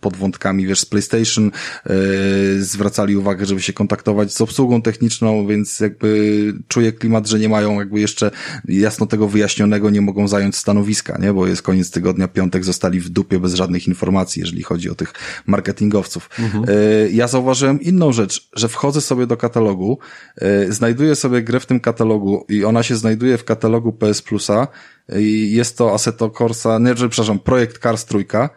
[0.00, 1.50] pod wątkami, wiesz, z PlayStation.
[1.86, 7.48] Yy, zwracali uwagę, żeby się kontaktować z obsługą techniczną, więc jakby czuję klimat, że nie
[7.48, 8.30] mają jakby jeszcze
[8.68, 11.32] jasno tego wyjaśnionego, nie mogą zająć stanowiska, nie?
[11.32, 15.12] Bo jest koniec tygodnia, piątek, zostali w dupie bez żadnych informacji jeżeli chodzi o tych
[15.46, 16.30] marketingowców.
[16.38, 16.64] Mhm.
[17.12, 19.98] Ja zauważyłem inną rzecz, że wchodzę sobie do katalogu,
[20.36, 24.68] e, znajduję sobie grę w tym katalogu i ona się znajduje w katalogu PS Plusa
[25.18, 28.50] i jest to Assetto Corsa, nie, przepraszam, projekt Cars trójka,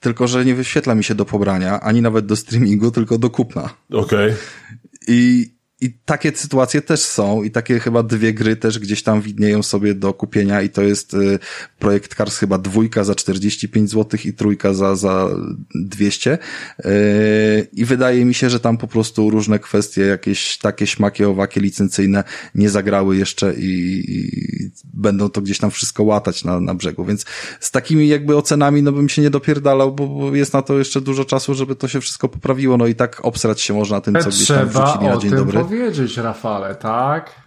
[0.00, 3.74] tylko że nie wyświetla mi się do pobrania, ani nawet do streamingu, tylko do kupna.
[3.92, 4.30] Okej.
[4.30, 4.36] Okay.
[5.08, 9.62] I i takie sytuacje też są i takie chyba dwie gry też gdzieś tam widnieją
[9.62, 11.38] sobie do kupienia i to jest y,
[11.78, 15.28] projekt Cars chyba dwójka za 45 zł i trójka za, za
[15.74, 16.38] 200
[16.84, 21.60] y, i wydaje mi się, że tam po prostu różne kwestie, jakieś takie śmaki owakie
[21.60, 22.24] licencyjne
[22.54, 27.24] nie zagrały jeszcze i, i będą to gdzieś tam wszystko łatać na, na brzegu, więc
[27.60, 31.00] z takimi jakby ocenami no bym się nie dopierdalał, bo, bo jest na to jeszcze
[31.00, 34.28] dużo czasu, żeby to się wszystko poprawiło, no i tak obsrać się można tym, co
[34.28, 37.46] gdzieś tam wrzucili na dzień dobry powiedzieć, Rafale, tak?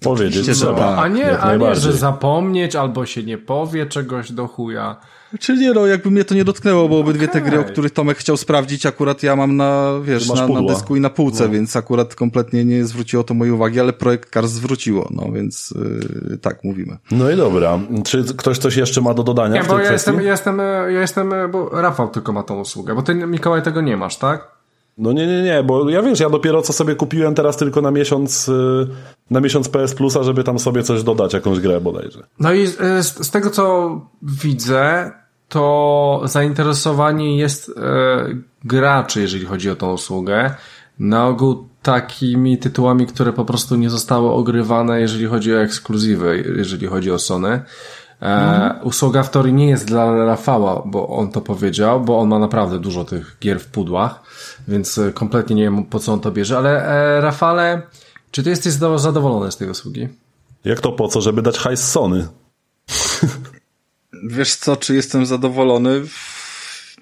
[0.00, 0.96] Powiedzieć trzeba.
[0.96, 4.96] A nie, a nie, że zapomnieć albo się nie powie czegoś do chuja.
[5.40, 7.42] Czy nie, no jakby mnie to nie dotknęło, bo obydwie okay.
[7.42, 10.96] te gry, o których Tomek chciał sprawdzić, akurat ja mam na, wiesz, na, na, dysku
[10.96, 11.50] i na półce, no.
[11.50, 15.74] więc akurat kompletnie nie zwróciło to mojej uwagi, ale projekt Cars zwróciło, no więc
[16.30, 16.96] yy, tak mówimy.
[17.10, 17.78] No i dobra.
[18.04, 20.58] Czy ktoś coś jeszcze ma do dodania nie, w tej bo ja jestem, ja jestem,
[20.88, 24.57] ja jestem, bo Rafał tylko ma tą usługę, bo ty, Mikołaj, tego nie masz, tak?
[24.98, 27.90] No nie, nie, nie, bo ja wiesz, ja dopiero co sobie kupiłem teraz tylko na
[27.90, 28.86] miesiąc, y,
[29.30, 32.22] na miesiąc PS Plusa, żeby tam sobie coś dodać, jakąś grę bodajże.
[32.40, 32.76] No i z,
[33.26, 33.90] z tego co
[34.22, 35.12] widzę,
[35.48, 37.72] to zainteresowanie jest e,
[38.64, 40.54] graczy, jeżeli chodzi o tą usługę.
[40.98, 46.86] Na ogół takimi tytułami, które po prostu nie zostały ogrywane, jeżeli chodzi o ekskluzywy, jeżeli
[46.86, 47.62] chodzi o Sony.
[48.22, 52.38] E, usługa w teorii nie jest dla Rafała, bo on to powiedział, bo on ma
[52.38, 54.22] naprawdę dużo tych gier w pudłach,
[54.68, 57.82] więc e, kompletnie nie wiem po co on to bierze, ale e, Rafale,
[58.30, 60.08] czy ty jesteś zadowolony z tej usługi?
[60.64, 61.20] Jak to po co?
[61.20, 62.28] Żeby dać hajs Sony.
[64.28, 66.02] Wiesz co, czy jestem zadowolony?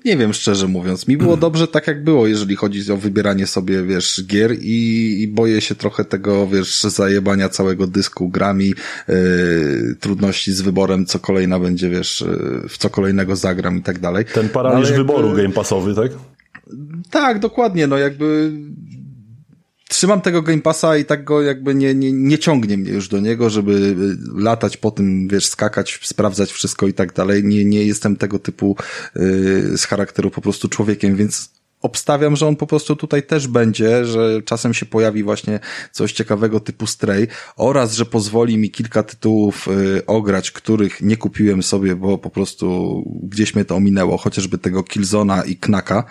[0.05, 1.09] Nie wiem, szczerze mówiąc.
[1.09, 5.29] Mi było dobrze tak, jak było, jeżeli chodzi o wybieranie sobie, wiesz, gier i, i
[5.29, 8.75] boję się trochę tego, wiesz, zajebania całego dysku grami,
[9.09, 13.99] yy, trudności z wyborem, co kolejna będzie, wiesz, yy, w co kolejnego zagram i tak
[13.99, 14.25] dalej.
[14.25, 16.11] Ten paraliż no, wyboru game passowy, tak?
[17.11, 18.53] Tak, dokładnie, no jakby
[19.89, 23.21] trzymam tego Game Passa i tak go jakby nie, nie, nie ciągnie mnie już do
[23.21, 23.97] niego, żeby
[24.35, 27.45] latać po tym, wiesz, skakać, sprawdzać wszystko i tak dalej.
[27.45, 28.77] Nie, nie jestem tego typu
[29.17, 31.51] yy, z charakteru po prostu człowiekiem, więc
[31.87, 35.61] obstawiam, że on po prostu tutaj też będzie, że czasem się pojawi właśnie
[35.93, 41.63] coś ciekawego typu Stray oraz, że pozwoli mi kilka tytułów y, ograć, których nie kupiłem
[41.63, 46.05] sobie, bo po prostu gdzieś mnie to ominęło, chociażby tego Killzona i Knaka,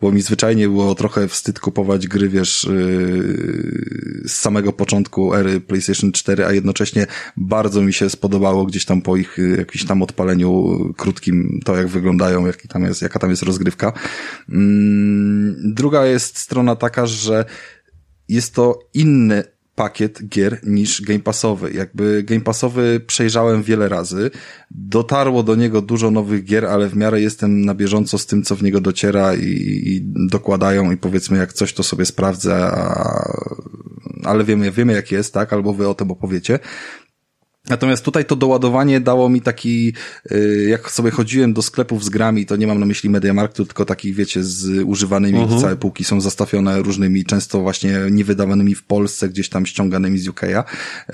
[0.00, 6.12] bo mi zwyczajnie było trochę wstyd kupować gry, wiesz, y, z samego początku ery PlayStation
[6.12, 7.06] 4, a jednocześnie
[7.36, 11.88] bardzo mi się spodobało gdzieś tam po ich y, jakimś tam odpaleniu krótkim to, jak
[11.88, 13.92] wyglądają, jaki tam jest, jaka tam jest rozgrywka.
[14.48, 15.19] Mm,
[15.64, 17.44] Druga jest strona taka, że
[18.28, 19.44] jest to inny
[19.74, 21.72] pakiet gier niż Game Passowy.
[21.72, 24.30] Jakby Game Passowy przejrzałem wiele razy.
[24.70, 28.56] Dotarło do niego dużo nowych gier, ale w miarę jestem na bieżąco z tym, co
[28.56, 29.46] w niego dociera i,
[29.86, 30.00] i
[30.30, 33.60] dokładają i powiedzmy jak coś to sobie sprawdzę, a
[34.24, 35.52] ale wiemy, wiemy jak jest, tak?
[35.52, 36.58] Albo wy o tym opowiecie.
[37.68, 39.92] Natomiast tutaj to doładowanie dało mi taki,
[40.32, 43.84] y, jak sobie chodziłem do sklepów z grami, to nie mam na myśli Mediamarktu, tylko
[43.84, 45.60] takich, wiecie, z używanymi, uh -huh.
[45.60, 50.64] całe półki są zastawione różnymi, często właśnie niewydawanymi w Polsce, gdzieś tam ściąganymi z UK'a.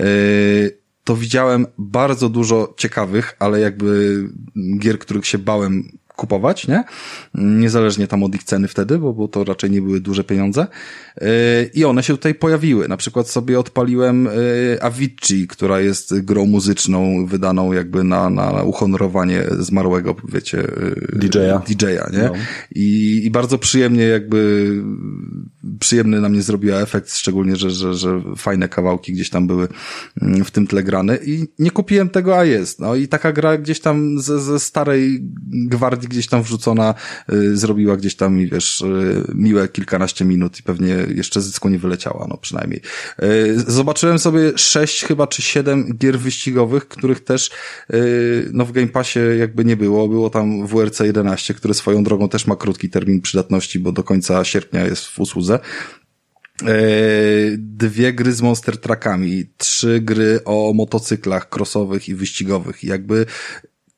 [0.01, 4.23] Y, to widziałem bardzo dużo ciekawych, ale jakby
[4.79, 6.85] gier, których się bałem kupować, nie?
[7.35, 10.67] Niezależnie tam od ich ceny wtedy, bo, bo to raczej nie były duże pieniądze.
[11.21, 11.27] Yy,
[11.75, 12.89] I one się tutaj pojawiły.
[12.89, 19.45] Na przykład sobie odpaliłem yy, Avicii, która jest grą muzyczną wydaną jakby na, na uhonorowanie
[19.59, 21.59] zmarłego, wiecie, yy, DJ-a.
[21.59, 22.23] DJ-a, nie?
[22.23, 22.33] No.
[22.75, 24.71] I, I bardzo przyjemnie jakby
[25.81, 29.69] przyjemny na mnie zrobiła efekt, szczególnie, że, że, że fajne kawałki gdzieś tam były
[30.23, 32.81] mm, w tym tle grane i nie kupiłem tego, a jest.
[32.81, 35.21] No i taka gra gdzieś tam ze, ze starej
[35.53, 36.95] gwardii gdzieś tam wrzucona,
[37.33, 42.27] y, zrobiła gdzieś tam, wiesz, y, miłe kilkanaście minut i pewnie jeszcze zycku nie wyleciała,
[42.29, 42.81] no przynajmniej.
[43.23, 47.51] Y, zobaczyłem sobie sześć chyba czy siedem gier wyścigowych, których też
[47.95, 50.09] y, no w Game Passie jakby nie było.
[50.09, 54.45] Było tam WRC 11, które swoją drogą też ma krótki termin przydatności, bo do końca
[54.45, 55.56] sierpnia jest w usłudze
[56.63, 62.85] y, dwie gry z Monster Truckami, trzy gry o motocyklach crossowych i wyścigowych.
[62.85, 63.27] Jakby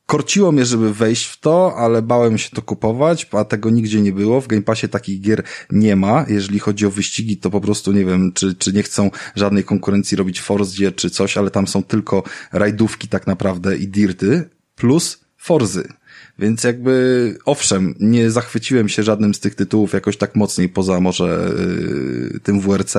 [0.08, 4.12] korciło mnie, żeby wejść w to, ale bałem się to kupować, a tego nigdzie nie
[4.12, 4.40] było.
[4.40, 6.24] W Game Passie takich gier nie ma.
[6.28, 10.16] Jeżeli chodzi o wyścigi, to po prostu nie wiem, czy, czy nie chcą żadnej konkurencji
[10.16, 12.22] robić Forzie czy coś, ale tam są tylko
[12.52, 15.88] rajdówki tak naprawdę i dirty plus Forzy.
[16.38, 21.52] Więc jakby, owszem, nie zachwyciłem się żadnym z tych tytułów jakoś tak mocniej, poza może
[22.32, 22.96] yy, tym WRC,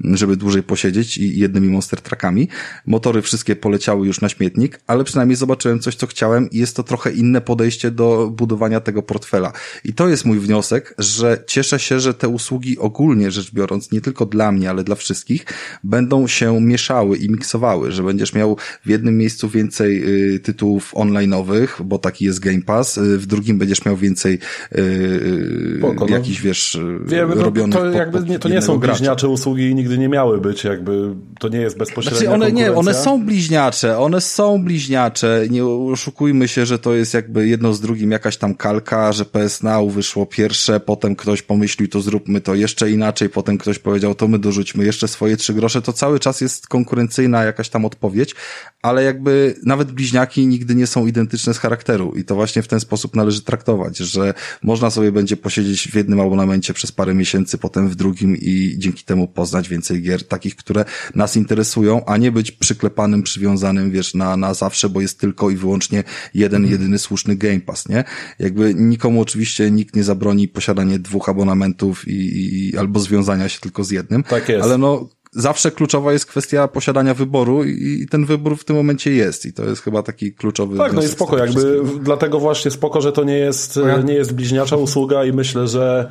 [0.00, 2.48] żeby dłużej posiedzieć i jednymi Monster Truckami.
[2.86, 6.82] Motory wszystkie poleciały już na śmietnik, ale przynajmniej zobaczyłem coś, co chciałem i jest to
[6.82, 9.52] trochę inne podejście do budowania tego portfela.
[9.84, 14.00] I to jest mój wniosek, że cieszę się, że te usługi ogólnie rzecz biorąc, nie
[14.00, 15.44] tylko dla mnie, ale dla wszystkich,
[15.84, 18.56] będą się mieszały i miksowały, że będziesz miał
[18.86, 23.58] w jednym miejscu więcej yy, tytułów online'owych, bo taki jest Game Pass, Y, w drugim
[23.58, 24.38] będziesz miał więcej
[24.72, 26.16] yy, Spoko, no.
[26.16, 28.92] jakiś, wiesz, Wiemy, no, robionych to, jakby, nie, to nie są gracza.
[28.92, 32.72] bliźniacze usługi i nigdy nie miały być, jakby to nie jest bezpośrednio znaczy one, nie,
[32.72, 37.80] one są bliźniacze, one są bliźniacze, nie oszukujmy się, że to jest jakby jedno z
[37.80, 42.54] drugim jakaś tam kalka, że PS Now wyszło pierwsze, potem ktoś pomyślił, to zróbmy to
[42.54, 46.40] jeszcze inaczej, potem ktoś powiedział, to my dorzućmy jeszcze swoje trzy grosze, to cały czas
[46.40, 48.34] jest konkurencyjna jakaś tam odpowiedź,
[48.82, 52.80] ale jakby nawet bliźniaki nigdy nie są identyczne z charakteru i to właśnie w ten
[52.80, 57.88] sposób należy traktować, że można sobie będzie posiedzieć w jednym abonamencie przez parę miesięcy, potem
[57.88, 60.84] w drugim i dzięki temu poznać więcej gier, takich, które
[61.14, 65.56] nas interesują, a nie być przyklepanym, przywiązanym, wiesz, na, na zawsze, bo jest tylko i
[65.56, 66.72] wyłącznie jeden, mhm.
[66.72, 68.04] jedyny słuszny Game Pass, nie?
[68.38, 73.84] Jakby nikomu oczywiście nikt nie zabroni posiadania dwóch abonamentów i, i albo związania się tylko
[73.84, 74.22] z jednym.
[74.22, 74.64] Tak jest.
[74.64, 79.46] Ale no, zawsze kluczowa jest kwestia posiadania wyboru i ten wybór w tym momencie jest
[79.46, 83.12] i to jest chyba taki kluczowy Tak, no i spoko, jakby dlatego właśnie spoko, że
[83.12, 86.10] to nie jest, nie jest bliźniacza usługa i myślę, że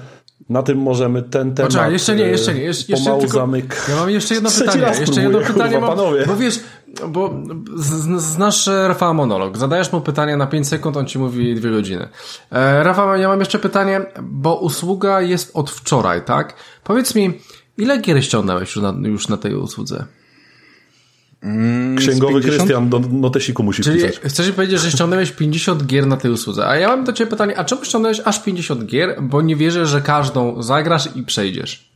[0.49, 3.85] na tym możemy ten temat Poczekaj, jeszcze nie, jeszcze nie, jeszcze, jeszcze tylko, zamyk...
[3.89, 6.25] Ja mam jeszcze jedno pytanie, jeszcze próbuję, jedno pytanie kurwa, mam, panowie.
[6.25, 6.59] bo wiesz,
[7.07, 7.33] bo
[8.17, 12.07] znasz Rafała monolog, zadajesz mu pytanie na 5 sekund, on ci mówi 2 godziny.
[12.51, 16.53] E, Rafał, ja mam jeszcze pytanie, bo usługa jest od wczoraj, tak?
[16.83, 17.39] Powiedz mi,
[17.79, 20.05] Ile gier ściągnąłeś już na, już na tej usłudze?
[21.43, 24.19] Mm, Księgowy Krystian do notesiku musi Czyli pisać.
[24.19, 26.67] chcesz mi powiedzieć, że ściągnąłeś 50 gier na tej usłudze.
[26.67, 29.17] A ja mam do Ciebie pytanie, a czemu ściągnąłeś aż 50 gier?
[29.21, 31.88] Bo nie wierzę, że każdą zagrasz i przejdziesz.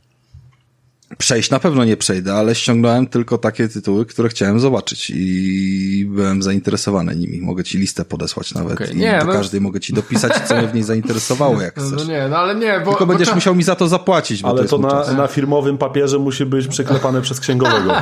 [1.18, 6.44] Przejść na pewno nie przejdę, ale ściągnąłem tylko takie tytuły, które chciałem zobaczyć i byłem
[6.44, 7.42] zainteresowany nimi.
[7.42, 9.34] Mogę ci listę podesłać nawet okay, nie, i do no...
[9.34, 12.08] każdej mogę ci dopisać, co mnie w niej zainteresowało, jak no chcesz.
[12.08, 12.92] No nie, no ale nie, bo...
[12.92, 16.20] Tylko będziesz musiał mi za to zapłacić, bo Ale to, to na, na firmowym papierze
[16.20, 17.94] musi być przyklepane przez księgowego.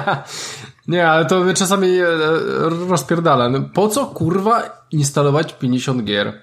[0.87, 2.05] nie, ale to mnie czasami e,
[2.89, 3.49] rozpierdala.
[3.49, 6.33] No, po co kurwa instalować 50 gier,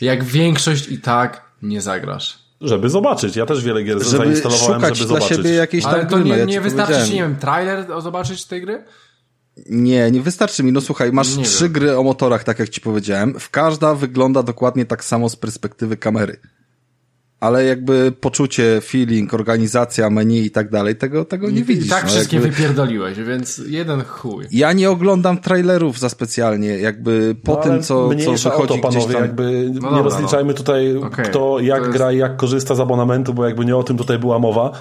[0.00, 2.47] jak większość i tak nie zagrasz?
[2.60, 3.36] Żeby zobaczyć.
[3.36, 5.36] Ja też wiele gier żeby zainstalowałem, żeby dla zobaczyć.
[5.36, 8.84] Siebie jakieś Ale to nie, nie wystarczy, nie wiem, trailer zobaczyć tej gry?
[9.70, 10.72] Nie, nie wystarczy mi.
[10.72, 11.72] No słuchaj, masz nie trzy wiem.
[11.72, 13.40] gry o motorach, tak jak ci powiedziałem.
[13.40, 16.40] W każda wygląda dokładnie tak samo z perspektywy kamery
[17.40, 21.86] ale jakby poczucie, feeling, organizacja, menu i tak dalej, tego, tego nie widzisz.
[21.86, 22.50] I tak no, wszystkie jakby...
[22.50, 24.46] wypierdoliłeś, więc jeden chuj.
[24.50, 29.12] Ja nie oglądam trailerów za specjalnie, jakby po no, tym, co, co wychodzi to, panowie,
[29.12, 29.22] tam...
[29.22, 30.56] jakby no nie rozliczajmy no.
[30.56, 31.24] tutaj, okay.
[31.24, 31.92] kto jak jest...
[31.92, 34.72] gra i jak korzysta z abonamentu, bo jakby nie o tym tutaj była mowa.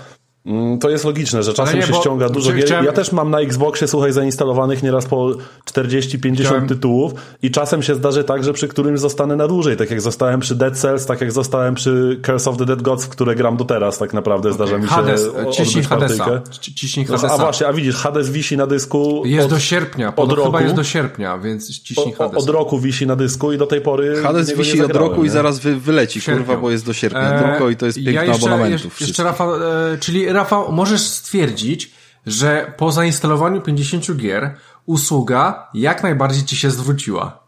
[0.47, 2.65] Mm, to jest logiczne, że czasem nie, się ściąga dużo gier.
[2.65, 5.29] chciałem- Ja też mam na Xboxie, słuchaj, zainstalowanych nieraz po
[5.65, 9.91] 40-50 Chciałem- tytułów i czasem się zdarzy tak, że przy którymś zostanę na dłużej, tak
[9.91, 13.09] jak zostałem przy Dead Cells, tak jak zostałem przy Curse of the Dead Gods, w
[13.09, 16.41] które gram do teraz tak naprawdę, zdarza mi się Hades, ciśnij Hadesa.
[16.75, 17.33] Ciśnij No, Hadesa.
[17.33, 20.43] a właśnie, a widzisz, Hades wisi na dysku Jest od, do sierpnia, od od chyba
[20.45, 20.59] roku.
[20.63, 22.37] jest do sierpnia, więc ciśnij o, Hadesa.
[22.37, 25.29] od roku wisi na dysku i do tej pory Hades wisi od roku i nie?
[25.29, 28.21] zaraz wy, wyleci, kurwa, bo jest do sierpnia Eee, tylko i to jest ja piękno
[28.33, 28.83] jeszcze, abonamentów.
[28.85, 31.91] Jeszcze, jeszcze Rafał, e, czyli Rafał, możesz stwierdzić,
[32.25, 34.55] że po zainstalowaniu 50 gier
[34.85, 37.39] usługa jak najbardziej ci się zwróciła.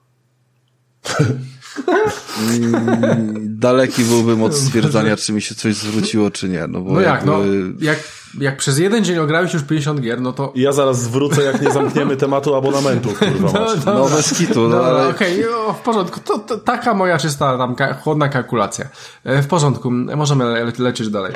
[3.39, 6.67] Daleki byłbym od stwierdzania, czy mi się coś zwróciło, czy nie.
[6.67, 7.99] No, bo No jak, no, jakby- jak,
[8.39, 10.53] jak przez jeden dzień ograłeś już 50 gier, no to...
[10.55, 13.59] Ja zaraz zwrócę, jak nie zamkniemy tematu abonamentów, kurwa.
[13.59, 13.85] mać.
[13.85, 15.07] No bez kitu, no ale...
[15.07, 16.19] okej, o, w porządku.
[16.19, 18.85] To, to taka moja czysta tam chłodna kalkulacja.
[19.23, 21.33] E, W porządku, możemy le lecieć dalej.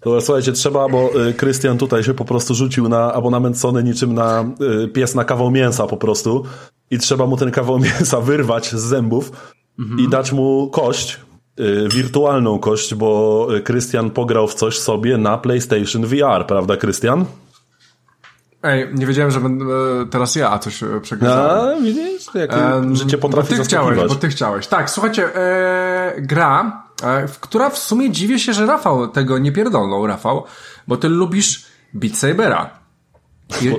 [0.00, 4.14] To słuchajcie, trzeba, bo y, Krystian tutaj się po prostu rzucił na abonament Sony niczym
[4.14, 4.44] na
[4.84, 6.44] y, pies na kawał mięsa po prostu
[6.90, 9.32] i trzeba mu ten kawał mięsa wyrwać z zębów
[9.98, 11.20] i dać mu kość,
[11.60, 17.24] y, wirtualną kość, bo Krystian pograł w coś sobie na PlayStation VR, prawda Krystian?
[18.62, 21.78] Ej, nie wiedziałem, że będę e, teraz ja coś e, przegryzałem.
[21.78, 22.52] A, widzisz, jak
[22.92, 24.66] życie potrafi bo ty chciałeś, bo ty chciałeś.
[24.66, 26.82] Tak, słuchajcie, e, gra,
[27.40, 30.44] która w sumie dziwię się, że Rafał tego nie pierdolnął, Rafał,
[30.88, 31.64] bo ty lubisz
[31.94, 32.86] Beat Sabera.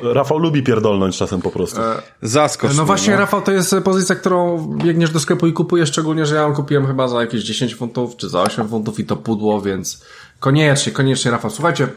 [0.02, 1.82] Bo Rafał lubi pierdolnąć czasem po prostu.
[2.22, 3.20] Zaskocz No właśnie, no.
[3.20, 6.88] Rafał, to jest pozycja, którą biegniesz do sklepu i kupujesz, szczególnie, że ja ją kupiłem
[6.88, 10.06] chyba za jakieś 10 funtów, czy za 8 funtów i to pudło, więc
[10.40, 11.52] koniecznie, koniecznie, Rafał.
[11.52, 11.88] Słuchajcie,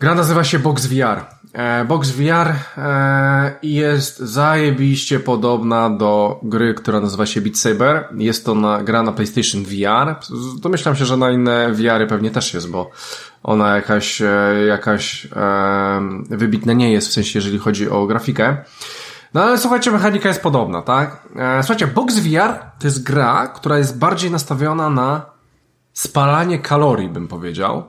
[0.00, 1.24] gra nazywa się Box VR.
[1.52, 8.08] E, Box VR e, jest zajebiście podobna do gry, która nazywa się Beat Saber.
[8.16, 10.16] Jest to na, gra na PlayStation VR.
[10.60, 12.90] Domyślam się, że na inne VR-y pewnie też jest, bo
[13.42, 15.28] ona jakaś, e, jakaś
[16.30, 18.56] wybitna nie jest, w sensie jeżeli chodzi o grafikę.
[19.34, 21.28] No ale słuchajcie, mechanika jest podobna, tak?
[21.60, 25.26] Słuchajcie, Box VR to jest gra, która jest bardziej nastawiona na
[25.92, 27.84] spalanie kalorii, bym powiedział,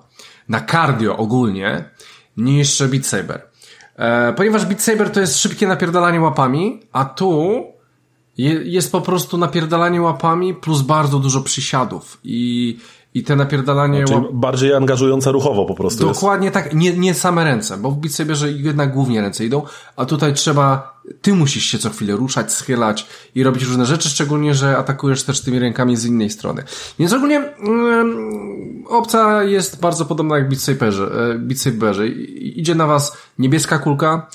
[0.49, 1.89] na cardio ogólnie,
[2.37, 3.41] niż Beat Saber.
[3.95, 7.63] E, ponieważ Beat Saber to jest szybkie napierdalanie łapami, a tu
[8.37, 12.77] je, jest po prostu napierdalanie łapami plus bardzo dużo przysiadów i,
[13.13, 14.25] i te napierdalanie Czyli łap...
[14.33, 16.19] bardziej angażująca ruchowo po prostu jest.
[16.19, 19.61] Dokładnie tak, nie, nie same ręce, bo w Beat Saberze jednak głównie ręce idą,
[19.95, 24.53] a tutaj trzeba, ty musisz się co chwilę ruszać, schylać i robić różne rzeczy, szczególnie,
[24.53, 26.63] że atakujesz też tymi rękami z innej strony.
[26.99, 31.31] Więc ogólnie mm, opcja jest bardzo podobna jak w Beat Saberze.
[31.33, 32.07] e, Beat Saberze.
[32.07, 34.27] I- Idzie na was niebieska kulka,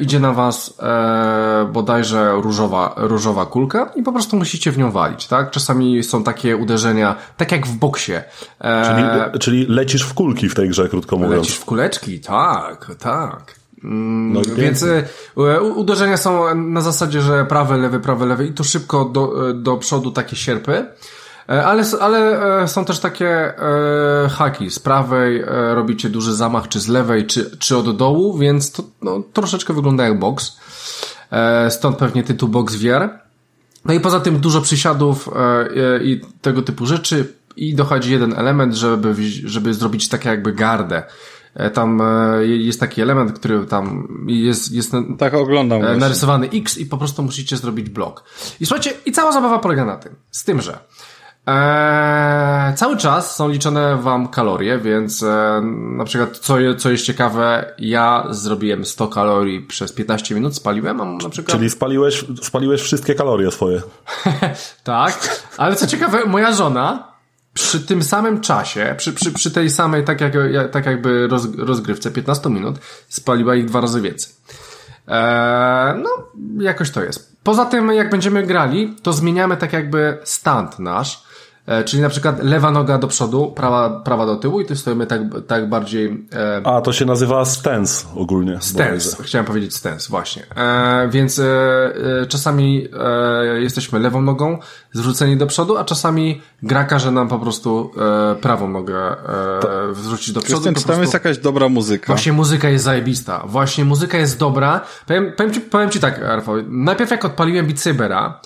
[0.00, 5.26] idzie na was e, bodajże różowa, różowa kulka i po prostu musicie w nią walić,
[5.26, 5.50] tak?
[5.50, 8.12] Czasami są takie uderzenia, tak jak w boksie.
[8.60, 11.34] E, Czyli, czyli lecisz w kulki w tej grze, krótko mówiąc.
[11.34, 13.54] Lecisz w kuleczki, tak, tak.
[13.84, 18.64] Mm, No Więc e, uderzenia są na zasadzie, że prawy, lewy, prawy, lewy i tu
[18.64, 20.86] szybko do, do przodu takie sierpy.
[21.48, 24.70] E, Ale, ale e, są też takie e, haki.
[24.70, 28.82] Z prawej e, robicie duży zamach, czy z lewej, czy, czy od dołu, więc to
[29.02, 30.56] no, troszeczkę wygląda jak box.
[31.30, 33.08] E, stąd pewnie tytuł Box VR.
[33.84, 38.74] No i poza tym dużo przysiadów e, i tego typu rzeczy i dochodzi jeden element,
[38.74, 39.14] żeby,
[39.44, 41.02] żeby zrobić takie jakby gardę.
[41.74, 42.02] Tam
[42.42, 45.96] jest taki element, który tam jest, jest Tak właśnie.
[45.96, 48.24] narysowany X i po prostu musicie zrobić blok.
[48.60, 50.14] I słuchajcie, i cała zabawa polega na tym.
[50.30, 50.78] Z tym, że
[51.48, 55.60] e, cały czas są liczone wam kalorie, więc e,
[55.96, 61.04] na przykład co, co jest ciekawe, ja zrobiłem 100 kalorii przez 15 minut, spaliłem, a
[61.04, 61.56] na przykład...
[61.56, 63.82] Czyli spaliłeś, spaliłeś wszystkie kalorie swoje.
[64.84, 67.12] Tak, ale co ciekawe, moja żona
[67.54, 70.32] przy tym samym czasie, przy, przy, przy tej samej, tak, jak,
[70.72, 72.78] tak jakby roz, rozgrywce, 15 minut,
[73.08, 74.32] spaliła ich dwa razy więcej.
[75.08, 76.10] Eee, no,
[76.58, 77.36] jakoś to jest.
[77.42, 81.24] Poza tym, jak będziemy grali, to zmieniamy tak jakby stand nasz.
[81.66, 85.06] E, czyli na przykład lewa noga do przodu, prawa, prawa do tyłu i tu stoimy
[85.06, 88.58] tak, tak bardziej e, A, to się nazywa stance ogólnie.
[88.60, 90.42] Stance, chciałem powiedzieć stance, właśnie.
[90.56, 91.44] E, więc e,
[92.22, 94.58] e, czasami e, jesteśmy lewą nogą
[94.92, 97.90] zwróceni do przodu, a czasami gra każe nam po prostu
[98.40, 100.62] prawą nogę e, zwrócić do przodu.
[100.62, 102.06] Krystian, czy tam jest jakaś dobra muzyka?
[102.06, 103.42] Właśnie muzyka jest zajebista.
[103.46, 104.80] Właśnie muzyka jest dobra.
[105.06, 106.54] Powiem, powiem, ci, powiem ci tak, Rafał.
[106.68, 108.40] Najpierw jak odpaliłem Beat Sabera,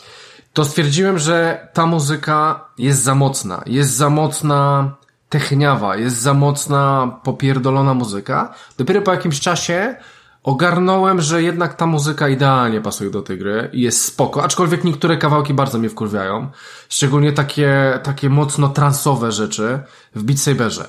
[0.57, 3.62] to stwierdziłem, że ta muzyka jest za mocna.
[3.66, 4.91] Jest za mocna
[5.28, 8.55] techniawa, jest za mocna popierdolona muzyka.
[8.78, 9.97] Dopiero po jakimś czasie
[10.43, 15.16] ogarnąłem, że jednak ta muzyka idealnie pasuje do tej gry i jest spoko, aczkolwiek niektóre
[15.16, 16.51] kawałki bardzo mnie wkurwiają.
[16.89, 19.78] Szczególnie takie, takie mocno transowe rzeczy
[20.15, 20.89] w Beat Saberze.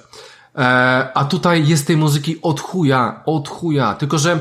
[0.58, 3.96] E, a tutaj jest tej muzyki od chuja, od chuja.
[3.96, 4.40] Tylko, że...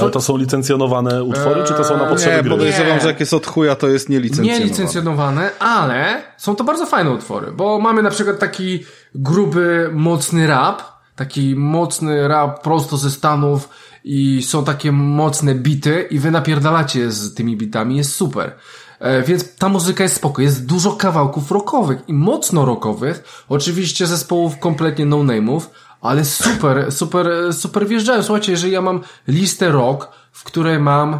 [0.00, 2.50] Ale to są licencjonowane utwory, czy to są na potrzeby Nie, gry?
[2.50, 3.00] podejrzewam, Nie.
[3.00, 4.60] że jak jest od chuja, to jest nielicencjonowane.
[4.60, 8.84] Nielicencjonowane, ale są to bardzo fajne utwory, bo mamy na przykład taki
[9.14, 10.82] gruby, mocny rap,
[11.16, 13.68] taki mocny rap prosto ze Stanów
[14.04, 18.52] i są takie mocne bity i wy napierdalacie z tymi bitami, jest super.
[19.00, 20.42] E, Więc ta muzyka jest spoko.
[20.42, 23.44] Jest dużo kawałków rockowych i mocno rockowych.
[23.48, 25.60] Oczywiście zespołów kompletnie no-name'ów,
[26.00, 28.22] ale super, super, super wjeżdżają.
[28.22, 31.18] Słuchajcie, jeżeli ja mam listę rock, w której mam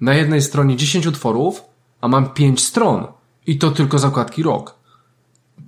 [0.00, 1.62] na jednej stronie 10 utworów,
[2.00, 3.06] a mam 5 stron.
[3.46, 4.74] I to tylko zakładki rock.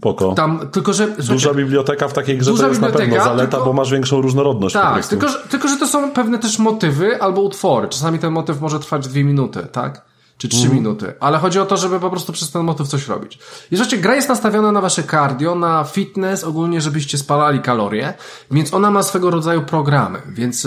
[0.00, 0.32] Poko.
[0.34, 1.08] Tam, tylko że...
[1.08, 4.72] Duża biblioteka w takiej grze to jest na pewno zaleta, tylko- bo masz większą różnorodność
[4.72, 7.88] Tak, tylko że, tylko że to są pewne też motywy albo utwory.
[7.88, 10.02] Czasami ten motyw może trwać dwie minuty, tak?
[10.38, 11.14] Czy trzy minuty.
[11.20, 13.38] Ale chodzi o to, żeby po prostu przez ten motyw coś robić.
[13.70, 18.14] I rzeczywiście, gra jest nastawiona na wasze cardio, na fitness, ogólnie, żebyście spalali kalorie,
[18.50, 20.18] więc ona ma swego rodzaju programy.
[20.28, 20.66] Więc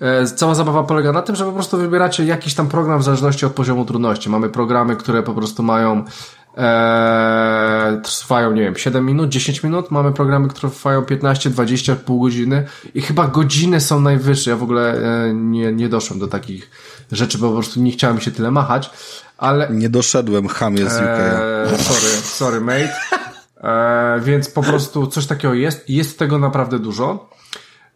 [0.00, 3.46] e, cała zabawa polega na tym, że po prostu wybieracie jakiś tam program w zależności
[3.46, 4.30] od poziomu trudności.
[4.30, 6.04] Mamy programy, które po prostu mają
[6.56, 9.90] Eee, trwają, nie wiem, 7 minut, 10 minut.
[9.90, 14.50] Mamy programy, które trwają 15, 20, pół godziny i chyba godziny są najwyższe.
[14.50, 16.70] Ja w ogóle e, nie, nie doszłem do takich
[17.12, 18.90] rzeczy, bo po prostu nie chciałem się tyle machać,
[19.38, 21.02] ale Nie doszedłem, chamie z UK.
[21.02, 22.94] Eee, sorry, sorry mate.
[23.62, 25.90] Eee, więc po prostu coś takiego jest.
[25.90, 27.28] Jest tego naprawdę dużo.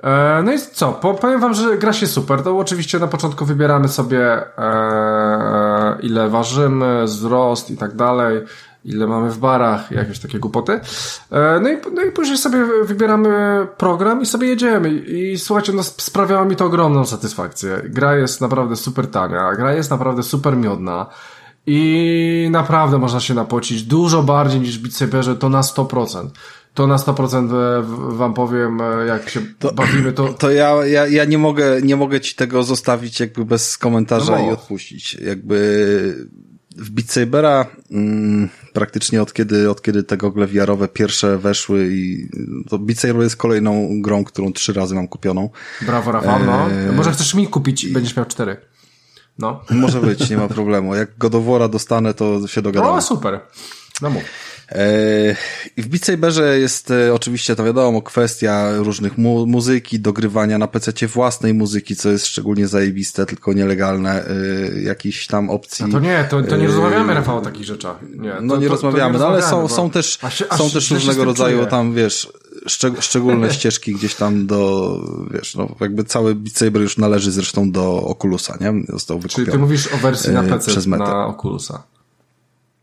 [0.02, 0.92] Eee, no i co?
[0.92, 2.42] Po, powiem wam, że gra się super.
[2.42, 8.44] To oczywiście na początku wybieramy sobie eee, ile ważymy, wzrost i tak dalej.
[8.84, 10.72] Ile mamy w barach, jakieś takie głupoty.
[10.72, 13.28] Eee, no, i, no i później sobie wybieramy
[13.76, 14.90] program i sobie jedziemy.
[14.90, 17.82] I, słuchajcie, no sp- sprawiało mi to ogromną satysfakcję.
[17.84, 21.06] Gra jest naprawdę super tania, gra jest naprawdę super miodna.
[21.66, 26.28] I naprawdę można się napocić dużo bardziej niż w Beat Saberze, to na 100%.
[26.74, 27.82] To na 100% e,
[28.16, 29.40] wam powiem, e, jak się
[29.74, 30.28] bawimy, to...
[30.32, 34.46] To ja, ja, ja nie mogę, nie mogę ci tego zostawić jakby bez komentarza No.
[34.46, 35.14] i odpuścić.
[35.14, 36.28] Jakby
[36.78, 42.28] w Beat Sabera mm, praktycznie od kiedy, od kiedy te gogle wiarowe pierwsze weszły i
[42.68, 45.50] to Beat Saber jest kolejną grą, którą trzy razy mam kupioną.
[45.82, 46.70] Brawo, Rafał, no.
[46.70, 48.56] Eee, Może chcesz mi kupić i będziesz miał cztery.
[49.38, 49.60] No.
[49.70, 50.94] Może być, nie ma problemu.
[50.94, 52.92] Jak Godowora dostanę, to się dogadamy.
[52.92, 53.40] O, super.
[54.02, 54.22] No mów.
[54.70, 55.36] Eee,
[55.76, 60.66] I w Beat Saberze jest e, oczywiście, to wiadomo, kwestia różnych mu muzyki, dogrywania na
[60.68, 65.84] PC własnej muzyki, co jest szczególnie zajebiste, tylko nielegalne, e, jakichś tam opcji.
[65.84, 67.96] A to nie, to, to nie Eee, rozmawiamy, Rafał, o takich rzeczach.
[68.18, 70.58] Nie, to, No nie to, rozmawiamy, to no ale są, bo- są też, aż aż
[70.58, 71.70] są też różnego rodzaju czuję.
[71.70, 72.32] tam, wiesz,
[72.66, 74.90] szczeg szczególne ścieżki gdzieś tam do,
[75.30, 78.72] wiesz, no jakby cały Beat Saber już należy zresztą do Oculusa, nie?
[78.88, 79.52] Został Czyli wykupiony.
[79.52, 81.04] ty mówisz o wersji na PC, przez Metę.
[81.04, 81.82] na Oculusa.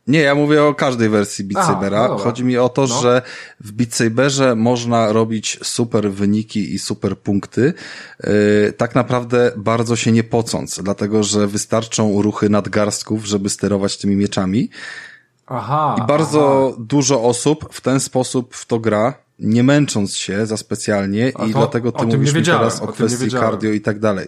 [0.08, 2.08] Nie, ja mówię o każdej wersji Beat Sabera.
[2.08, 2.18] no.
[2.18, 3.02] Chodzi mi o to, No.
[3.02, 3.22] że
[3.60, 7.74] w Beat Saberze można robić super wyniki i super punkty,
[8.24, 14.16] yy, tak naprawdę bardzo się nie pocąc, dlatego że wystarczą ruchy nadgarstków, żeby sterować tymi
[14.16, 14.70] mieczami.
[15.48, 15.96] Aha.
[16.00, 16.78] I bardzo aha.
[16.90, 21.54] dużo osób w ten sposób w to gra, nie męcząc się za specjalnie A i
[21.54, 24.28] to- dlatego ty mówisz mi teraz o o kwestii cardio i tak dalej.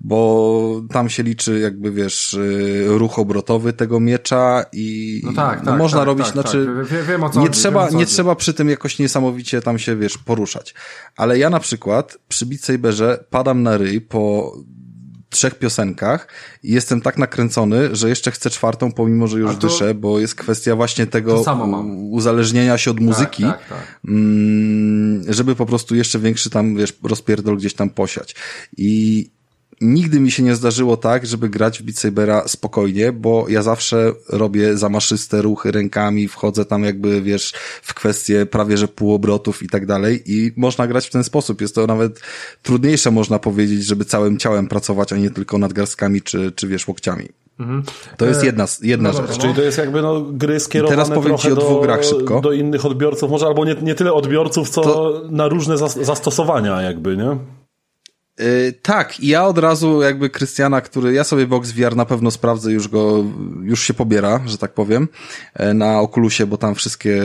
[0.00, 5.70] Bo tam się liczy jakby, wiesz, y, ruch obrotowy tego miecza i No tak, no
[5.70, 6.86] tak, można tak, robić, tak, znaczy tak.
[6.86, 8.14] Wie- Wiem nie chodzi, trzeba, wiem, nie chodzi.
[8.14, 10.74] trzeba przy tym jakoś niesamowicie tam się, wiesz, poruszać.
[11.16, 14.52] Ale ja na przykład przy Beat Saberze padam na ryj po
[15.30, 16.28] trzech piosenkach
[16.62, 20.34] i jestem tak nakręcony, że jeszcze chcę czwartą, pomimo, że już to- dyszę, bo jest
[20.34, 21.44] kwestia właśnie tego
[22.10, 24.00] uzależnienia się od muzyki, Tak, tak, tak.
[24.08, 28.34] mm, żeby po prostu jeszcze większy tam, wiesz, rozpierdol gdzieś tam posiać.
[28.76, 29.30] I
[29.80, 34.12] nigdy mi się nie zdarzyło tak, żeby grać w Beat Sabera spokojnie, bo ja zawsze
[34.28, 37.52] robię zamaszyste ruchy rękami, wchodzę tam jakby, wiesz,
[37.82, 41.60] w kwestie prawie że półobrotów i tak dalej i można grać w ten sposób.
[41.60, 42.20] Jest to nawet
[42.62, 47.28] trudniejsze, można powiedzieć, żeby całym ciałem pracować, a nie tylko nadgarstkami czy, czy wiesz, łokciami.
[48.16, 49.26] To jest jedna, jedna no rzecz.
[49.26, 51.82] dobra, Czyli to jest jakby no, gry skierowane Teraz powiem trochę ci o do, dwóch
[51.82, 52.40] grach szybko.
[52.40, 56.82] do innych odbiorców, może albo nie, nie tyle odbiorców, co To- na różne zas- zastosowania
[56.82, 57.36] jakby, nie?
[58.38, 62.30] Yy, tak, i ja od razu jakby Krystiana, który, ja sobie Box VR na pewno
[62.30, 63.24] sprawdzę, już go,
[63.62, 65.08] już się pobiera, że tak powiem,
[65.54, 67.22] e, na Oculusie, bo tam wszystkie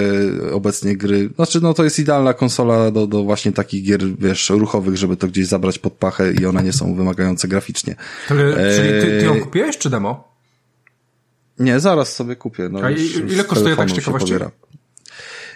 [0.52, 4.98] obecnie gry, znaczy no to jest idealna konsola do, do właśnie takich gier, wiesz, ruchowych,
[4.98, 7.95] żeby to gdzieś zabrać pod pachę i one nie są wymagające graficznie.
[8.27, 8.40] Czyli,
[8.76, 10.34] czyli ty, ty ją kupiłeś, czy demo?
[11.60, 12.69] Nie, zaraz sobie kupię.
[12.72, 14.27] No, A i- ile kosztuje tak z ciekawości?
[14.34, 14.52] pobiera.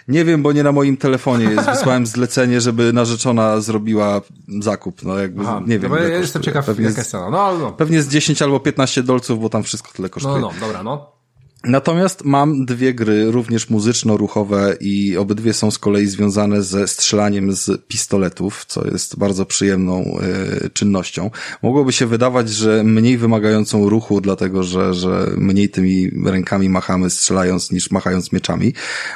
[0.08, 1.70] Nie wiem, bo nie na moim telefonie jest.
[1.74, 4.20] Wysłałem zlecenie, żeby narzeczona zrobiła
[4.60, 5.02] zakup.
[5.02, 5.82] No jakby, Aha, nie wiem.
[5.82, 7.30] no bo ile ja jestem ciekaw, Pewnie jaka jest cena.
[7.30, 7.72] No, no.
[7.72, 10.40] Pewnie z 10 albo 15 dolców, bo tam wszystko tyle No, kosztuje.
[10.40, 11.17] no, dobra, no.
[11.64, 17.86] Natomiast mam dwie gry, również muzyczno-ruchowe i obydwie są z kolei związane ze strzelaniem z
[17.86, 20.18] pistoletów, co jest bardzo przyjemną
[20.64, 21.30] y, czynnością.
[21.62, 27.72] Mogłoby się wydawać, że mniej wymagającą ruchu, dlatego że, że mniej tymi rękami machamy strzelając
[27.72, 28.74] niż machając mieczami,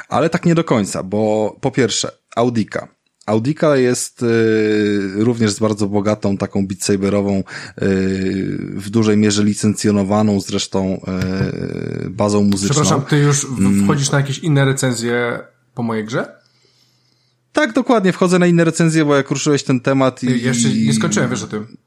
[0.09, 2.87] ale tak nie do końca, bo po pierwsze, Audika
[3.25, 7.43] Audica jest y, również z bardzo bogatą taką Beat Saberową, y,
[8.75, 11.01] w dużej mierze licencjonowaną zresztą
[12.05, 12.73] y, bazą muzyczną.
[12.73, 13.83] Przepraszam, ty już mm.
[13.83, 15.39] wchodzisz na jakieś inne recenzje
[15.75, 16.43] po mojej grze?
[17.53, 20.43] Tak, dokładnie, wchodzę na inne recenzje, bo jak ruszyłeś ten temat i...
[20.43, 21.77] Jeszcze nie skończyłem, wiesz o tym.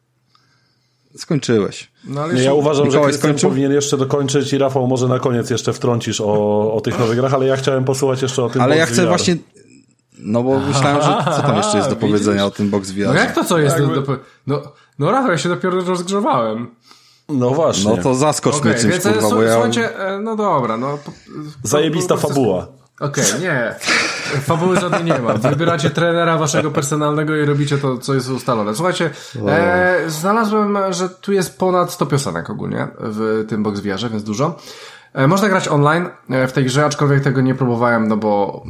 [1.16, 1.90] Skończyłeś.
[2.04, 5.50] No, ale ja uważam, Mikołaj że Krystian powinien jeszcze dokończyć i Rafał może na koniec
[5.50, 8.62] jeszcze wtrącisz o, o tych nowych grach, ale ja chciałem posłuchać jeszcze o tym.
[8.62, 9.08] Ale ja chcę VR.
[9.08, 9.36] właśnie
[10.18, 12.54] no bo myślałem, że co tam jeszcze jest do powiedzenia Widzisz?
[12.54, 13.06] o tym box VR.
[13.06, 14.02] No jak to co jest Jakby...
[14.02, 14.16] do,
[14.46, 14.62] No,
[14.98, 16.66] no Rafał, ja się dopiero rozgrzewałem.
[17.28, 17.96] No właśnie.
[17.96, 19.52] No to zaskocz okay, mnie czymś, więc, kurwa, bo ja...
[19.52, 20.98] Słuchajcie, e, no dobra, no...
[21.62, 22.66] Zajebista fabuła.
[23.00, 23.74] Okej, okay, nie.
[24.40, 25.34] Fabuły żadnej nie ma.
[25.34, 28.74] Wybieracie trenera waszego personalnego i robicie to, co jest ustalone.
[28.74, 29.10] Słuchajcie,
[29.46, 34.58] e, znalazłem, że tu jest ponad 100 piosenek ogólnie w tym box VR, więc dużo.
[35.12, 38.62] E, można grać online e, w tej grze, aczkolwiek tego nie próbowałem, no bo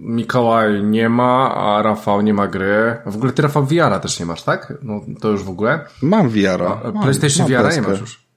[0.00, 2.96] Mikołaj nie ma, a Rafał nie ma gry.
[3.06, 4.72] W ogóle ty Rafał VR też nie masz, tak?
[4.82, 5.84] No to już w ogóle.
[6.02, 6.62] Mam VR.
[7.02, 8.30] PlayStation VR nie masz już.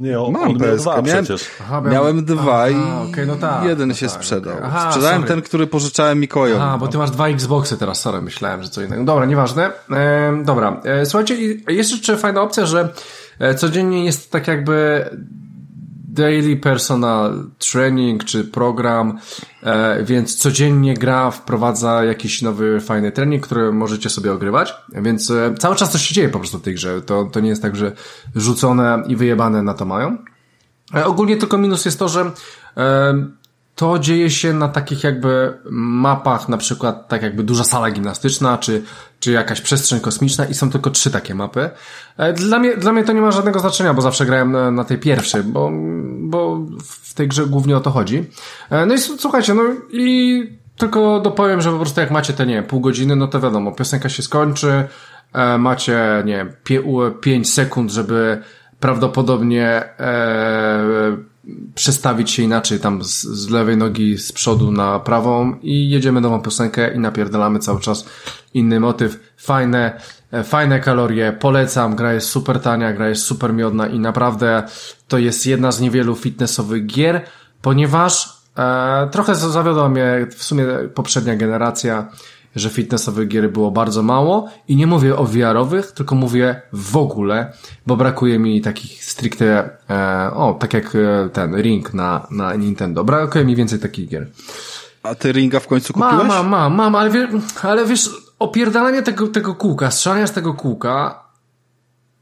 [0.00, 1.50] Nie, on, Mam on miał dwa miałem, przecież.
[1.60, 2.76] Aha, miałem, miałem dwa i
[3.10, 4.54] okay, no tak, jeden no się tak, sprzedał.
[4.54, 4.66] Okay.
[4.66, 5.28] Aha, Sprzedałem sorry.
[5.28, 6.62] ten, który pożyczałem Mikołajowi.
[6.62, 9.04] A, bo ty masz dwa Xboxy teraz, sorry, myślałem, że co innego.
[9.04, 9.70] Dobra, nieważne.
[9.90, 11.36] E, dobra, e, słuchajcie,
[11.68, 12.92] jest jeszcze fajna opcja, że
[13.38, 15.04] e, codziennie jest tak jakby
[16.12, 19.18] daily personal training czy program,
[19.62, 25.54] e, więc codziennie gra wprowadza jakiś nowy fajny trening, który możecie sobie ogrywać, więc e,
[25.58, 27.02] cały czas coś się dzieje po prostu w tej grze.
[27.02, 27.92] To, to nie jest tak, że
[28.34, 30.18] rzucone i wyjebane na to mają.
[30.94, 32.30] E, ogólnie tylko minus jest to, że
[33.74, 38.82] to dzieje się na takich jakby mapach, na przykład tak jakby duża sala gimnastyczna, czy,
[39.20, 41.70] czy jakaś przestrzeń kosmiczna i są tylko trzy takie mapy.
[42.16, 44.84] E, dla mnie, dla mnie to nie ma żadnego znaczenia, bo zawsze grałem na, na
[44.84, 45.70] tej pierwszej, bo,
[46.20, 48.24] bo w tej grze głównie o to chodzi.
[48.70, 49.62] E, no i słuchajcie, no
[49.92, 50.42] i
[50.76, 54.08] tylko dopowiem, że po prostu jak macie te, nie pół godziny, no to wiadomo, piosenka
[54.08, 54.88] się skończy,
[55.32, 56.46] e, macie, nie
[57.20, 58.42] pięć sekund, żeby
[58.80, 59.66] prawdopodobnie
[59.98, 61.31] e,
[61.74, 66.42] przestawić się inaczej tam z, z, lewej nogi z przodu na prawą i jedziemy nową
[66.42, 68.06] piosenkę i napierdalamy cały czas
[68.54, 69.32] inny motyw.
[69.36, 70.00] Fajne,
[70.32, 74.62] e, fajne kalorie, polecam, gra jest super tania, gra jest super miodna i naprawdę
[75.08, 77.24] to jest jedna z niewielu fitnessowych gier,
[77.62, 78.28] ponieważ
[78.58, 80.64] e, trochę zawiodła mnie w sumie
[80.94, 82.08] poprzednia generacja,
[82.56, 87.52] że fitnessowych gier było bardzo mało i nie mówię o VR-owych, tylko mówię w ogóle,
[87.86, 93.04] bo brakuje mi takich stricte, e, o, tak jak e, ten Ring na, na Nintendo.
[93.04, 94.26] Brakuje mi więcej takich gier.
[95.02, 96.14] A ty Ringa w końcu kupiłeś?
[96.14, 97.28] Mam, mam, mam, mam ale, wie,
[97.62, 101.22] ale wiesz, opierdalanie tego, tego kółka, strzelanie z tego kółka,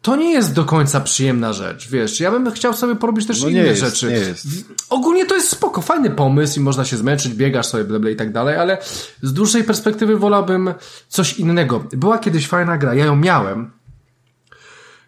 [0.02, 2.20] to nie jest do końca przyjemna rzecz, wiesz.
[2.20, 4.06] Ja bym chciał sobie porobić też no inne jest, rzeczy.
[4.06, 4.46] Nie jest.
[4.90, 8.32] Ogólnie to jest spoko, fajny pomysł i można się zmęczyć, biegasz sobie, bla, i tak
[8.32, 8.78] dalej, ale
[9.22, 10.74] z dłuższej perspektywy wolałbym
[11.08, 11.84] coś innego.
[11.92, 13.70] Była kiedyś fajna gra, ja ją miałem.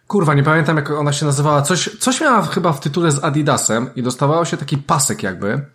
[0.07, 1.61] Kurwa, nie pamiętam jak ona się nazywała.
[1.61, 5.65] Coś, coś miała chyba w tytule z Adidasem i dostawało się taki pasek jakby.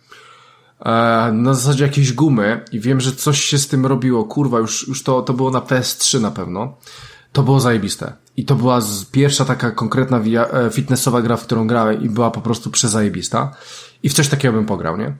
[0.85, 4.23] E, na zasadzie jakiejś gumy i wiem, że coś się z tym robiło.
[4.23, 6.77] Kurwa, już, już to, to było na PS3 na pewno.
[7.31, 8.13] To było zajebiste.
[8.39, 8.79] I to była
[9.11, 13.51] pierwsza taka konkretna e, fitnessowa gra, w którą grałem i była po prostu przezajebista.
[14.03, 15.13] I w coś takiego bym pograł, nie?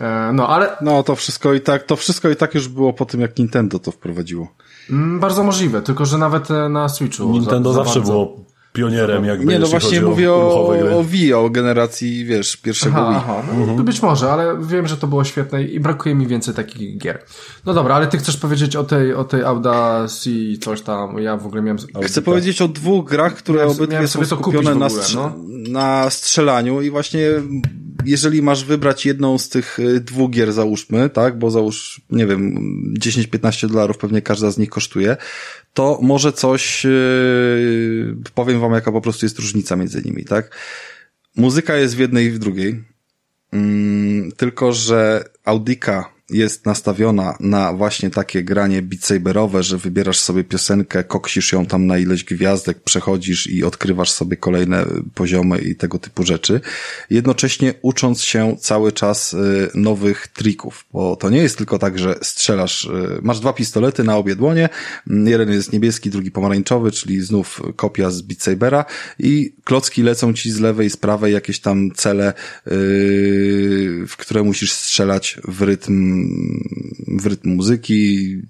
[0.00, 0.76] E, no, ale...
[0.80, 3.78] No, to wszystko i tak, to wszystko i tak już było po tym, jak Nintendo
[3.78, 4.48] to wprowadziło.
[4.90, 7.30] Mm, bardzo możliwe, tylko że nawet e, na Switchu.
[7.30, 8.12] Nintendo za, za zawsze bardzo...
[8.12, 8.44] było
[8.76, 13.16] pionierem jakby, Nie, no właśnie mówię o, o Wii, o generacji, wiesz, pierwszego aha, Wii.
[13.16, 13.84] Aha, no, mhm.
[13.84, 17.22] Być może, ale wiem, że to było świetne i brakuje mi więcej takich gier.
[17.66, 21.46] No dobra, ale ty chcesz powiedzieć o tej, o tej Audacji coś tam, ja w
[21.46, 21.78] ogóle miałem...
[22.02, 25.32] Chcę powiedzieć o dwóch grach, które miałem, obydwie miałem są skupione ogóle, na, strze no?
[25.68, 27.20] na strzelaniu i właśnie
[28.06, 32.54] jeżeli masz wybrać jedną z tych y, dwóch gier, załóżmy, tak, bo załóż, nie wiem,
[33.00, 35.16] 10-15 dolarów pewnie każda z nich kosztuje,
[35.74, 40.56] to może coś, yy, powiem wam jaka po prostu jest różnica między nimi, tak?
[41.36, 42.84] Muzyka jest w jednej i w drugiej,
[43.52, 50.44] mm, tylko że Audika jest nastawiona na właśnie takie granie beat saberowe, że wybierasz sobie
[50.44, 55.98] piosenkę, koksisz ją tam na ileś gwiazdek, przechodzisz i odkrywasz sobie kolejne poziomy i tego
[55.98, 56.60] typu rzeczy,
[57.10, 62.18] jednocześnie ucząc się cały czas y, nowych trików, bo to nie jest tylko tak, że
[62.22, 64.68] strzelasz, y, masz dwa pistolety na obie dłonie,
[65.10, 68.84] mm, jeden jest niebieski, drugi pomarańczowy, czyli znów kopia z Beat Sabera
[69.18, 72.32] i klocki lecą ci z lewej, z prawej, jakieś tam cele,
[72.66, 76.15] y, w które musisz strzelać w rytm
[77.08, 78.42] w rytm muzyki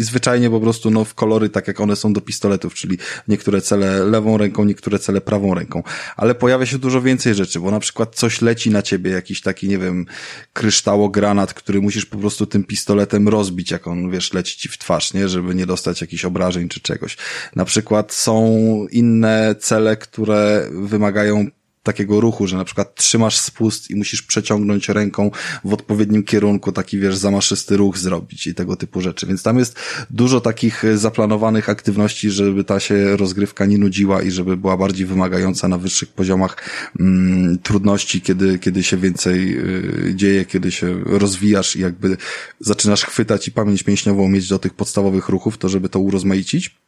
[0.00, 3.60] i zwyczajnie po prostu no, w kolory tak jak one są do pistoletów, czyli niektóre
[3.60, 5.82] cele lewą ręką, niektóre cele prawą ręką.
[6.16, 9.68] Ale pojawia się dużo więcej rzeczy, bo na przykład coś leci na ciebie, jakiś taki,
[9.68, 10.06] nie wiem,
[10.52, 15.14] kryształogranat, który musisz po prostu tym pistoletem rozbić, jak on, wiesz, leci ci w twarz,
[15.14, 15.28] nie?
[15.28, 17.16] Żeby nie dostać jakichś obrażeń czy czegoś.
[17.56, 18.56] Na przykład są
[18.90, 21.46] inne cele, które wymagają
[21.82, 25.30] takiego ruchu, że na przykład trzymasz spust i musisz przeciągnąć ręką
[25.64, 29.26] w odpowiednim kierunku, taki wiesz, zamaszysty ruch zrobić i tego typu rzeczy.
[29.26, 29.78] Więc tam jest
[30.10, 35.68] dużo takich zaplanowanych aktywności, żeby ta się rozgrywka nie nudziła i żeby była bardziej wymagająca
[35.68, 36.56] na wyższych poziomach
[37.00, 42.16] mm, trudności, kiedy, kiedy się więcej y, dzieje, kiedy się rozwijasz i jakby
[42.60, 46.80] zaczynasz chwytać i pamięć mięśniową mieć do tych podstawowych ruchów, to żeby to urozmaicić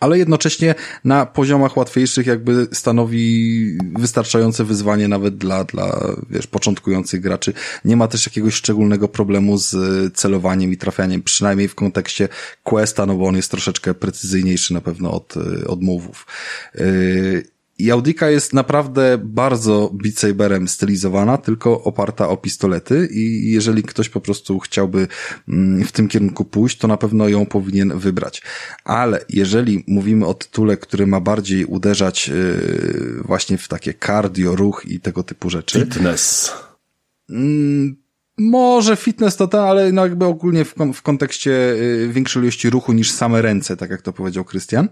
[0.00, 0.74] ale jednocześnie
[1.04, 7.52] na poziomach łatwiejszych jakby stanowi wystarczające wyzwanie nawet dla, dla wiesz, początkujących graczy.
[7.84, 9.74] Nie ma też jakiegoś szczególnego problemu z
[10.14, 12.28] celowaniem i trafianiem, przynajmniej w kontekście
[12.62, 15.34] Questa, no bo on jest troszeczkę precyzyjniejszy na pewno od,
[15.66, 16.26] od move'ów.
[16.74, 17.49] Yy,
[17.80, 24.08] i Audika jest naprawdę bardzo Beat Saberem stylizowana, tylko oparta o pistolety i jeżeli ktoś
[24.08, 25.08] po prostu chciałby
[25.48, 28.42] mm, w tym kierunku pójść, to na pewno ją powinien wybrać.
[28.84, 34.82] Ale jeżeli mówimy o tytule, który ma bardziej uderzać y, właśnie w takie cardio, ruch
[34.86, 35.80] i tego typu rzeczy.
[35.80, 36.52] Fitness.
[37.30, 37.96] Mm,
[38.38, 42.92] może fitness to to, ale no jakby ogólnie w, w kontekście y, większej ilości ruchu
[42.92, 44.88] niż same ręce, tak jak to powiedział Krystian.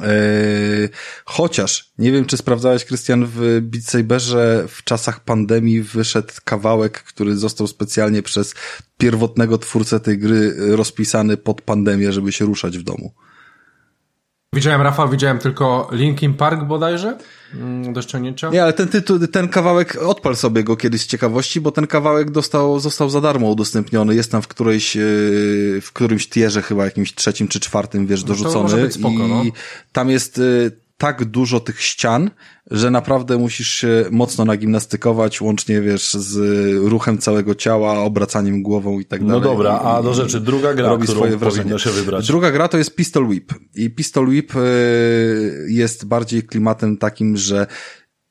[0.00, 0.88] Yy,
[1.24, 7.36] chociaż, nie wiem czy sprawdzałeś, Krystian, w Beat Saberze w czasach pandemii wyszedł kawałek, który
[7.36, 8.54] został specjalnie przez
[8.98, 13.12] pierwotnego twórcę tej gry rozpisany pod pandemię, żeby się ruszać w domu.
[14.54, 17.18] Widziałem, Rafał, widziałem tylko Linkin Park bodajże
[17.54, 18.50] mm, do ściągnięcia.
[18.50, 22.30] Nie, ale ten tytuł, ten kawałek, odpal sobie go kiedyś z ciekawości, bo ten kawałek
[22.30, 24.14] dostał, został za darmo udostępniony.
[24.14, 25.00] Jest tam w którejś, e,
[25.80, 28.54] w którymś tierze chyba jakimś trzecim czy czwartym, wiesz, dorzucony.
[28.54, 29.44] No to może być spoko, no.
[29.44, 29.52] I
[29.92, 32.30] tam jest e, tak dużo tych ścian,
[32.70, 36.36] że naprawdę musisz się mocno nagimnastykować, łącznie, wiesz, z
[36.88, 39.42] ruchem całego ciała, obracaniem głową i tak no dalej.
[39.42, 41.36] No dobra, a do rzeczy, druga gra, robi swoje
[41.92, 42.26] wybrać.
[42.26, 43.54] Druga gra to jest Pistol Whip.
[43.74, 44.58] I Pistol Whip e,
[45.68, 47.66] jest bardziej klimatem takim, że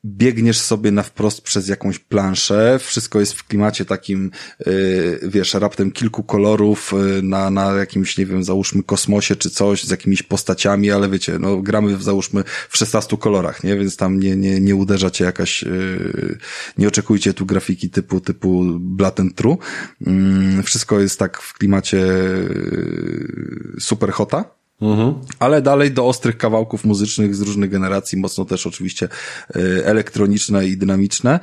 [0.07, 4.31] biegniesz sobie na wprost przez jakąś planszę, wszystko jest w klimacie takim,
[4.65, 9.83] yy, wiesz, raptem kilku kolorów yy, na, na jakimś, nie wiem, załóżmy kosmosie czy coś,
[9.83, 13.75] z jakimiś postaciami, ale wiecie, no gramy w, załóżmy w 16 kolorach, nie?
[13.75, 16.37] Więc tam nie, nie, nie uderza cię jakaś, yy,
[16.77, 19.57] nie oczekujcie tu grafiki typu, typu Blood and True.
[20.01, 24.56] Yy, wszystko jest tak w klimacie yy, super hota.
[24.81, 25.13] Mhm.
[25.39, 29.09] Ale dalej do ostrych kawałków muzycznych z różnych generacji, mocno też oczywiście
[29.55, 31.39] y, elektroniczne i dynamiczne,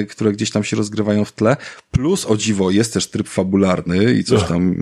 [0.00, 1.56] y, które gdzieś tam się rozgrywają w tle.
[1.90, 4.74] Plus o dziwo jest też tryb fabularny i coś tam,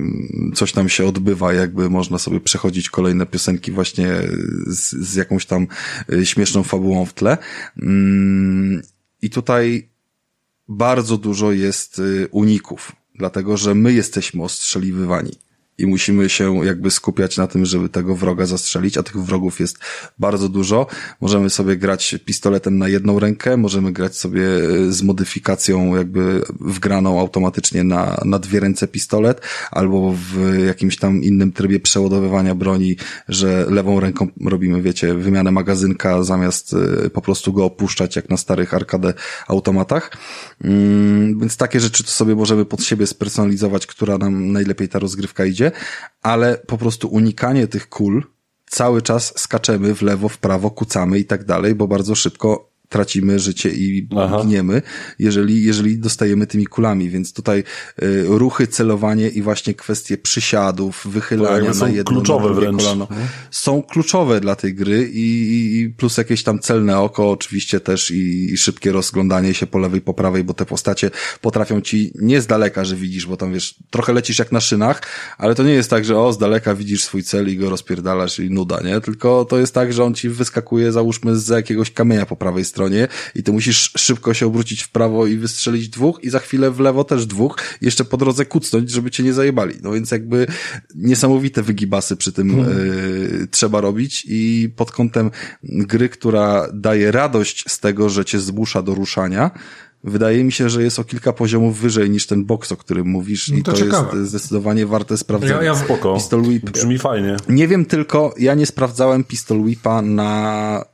[0.55, 4.09] coś tam się odbywa, jakby można sobie przechodzić kolejne piosenki właśnie
[4.67, 5.67] z, z jakąś tam
[6.13, 7.39] y, śmieszną fabułą w tle.
[7.83, 8.83] Mm,
[9.23, 9.89] I tutaj
[10.69, 15.50] bardzo dużo jest uników, dlatego że my jesteśmy ostrzeliwywani
[15.81, 19.79] i musimy się jakby skupiać na tym, żeby tego wroga zastrzelić, a tych wrogów jest
[20.19, 20.87] bardzo dużo.
[21.21, 27.21] Możemy sobie grać pistoletem na jedną rękę, możemy grać sobie e, z modyfikacją jakby wgraną
[27.21, 29.41] automatycznie na, na dwie ręce pistolet,
[29.71, 32.97] albo w jakimś tam innym trybie przeładowywania broni,
[33.29, 36.75] że lewą ręką robimy, wiecie, wymianę magazynka zamiast
[37.07, 39.15] e, po prostu go opuszczać jak na starych arkadę
[39.49, 40.11] automatach.
[40.65, 45.45] Mm, więc takie rzeczy to sobie możemy pod siebie spersonalizować, która nam najlepiej ta rozgrywka
[45.45, 45.70] idzie,
[46.23, 48.25] ale po prostu unikanie tych kul,
[48.67, 53.39] cały czas skaczemy w lewo, w prawo, kucamy i tak dalej, bo bardzo szybko tracimy
[53.39, 54.39] życie i Aha.
[54.43, 54.83] giniemy,
[55.19, 57.65] jeżeli, jeżeli dostajemy tymi kulami, więc tutaj
[58.03, 62.83] y, ruchy, celowanie i właśnie kwestie przysiadów, wychylania na jedno kluczowe na wręcz.
[62.83, 63.29] kolano mhm.
[63.51, 68.53] są kluczowe dla tej gry i, i plus jakieś tam celne oko oczywiście też i,
[68.53, 71.11] i szybkie rozglądanie się po lewej, po prawej, bo te postacie
[71.41, 75.03] potrafią ci nie z daleka, że widzisz, bo tam wiesz, trochę lecisz jak na szynach,
[75.39, 78.39] ale to nie jest tak, że o, z daleka widzisz swój cel i go rozpierdalasz
[78.39, 79.01] i nuda, nie?
[79.01, 82.80] Tylko to jest tak, że on ci wyskakuje, załóżmy, z jakiegoś kamienia po prawej stronie
[82.81, 86.71] stronie i ty musisz szybko się obrócić w prawo i wystrzelić dwóch i za chwilę
[86.71, 89.75] w lewo też dwóch, jeszcze po drodze kucnąć, żeby cię nie zajebali.
[89.83, 90.47] No więc jakby
[90.95, 92.79] niesamowite wygibasy przy tym hmm.
[93.43, 95.31] y, trzeba robić i pod kątem
[95.63, 99.51] gry, która daje radość z tego, że cię zmusza do ruszania,
[100.05, 103.49] wydaje mi się, że jest o kilka poziomów wyżej niż ten box, o którym mówisz
[103.49, 104.19] no to i to ciekawe.
[104.19, 105.57] jest zdecydowanie warte sprawdzenia.
[105.57, 106.15] Ja, ja spoko.
[106.15, 106.71] Pistol Whip.
[106.71, 107.37] Brzmi fajnie.
[107.49, 110.85] Nie wiem tylko, ja nie sprawdzałem Pistol Whipa na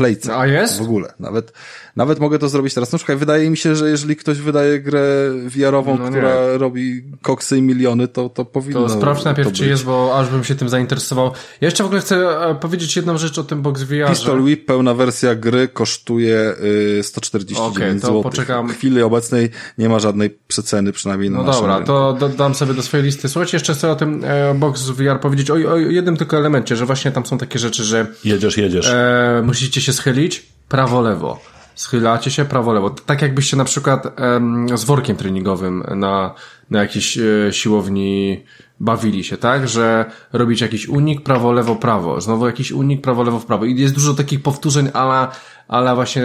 [0.00, 0.36] Playce.
[0.36, 0.78] A jest?
[0.78, 1.12] W ogóle.
[1.18, 1.52] Nawet,
[1.96, 2.92] nawet mogę to zrobić teraz.
[2.92, 7.58] No słuchaj, wydaje mi się, że jeżeli ktoś wydaje grę VR-ową, no która robi koksy
[7.58, 8.80] i miliony, to, to powinno.
[8.80, 11.26] To sprawdź najpierw, czy jest, bo aż bym się tym zainteresował.
[11.60, 14.08] Ja jeszcze w ogóle chcę e, powiedzieć jedną rzecz o tym Box VR.
[14.08, 16.54] Pistol Whip, pełna wersja gry kosztuje
[17.02, 18.22] 149 okay, zł.
[18.22, 18.68] Poczekam.
[18.68, 21.86] W chwili obecnej nie ma żadnej przeceny, przynajmniej na No dobra, rynku.
[21.86, 23.28] to dam sobie do swojej listy.
[23.28, 26.86] Słuchajcie, jeszcze chcę o tym e, Box VR powiedzieć o, o jednym tylko elemencie, że
[26.86, 28.88] właśnie tam są takie rzeczy, że jedziesz, jedziesz.
[28.88, 32.90] E, musicie się schylić prawo-lewo schylacie się prawo-lewo.
[32.90, 36.34] Tak jakbyście na przykład em, z workiem treningowym na,
[36.70, 38.44] na jakiejś e, siłowni
[38.80, 39.68] bawili się, tak?
[39.68, 42.20] Że robić jakiś unik, prawo, lewo, prawo.
[42.20, 43.64] Znowu jakiś unik, prawo, lewo, prawo.
[43.64, 45.28] I jest dużo takich powtórzeń, ale
[45.70, 46.22] ale właśnie...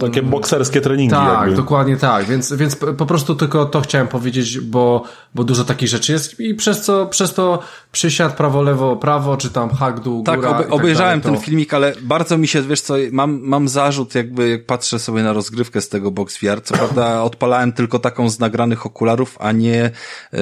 [0.00, 1.14] Takie bokserskie treningi.
[1.14, 1.56] Tak, jakby.
[1.56, 5.02] dokładnie tak, więc, więc po prostu tylko to chciałem powiedzieć, bo,
[5.34, 7.58] bo dużo takich rzeczy jest i przez co, przez to
[7.92, 10.54] przysiad prawo, lewo, prawo, czy tam hak, dół, tak, góra.
[10.54, 14.66] Tak, obejrzałem ten filmik, ale bardzo mi się, wiesz co, mam, mam zarzut jakby, jak
[14.66, 18.86] patrzę sobie na rozgrywkę z tego Box VR, co prawda odpalałem tylko taką z nagranych
[18.86, 19.90] okularów, a nie
[20.32, 20.38] yy,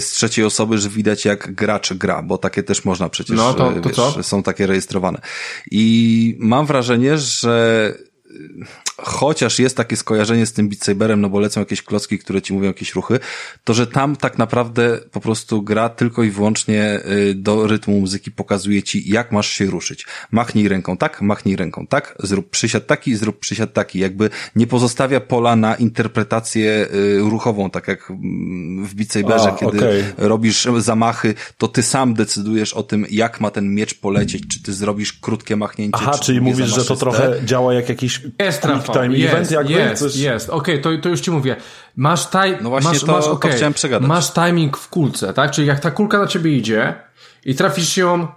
[0.00, 3.72] z trzeciej osoby, że widać jak gracz gra, bo takie też można przecież, no, to,
[3.72, 4.22] to wiesz, co?
[4.22, 5.20] są takie rejestrowane.
[5.70, 7.94] I mam wrażenie, że 呃
[9.02, 12.52] chociaż jest takie skojarzenie z tym Beat Saberem, no bo lecą jakieś klocki, które ci
[12.52, 13.20] mówią jakieś ruchy,
[13.64, 17.00] to że tam tak naprawdę po prostu gra tylko i wyłącznie
[17.30, 20.06] y, do rytmu muzyki pokazuje ci, jak masz się ruszyć.
[20.30, 23.98] Machnij ręką tak, machnij ręką tak, zrób przysiad taki, zrób przysiad taki.
[23.98, 29.56] Jakby nie pozostawia pola na interpretację y, ruchową, tak jak mm, w Beat Saberze, A,
[29.56, 30.04] kiedy okay.
[30.16, 34.72] robisz zamachy, to ty sam decydujesz o tym, jak ma ten miecz polecieć, czy ty
[34.72, 35.98] zrobisz krótkie machnięcie.
[36.02, 38.62] Aha, czyli mówisz, że to trochę działa jak jakiś jest
[38.92, 39.72] time jest, event jakby?
[39.72, 40.16] Jest, coś...
[40.16, 40.50] jest.
[40.50, 41.56] Okej, okay, to, to już ci mówię.
[41.96, 42.58] Masz taj...
[42.62, 43.50] No właśnie masz, to, masz, okay.
[43.50, 44.08] to chciałem przegadać.
[44.08, 45.50] Masz timing w kulce, tak?
[45.50, 46.94] Czyli jak ta kulka na ciebie idzie
[47.44, 48.28] i trafisz ją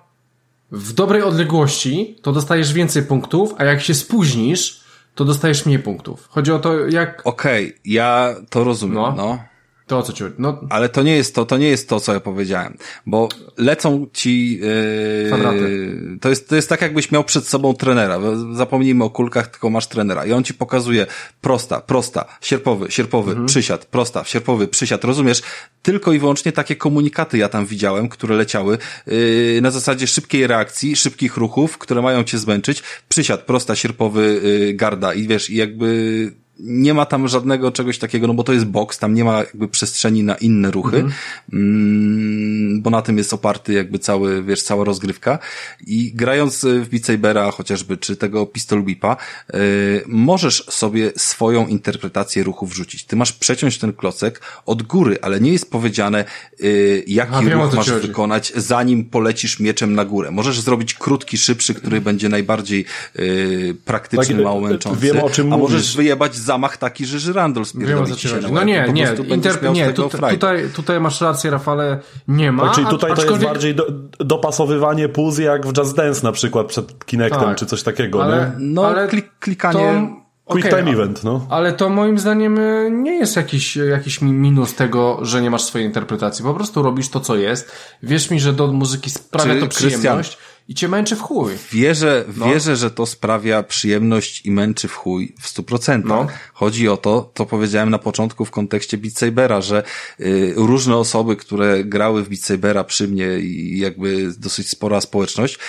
[0.72, 4.84] w dobrej odległości, to dostajesz więcej punktów, a jak się spóźnisz,
[5.16, 6.28] to dostajesz mniej punktów.
[6.30, 7.22] Chodzi o to, jak...
[7.24, 9.14] Okej, okay, ja to rozumiem, no.
[9.18, 9.53] no.
[9.88, 10.62] To o co ci no...
[10.70, 12.78] Ale to nie jest to, to nie jest to, co ja powiedziałem.
[13.06, 18.20] Bo lecą ci, yy, to jest, to jest tak jakbyś miał przed sobą trenera.
[18.54, 20.26] Zapomnijmy o kulkach, tylko masz trenera.
[20.26, 21.06] I on ci pokazuje
[21.42, 23.48] prosta, prosta, sierpowy, sierpowy, mhm.
[23.48, 25.04] przysiad, prosta, sierpowy, przysiad.
[25.04, 25.42] Rozumiesz?
[25.82, 28.78] Tylko i wyłącznie takie komunikaty ja tam widziałem, które leciały
[29.08, 32.84] yy, na zasadzie szybkiej reakcji, szybkich ruchów, które mają cię zmęczyć.
[33.10, 35.14] Przysiad, prosta, sierpowy, yy, garda.
[35.14, 39.00] I wiesz, i jakby nie ma tam żadnego czegoś takiego, no bo to jest box,
[39.00, 41.14] tam nie ma jakby przestrzeni na inne ruchy, mhm.
[41.54, 45.40] mm, bo na tym jest oparty jakby cały, wiesz, cała rozgrywka
[45.88, 49.18] i grając w Beat Sabera chociażby, czy tego Pistol Whipa,
[49.54, 49.60] yy,
[50.08, 53.04] możesz sobie swoją interpretację ruchu wrzucić.
[53.04, 56.26] Ty masz przeciąć ten klocek od góry, ale nie jest powiedziane,
[56.60, 60.32] yy, jaki A, ruch masz wykonać, zanim polecisz mieczem na górę.
[60.32, 62.86] Możesz zrobić krótki, szybszy, który będzie najbardziej
[63.16, 65.72] yy, praktyczny, tak, mało męczący, wiem, o czym a mówisz.
[65.72, 69.72] możesz wyjebać zamach taki, że Żyrandol spierdolić się No nie, nie, Inter...
[69.74, 72.64] nie tu, tutaj, tutaj masz rację, Rafale, nie ma.
[72.64, 73.86] Tak, czyli tutaj a, to jest bardziej do,
[74.20, 78.38] dopasowywanie puz jak w Just Dance na przykład przed Kinectem, tak, czy coś takiego, ale,
[78.38, 78.52] nie?
[78.60, 80.08] No, ale klik, klikanie...
[80.18, 80.24] To...
[80.46, 81.48] Quick okay, time event, no.
[81.50, 85.88] Ale to moim zdaniem e, nie jest jakiś, jakiś minus tego, że nie masz swojej
[85.88, 86.46] interpretacji.
[86.46, 87.72] Po prostu robisz to, co jest.
[88.04, 90.30] Wierz mi, że do muzyki sprawia Czy, to przyjemność.
[90.30, 91.54] Christian, i cię męczy w chuj.
[91.72, 92.46] Wierzę, no.
[92.46, 96.28] wierzę, że to sprawia przyjemność i męczy w chuj w stu procentach.
[96.28, 96.28] No.
[96.54, 99.84] Chodzi o to, to powiedziałem na początku w kontekście Beat Sabera, że
[100.20, 105.60] y, różne osoby, które grały w Beat Sabera przy mnie i jakby dosyć spora społeczność,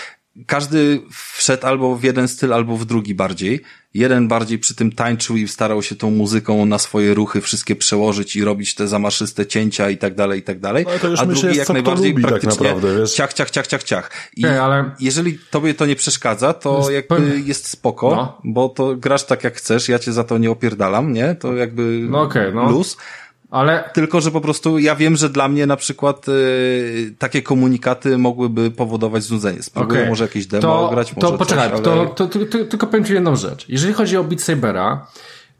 [0.46, 3.60] każdy wszedł albo w jeden styl, albo w drugi bardziej.
[3.94, 8.36] Jeden bardziej przy tym tańczył i starał się tą muzyką na swoje ruchy wszystkie przełożyć
[8.36, 10.86] i robić te zamaszyste cięcia i tak dalej, i tak dalej.
[11.02, 13.82] No, a drugi jest, jak najbardziej lubi, tak praktycznie tak naprawdę, ciach, ciach, ciach, ciach,
[13.82, 14.10] ciach.
[14.36, 14.90] I okay, ale...
[15.00, 18.40] jeżeli tobie to nie przeszkadza, to jakby jest spoko, no.
[18.44, 21.34] bo to grasz tak jak chcesz, ja cię za to nie opierdalam, nie?
[21.34, 22.70] To jakby no okay, no.
[22.70, 22.96] luz.
[23.54, 23.90] Ale...
[23.92, 28.70] Tylko, że po prostu ja wiem, że dla mnie na przykład y, takie komunikaty mogłyby
[28.70, 29.62] powodować znudzenie.
[29.62, 30.10] Spróbuję okay.
[30.10, 31.82] może jakieś demo to, grać, może To poczekaj, coś, ale...
[31.82, 33.68] to, to, to, to, tylko powiem Ci jedną rzecz.
[33.68, 35.06] Jeżeli chodzi o Beat Sabera,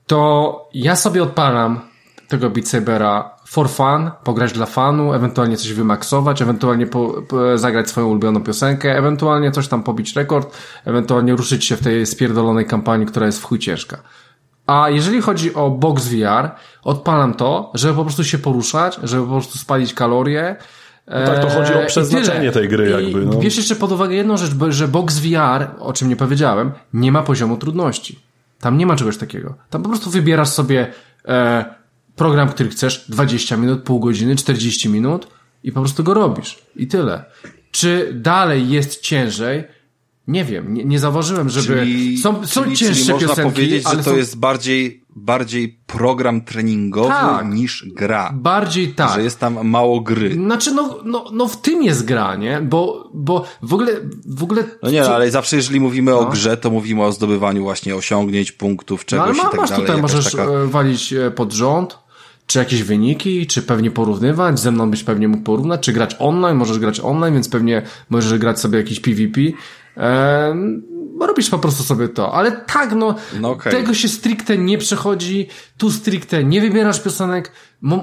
[0.06, 1.80] to ja sobie odpalam
[2.28, 7.88] tego Beat Sabera for fun, pograć dla fanu, ewentualnie coś wymaksować, ewentualnie po, po, zagrać
[7.88, 13.06] swoją ulubioną piosenkę, ewentualnie coś tam pobić rekord, ewentualnie ruszyć się w tej spierdolonej kampanii,
[13.06, 13.98] która jest w chuj ciężka.
[14.66, 16.50] A jeżeli chodzi o Box VR,
[16.82, 20.56] odpalam to, żeby po prostu się poruszać, żeby po prostu spalić kalorie,
[21.06, 23.26] no tak, to chodzi o Eee, przeznaczenie tej gry jakby.
[23.26, 23.34] No.
[23.34, 27.22] Bierz jeszcze pod uwagę jedną rzecz, że Box VR, o czym nie powiedziałem, nie ma
[27.22, 28.18] poziomu trudności.
[28.60, 29.54] Tam nie ma czegoś takiego.
[29.70, 30.86] Tam po prostu wybierasz sobie
[31.28, 31.64] e,
[32.16, 35.28] program, który chcesz, 20 minut, pół godziny, 40 minut
[35.64, 36.58] i po prostu go robisz.
[36.76, 37.24] I tyle.
[37.70, 39.64] Czy dalej jest ciężej?
[40.28, 41.66] Nie wiem, nie, nie zauważyłem, żeby.
[41.66, 45.04] Czyli, są są czyli, cięższe czyli można piosenki, powiedzieć, ale że to są jest bardziej,
[45.16, 47.46] bardziej program treningowy Tak.
[47.54, 48.32] niż gra.
[48.34, 49.14] bardziej tak.
[49.14, 50.34] Że jest tam mało gry.
[50.34, 52.60] Znaczy, no, no, no w tym jest gra, nie?
[52.60, 53.92] Bo, bo w ogóle,
[54.26, 54.64] w ogóle.
[54.82, 56.30] No nie, co- ale zawsze jeżeli mówimy o No.
[56.30, 59.70] grze, to mówimy o zdobywaniu właśnie osiągnięć, punktów, No, czegoś ale i ma, tak masz
[59.70, 59.86] dalej.
[59.86, 60.44] tutaj, możesz taka...
[60.44, 61.98] e, walić e, pod rząd,
[62.46, 66.56] czy jakieś wyniki, czy pewnie porównywać, ze mną byś pewnie mógł porównać, czy grać online,
[66.56, 69.40] możesz grać online, więc pewnie możesz grać sobie jakiś PvP.
[69.96, 70.54] E,
[71.20, 73.72] robisz po prostu sobie to, ale tak, no, No okej.
[73.72, 75.48] tego się stricte nie przechodzi,
[75.78, 77.52] tu stricte nie wybierasz piosenek,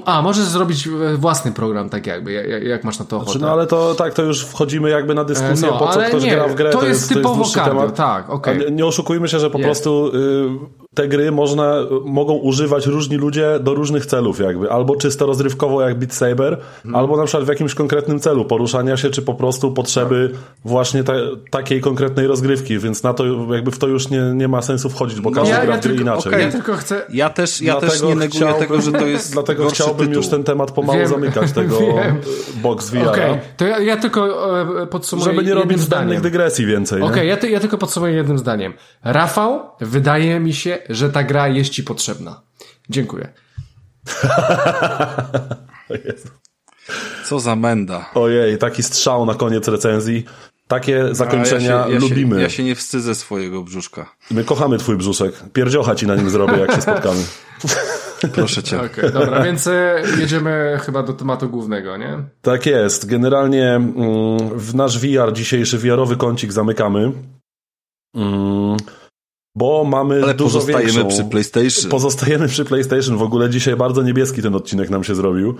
[0.04, 3.30] a, możesz zrobić e, własny program, tak jakby, jak, jak masz na to ochotę.
[3.32, 6.00] Znaczy, no ale to tak, to już wchodzimy jakby na dyskusję, E, no, po co
[6.00, 6.70] ktoś nie, gra w grę.
[6.70, 7.94] to jest typowo temat.
[7.94, 8.54] tak, okej.
[8.56, 9.66] A Nie, nie oszukujmy się, że po Jest.
[9.68, 11.74] prostu y, te gry można,
[12.04, 14.70] mogą używać różni ludzie do różnych celów jakby.
[14.70, 16.52] Albo czysto rozrywkowo jak Beat Saber,
[16.84, 16.94] Mhm.
[16.96, 20.40] albo na przykład w jakimś konkretnym celu poruszania się, czy po prostu potrzeby Tak.
[20.64, 21.14] właśnie te,
[21.50, 23.24] takiej konkretnej rozgrywki, więc na to
[23.54, 25.80] jakby w to już nie, nie ma sensu wchodzić, bo każdy No ja, gra ja,
[25.80, 26.32] w gry tylko, inaczej.
[26.32, 26.44] okej.
[26.44, 29.32] ja tylko chcę, Ja też, ja też Dlatego nie neguję chciałbym- tego, że to jest
[29.36, 30.14] Dlatego chciałbym tytuł.
[30.14, 31.08] już ten temat pomału Wiem.
[31.08, 32.20] zamykać, tego Wiem.
[32.56, 35.86] box VR, Okej, to ja, ja tylko e, podsumuję żeby nie robić zdaniem.
[36.08, 37.02] zbędnych dygresji więcej.
[37.02, 38.72] Okej, ja, ty, ja tylko podsumuję jednym zdaniem.
[39.04, 42.42] Rafał, wydaje mi się, że ta gra jest ci potrzebna.
[42.90, 43.28] Dziękuję.
[47.24, 48.10] Co za menda.
[48.14, 50.24] Ojej, taki strzał na koniec recenzji.
[50.72, 52.36] Takie zakończenia ja się, ja lubimy.
[52.36, 54.14] Się, ja się nie wstydzę swojego brzuszka.
[54.30, 55.34] My kochamy twój brzuszek.
[55.52, 57.20] Pierdziocha ci na nim zrobię, jak się spotkamy.
[58.34, 58.80] Proszę cię.
[58.80, 62.18] Okej, dobra, więc e, jedziemy chyba do tematu głównego, nie?
[62.42, 63.06] Tak jest.
[63.06, 67.12] Generalnie mm, w nasz VR, dzisiejszy VR-owy kącik zamykamy.
[68.14, 68.76] Mm,
[69.56, 71.08] bo mamy Ale dużo pozostajemy większą...
[71.08, 71.90] przy PlayStation.
[71.90, 73.16] Pozostajemy przy PlayStation.
[73.16, 75.54] W ogóle dzisiaj bardzo niebieski ten odcinek nam się zrobił.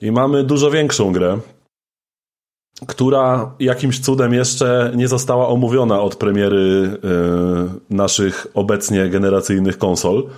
[0.00, 1.38] I mamy dużo większą grę,
[2.86, 10.28] która jakimś cudem jeszcze nie została omówiona od premiery e, naszych obecnie generacyjnych konsol.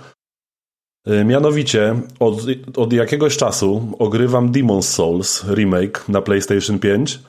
[1.05, 2.35] E, Mianowicie od,
[2.75, 7.19] od jakiegoś czasu ogrywam Demon's Souls remake na PlayStation 5.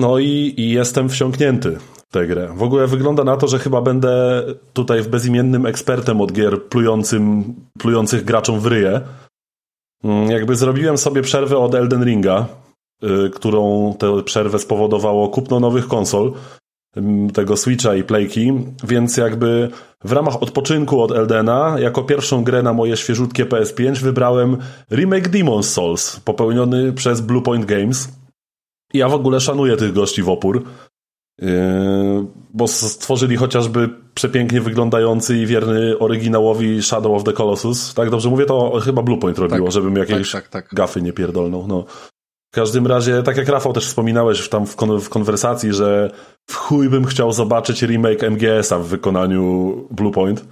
[0.00, 2.52] No i, i jestem wsiąknięty w tę grę.
[2.56, 8.24] W ogóle wygląda na to, że chyba będę tutaj bezimiennym ekspertem od gier plującym, plujących
[8.24, 9.00] graczom w ryje.
[10.04, 12.46] Mm, Jakby zrobiłem sobie przerwę od Elden Ringa,
[13.34, 16.32] którą tę przerwę spowodowało kupno nowych konsol,
[16.96, 18.52] ym, tego Switcha i Playki,
[18.84, 19.70] więc jakby
[20.04, 24.56] w ramach odpoczynku od Eldena, jako pierwszą grę na moje świeżutkie PS5 wybrałem
[24.90, 28.08] remake Demon's Souls, popełniony przez Bluepoint Games.
[28.92, 30.64] I Ja w ogóle szanuję tych gości w opór,
[31.40, 31.48] yy,
[32.54, 37.94] bo stworzyli chociażby przepięknie wyglądający i wierny oryginałowi Shadow of the Colossus.
[37.94, 40.74] Tak dobrze mówię, to chyba Bluepoint robiło, Tak, żebym jakieś tak, tak, tak.
[40.74, 41.66] gafy nie pierdolnął.
[41.66, 41.84] No.
[42.52, 46.10] W każdym razie, tak jak Rafał też wspominałeś tam w, kon w konwersacji, że
[46.46, 50.44] w chuj bym chciał zobaczyć remake MGS-a w wykonaniu Bluepoint.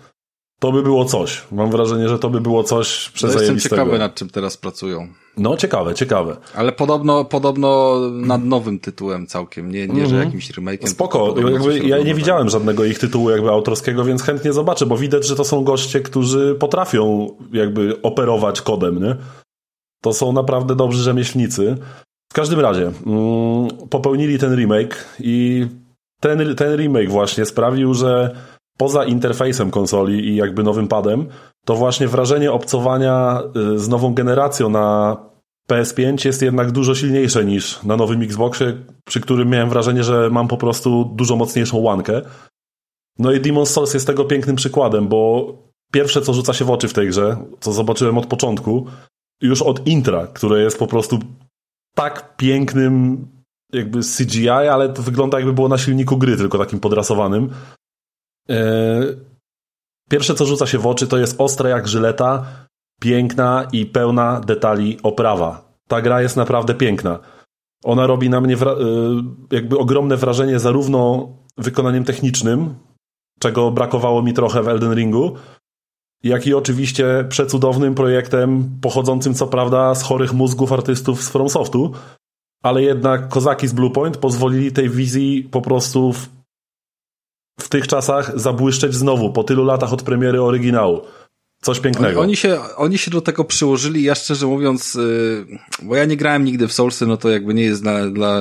[0.60, 1.42] To by było coś.
[1.52, 3.76] Mam wrażenie, że to by było coś To jestem przezajebistego.
[3.76, 5.08] ciekawy, nad czym teraz pracują.
[5.36, 6.36] No, ciekawe, ciekawe.
[6.54, 10.86] Ale podobno, podobno nad nowym tytułem całkiem, nie, nie że jakimś remake'iem.
[10.86, 15.26] Spoko, jakby ja nie widziałem żadnego ich tytułu jakby autorskiego, więc chętnie zobaczę, bo widać,
[15.26, 19.16] że to są goście, którzy potrafią jakby operować kodem, nie?
[20.04, 21.76] To są naprawdę dobrzy rzemieślnicy.
[22.32, 25.66] W każdym razie, mm, popełnili ten remake i
[26.20, 28.34] ten, ten remake właśnie sprawił, że
[28.78, 31.26] poza interfejsem konsoli i jakby nowym padem,
[31.64, 33.42] to właśnie wrażenie obcowania
[33.74, 35.16] y, z nową generacją na
[35.70, 38.72] PS5 jest jednak dużo silniejsze niż na nowym Xboxie,
[39.04, 42.22] przy którym miałem wrażenie, że mam po prostu dużo mocniejszą łankę.
[43.18, 45.52] No i Demon's Souls jest tego pięknym przykładem, bo
[45.92, 48.86] pierwsze co rzuca się w oczy w tej grze, co zobaczyłem od początku,
[49.46, 51.18] już od intra, które jest po prostu
[51.94, 53.26] tak pięknym
[53.72, 57.50] jakby CGI, ale to wygląda jakby było na silniku gry, tylko takim podrasowanym.
[58.48, 59.16] Eee,
[60.10, 62.46] Pierwsze co rzuca się w oczy to jest ostra jak żyleta,
[63.00, 65.74] piękna i pełna detali oprawa.
[65.88, 67.18] Ta gra jest naprawdę piękna.
[67.84, 68.58] Ona robi na mnie y,
[69.50, 72.74] jakby ogromne wrażenie zarówno wykonaniem technicznym,
[73.38, 75.36] czego brakowało mi trochę w Elden Ringu,
[76.24, 81.92] jak i oczywiście przecudownym projektem pochodzącym co prawda z chorych mózgów artystów z FromSoftu,
[82.62, 86.28] ale jednak kozaki z Bluepoint pozwolili tej wizji po prostu w,
[87.60, 91.00] w tych czasach zabłyszczeć znowu, po tylu latach od premiery oryginału.
[91.64, 92.20] Coś pięknego.
[92.20, 96.16] Oni, oni, się, oni się do tego przyłożyli, ja szczerze mówiąc, yy, bo ja nie
[96.16, 98.40] grałem nigdy w Soulsy, no to jakby nie jest dla, dla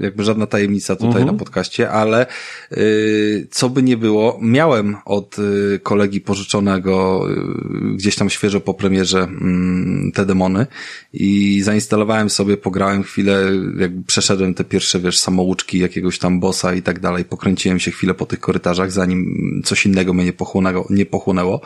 [0.00, 1.26] jakby żadna tajemnica tutaj mhm.
[1.26, 2.26] na podcaście, ale
[2.70, 8.74] yy, co by nie było, miałem od yy, kolegi pożyczonego y, gdzieś tam świeżo po
[8.74, 10.66] premierze mm, te demony
[11.12, 13.42] i zainstalowałem sobie, pograłem chwilę,
[13.78, 18.14] jakby przeszedłem te pierwsze, wiesz, samouczki jakiegoś tam bossa i tak dalej, pokręciłem się chwilę
[18.14, 20.86] po tych korytarzach, zanim coś innego mnie nie pochłonęło.
[20.90, 21.60] Nie pochłonęło.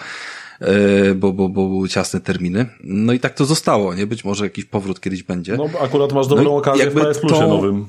[0.60, 2.66] E, bo, bo, bo były ciasne terminy.
[2.84, 4.06] No i tak to zostało, nie?
[4.06, 5.56] Być może jakiś powrót kiedyś będzie.
[5.56, 7.48] No akurat masz dobrą no okazję w PS Plusie tą...
[7.48, 7.86] nowym.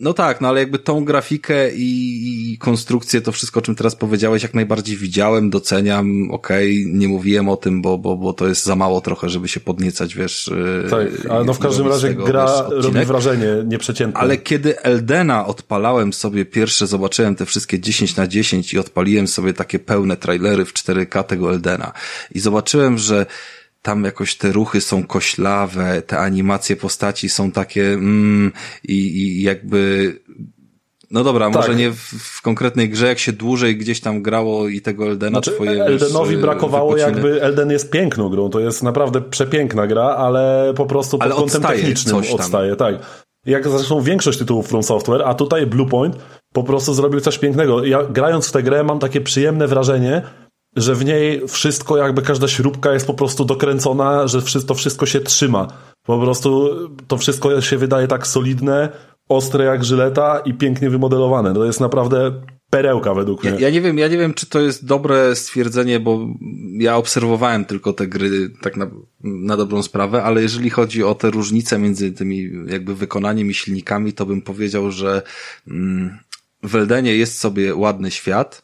[0.00, 3.96] No tak, no ale jakby tą grafikę i, i konstrukcję, to wszystko, o czym teraz
[3.96, 8.48] powiedziałeś, jak najbardziej widziałem, doceniam, okej, okay, nie mówiłem o tym, bo, bo, bo to
[8.48, 10.52] jest za mało trochę, żeby się podniecać, wiesz.
[10.86, 14.20] E, tak, ale no w każdym razie tego, gra wiesz, robi wrażenie nieprzeciętne.
[14.20, 19.52] Ale kiedy Eldena odpalałem sobie pierwsze, zobaczyłem te wszystkie 10 na 10 i odpaliłem sobie
[19.52, 21.92] takie pełne trailery w 4K tego Eldena
[22.34, 23.26] i zobaczyłem, że
[23.82, 28.52] tam jakoś te ruchy są koślawe, te animacje postaci są takie mm,
[28.84, 30.14] i, i jakby
[31.10, 31.54] no dobra, tak.
[31.54, 35.30] może nie w, w, konkretnej grze, jak się dłużej gdzieś tam grało i tego Eldena
[35.30, 37.12] znaczy, twoje Eldenowi wiesz, brakowało wypociny.
[37.12, 41.34] jakby, Elden jest piękną grą, to jest naprawdę przepiękna gra, ale po prostu pod ale
[41.34, 42.94] kątem technicznym odstaje, tak.
[43.46, 46.16] Jak zresztą większość tytułów From Software, a tutaj Bluepoint
[46.52, 47.84] po prostu zrobił coś pięknego.
[47.84, 50.22] Ja grając w tę grę mam takie przyjemne wrażenie,
[50.76, 55.20] że w niej wszystko, jakby każda śrubka jest po prostu dokręcona, że to wszystko się
[55.20, 55.68] trzyma.
[56.02, 56.70] Po prostu
[57.08, 58.88] to wszystko się wydaje tak solidne,
[59.28, 61.54] ostre jak żyleta i pięknie wymodelowane.
[61.54, 62.32] To jest naprawdę
[62.70, 63.52] perełka według mnie.
[63.52, 66.26] Ja, ja, nie wiem, ja nie wiem, czy to jest dobre stwierdzenie, bo
[66.78, 68.86] ja obserwowałem tylko te gry tak na,
[69.20, 74.12] na dobrą sprawę, ale jeżeli chodzi o te różnice między tymi jakby wykonaniem i silnikami,
[74.12, 75.22] to bym powiedział, że
[75.68, 76.18] mm,
[76.62, 78.62] w Eldenie jest sobie ładny świat,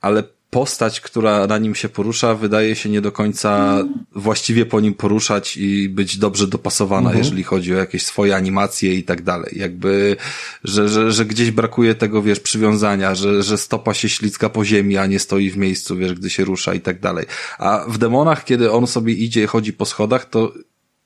[0.00, 4.94] ale postać, która na nim się porusza, wydaje się nie do końca właściwie po nim
[4.94, 7.18] poruszać i być dobrze dopasowana, mhm.
[7.18, 9.58] jeżeli chodzi o jakieś swoje animacje i tak dalej.
[9.58, 10.16] Jakby,
[10.64, 14.96] że, że, że gdzieś brakuje tego, wiesz, przywiązania, że, że stopa się ślicka po ziemi,
[14.96, 17.26] a nie stoi w miejscu, wiesz, gdy się rusza i tak dalej.
[17.58, 20.52] A w demonach, kiedy on sobie idzie i chodzi po schodach, to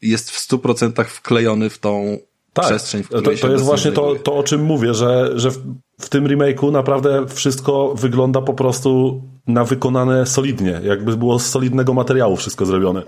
[0.03, 2.19] jest w stu procentach wklejony w tą
[2.53, 5.51] tak, przestrzeń, w której to, to jest właśnie to, to, o czym mówię, że, że
[5.51, 5.59] w,
[6.01, 11.95] w tym remake'u naprawdę wszystko wygląda po prostu na wykonane solidnie, jakby było z solidnego
[11.95, 13.03] materiału wszystko zrobione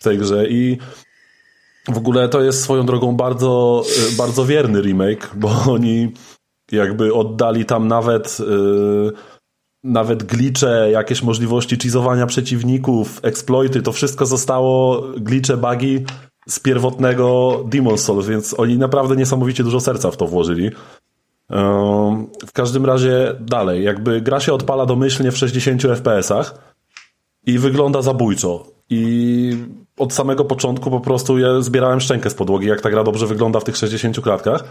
[0.00, 0.48] w tej grze.
[0.48, 0.78] I
[1.88, 3.82] w ogóle to jest swoją drogą bardzo,
[4.16, 6.12] bardzo wierny remake, bo oni
[6.72, 9.12] jakby oddali tam nawet yy,
[9.84, 16.04] nawet glicze, jakieś możliwości cheezowania przeciwników, exploity, to wszystko zostało, glicze, bugi
[16.48, 20.70] z pierwotnego Demon's Souls, więc oni naprawdę niesamowicie dużo serca w to włożyli.
[22.46, 26.74] W każdym razie dalej, jakby gra się odpala domyślnie w 60 FPS-ach
[27.46, 28.66] i wygląda zabójczo.
[28.90, 29.56] I
[29.98, 33.60] od samego początku po prostu ja zbierałem szczękę z podłogi, jak ta gra dobrze wygląda
[33.60, 34.64] w tych 60 klatkach.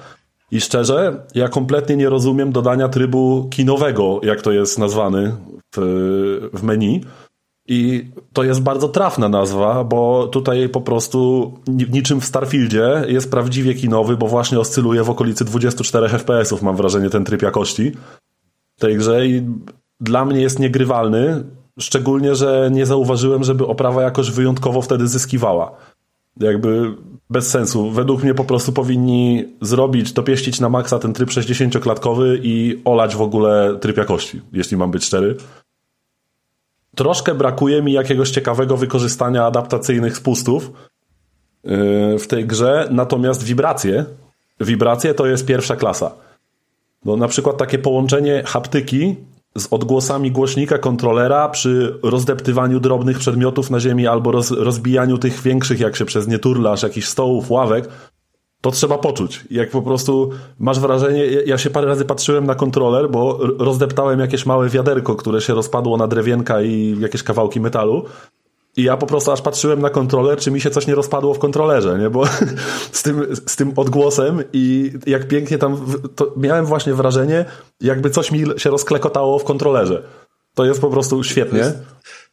[0.52, 5.36] I szczerze, ja kompletnie nie rozumiem dodania trybu kinowego, jak to jest nazwany
[5.76, 7.02] w, w menu
[7.68, 13.74] i to jest bardzo trafna nazwa, bo tutaj po prostu niczym w Starfieldzie jest prawdziwie
[13.74, 17.92] kinowy, bo właśnie oscyluje w okolicy 24 FPS-ów, mam wrażenie, ten tryb jakości
[18.92, 19.42] grze i
[20.00, 21.44] dla mnie jest niegrywalny,
[21.80, 25.72] szczególnie, że nie zauważyłem, żeby oprawa jakoś wyjątkowo wtedy zyskiwała.
[26.40, 26.96] Jakby
[27.30, 27.92] bez sensu.
[27.92, 33.22] Według mnie po prostu powinni zrobić, dopieścić na maksa ten tryb 60-klatkowy i olać w
[33.22, 35.36] ogóle tryb jakości, jeśli mam być szczery.
[36.96, 40.72] Troszkę brakuje mi jakiegoś ciekawego wykorzystania adaptacyjnych spustów
[41.64, 44.06] yy, w tej grze, natomiast wibracje,
[44.60, 46.12] wibracje to jest pierwsza klasa.
[47.06, 49.16] No, na przykład takie połączenie haptyki
[49.58, 55.80] z odgłosami głośnika kontrolera przy rozdeptywaniu drobnych przedmiotów na ziemi albo roz, rozbijaniu tych większych,
[55.80, 57.90] jak się przez nie turlasz, jakichś stołów, ławek,
[58.64, 59.46] to trzeba poczuć.
[59.52, 60.30] Jak po prostu
[60.60, 65.42] masz wrażenie, ja się parę razy patrzyłem na kontroler, bo rozdeptałem jakieś małe wiaderko, które
[65.42, 68.06] się rozpadło na drewienka i jakieś kawałki metalu.
[68.78, 71.40] I ja po prostu aż patrzyłem na kontroler, czy mi się coś nie rozpadło w
[71.40, 72.10] kontrolerze, nie?
[72.10, 72.24] Bo
[72.92, 75.78] z tym, z tym odgłosem i jak pięknie tam,
[76.38, 77.46] miałem właśnie wrażenie,
[77.82, 80.04] jakby coś mi się rozklekotało w kontrolerze.
[80.54, 81.60] To jest po prostu świetnie.
[81.60, 81.78] To jest,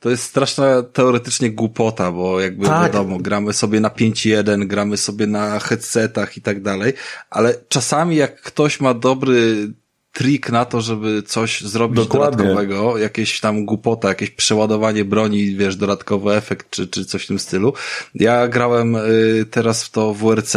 [0.01, 2.93] to jest straszna teoretycznie głupota, bo jakby tak.
[2.93, 6.93] wiadomo, gramy sobie na 5.1, gramy sobie na headsetach i tak dalej,
[7.31, 9.69] ale czasami jak ktoś ma dobry
[10.13, 12.37] trik na to, żeby coś zrobić Dokładnie.
[12.37, 17.39] dodatkowego, jakieś tam głupota, jakieś przeładowanie broni, wiesz, dodatkowy efekt, czy, czy coś w tym
[17.39, 17.73] stylu.
[18.15, 20.57] Ja grałem y, teraz w to WRC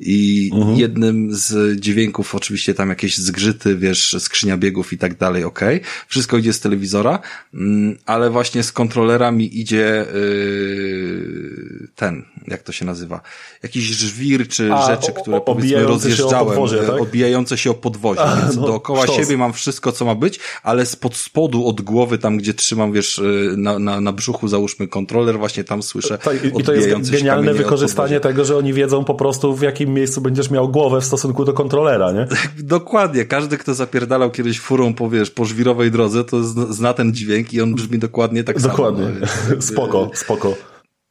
[0.00, 0.76] i Mhm.
[0.76, 5.80] jednym z dźwięków oczywiście tam jakieś zgrzyty, wiesz, skrzynia biegów i tak dalej, okej.
[6.08, 7.18] Wszystko idzie z telewizora,
[7.54, 13.20] mm, ale właśnie z kontrolera mi idzie y, ten, jak to się nazywa,
[13.62, 16.86] jakiś żwir, czy A, rzeczy, o- które o- powiedzmy obijające się o rozjeżdżałem, podwozie, y,
[16.86, 17.00] tak?
[17.00, 19.16] odbijające się o podwozie, więc no, dookoła sztos.
[19.16, 23.18] siebie mam wszystko, co ma być, ale spod spodu, od głowy, tam gdzie trzymam, wiesz,
[23.18, 27.10] y, na, na, na brzuchu załóżmy kontroler, właśnie tam słyszę Tak, i- I to jest
[27.10, 31.04] genialne wykorzystanie tego, że oni wiedzą po prostu w jakim miejscu będziesz miał głowę w
[31.04, 32.26] stosunku do kontrolera, nie?
[32.58, 37.52] Dokładnie, każdy, kto zapierdalał kiedyś furą po, wiesz, po żwirowej drodze, to zna, ten dźwięk
[37.54, 39.04] i on brzmi dokładnie tak Dokładnie.
[39.04, 39.16] samo.
[39.50, 40.54] więc- spoko, spoko.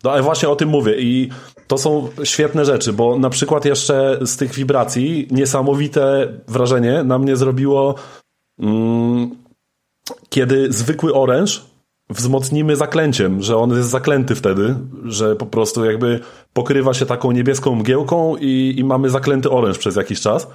[0.03, 1.29] No ale właśnie o tym mówię i
[1.67, 7.35] to są świetne rzeczy, bo na przykład jeszcze z tych wibracji niesamowite wrażenie na mnie
[7.35, 7.95] zrobiło
[8.59, 9.43] mm,
[10.29, 11.65] kiedy zwykły oręż
[12.09, 14.75] wzmocnimy zaklęciem, że on jest zaklęty wtedy,
[15.05, 16.19] że po prostu jakby
[16.53, 20.47] pokrywa się taką niebieską mgiełką i, i mamy zaklęty oręż przez jakiś czas,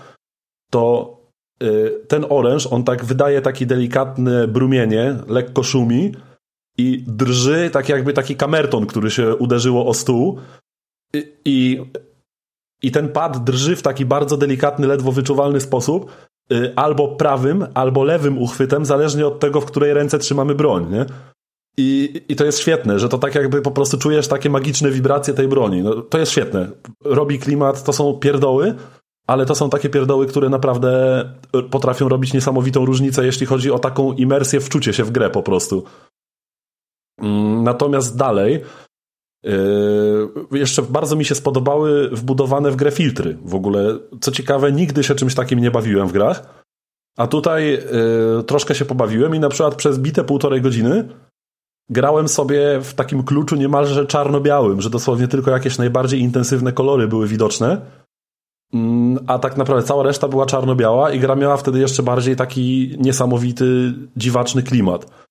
[0.71, 1.17] to
[1.63, 6.13] y, ten oręż, on tak wydaje takie delikatne brumienie, lekko szumi
[6.79, 10.39] i drży tak jakby taki kamerton, który się uderzyło o stół
[11.15, 11.85] i, i,
[12.83, 16.11] i ten pad drży w taki bardzo delikatny, ledwo wyczuwalny sposób
[16.53, 21.07] y, albo prawym, albo lewym uchwytem, zależnie od tego, w której ręce trzymamy broń, nie?
[21.81, 25.35] I, I to jest świetne, że to tak jakby po prostu czujesz takie magiczne wibracje
[25.35, 25.83] tej broni.
[25.83, 26.71] No, to jest świetne.
[27.05, 28.75] Robi klimat, to są pierdoły,
[29.27, 31.25] ale to są takie pierdoły, które naprawdę
[31.71, 35.85] potrafią robić niesamowitą różnicę, jeśli chodzi o taką imersję, wczucie się w grę po prostu.
[37.19, 38.63] Mm, Natomiast dalej,
[39.45, 43.39] yy, jeszcze bardzo mi się spodobały wbudowane w grę filtry.
[43.45, 46.65] W ogóle, co ciekawe, nigdy się czymś takim nie bawiłem w grach.
[47.17, 51.09] A tutaj yy, troszkę się pobawiłem i na przykład przez bite półtorej godziny
[51.91, 57.27] grałem sobie w takim kluczu niemalże czarno-białym, że dosłownie tylko jakieś najbardziej intensywne kolory były
[57.27, 57.81] widoczne.
[58.75, 62.97] Mm, A tak naprawdę cała reszta była czarno-biała i gra miała wtedy jeszcze bardziej taki
[62.99, 65.28] niesamowity, dziwaczny klimat.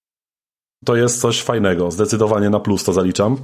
[0.86, 1.92] To jest coś fajnego.
[1.92, 3.38] Zdecydowanie na plus to zaliczam.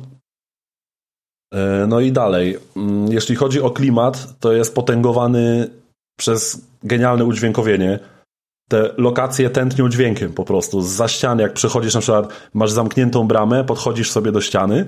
[1.54, 2.58] E, No i dalej.
[2.76, 5.70] Mm, Jeśli chodzi o klimat, to jest potęgowany
[6.20, 8.00] przez genialne udźwiękowienie.
[8.70, 10.82] Te lokacje tętnią dźwiękiem po prostu.
[10.82, 14.86] Z ściany, jak przechodzisz na przykład, masz zamkniętą bramę, podchodzisz sobie do ściany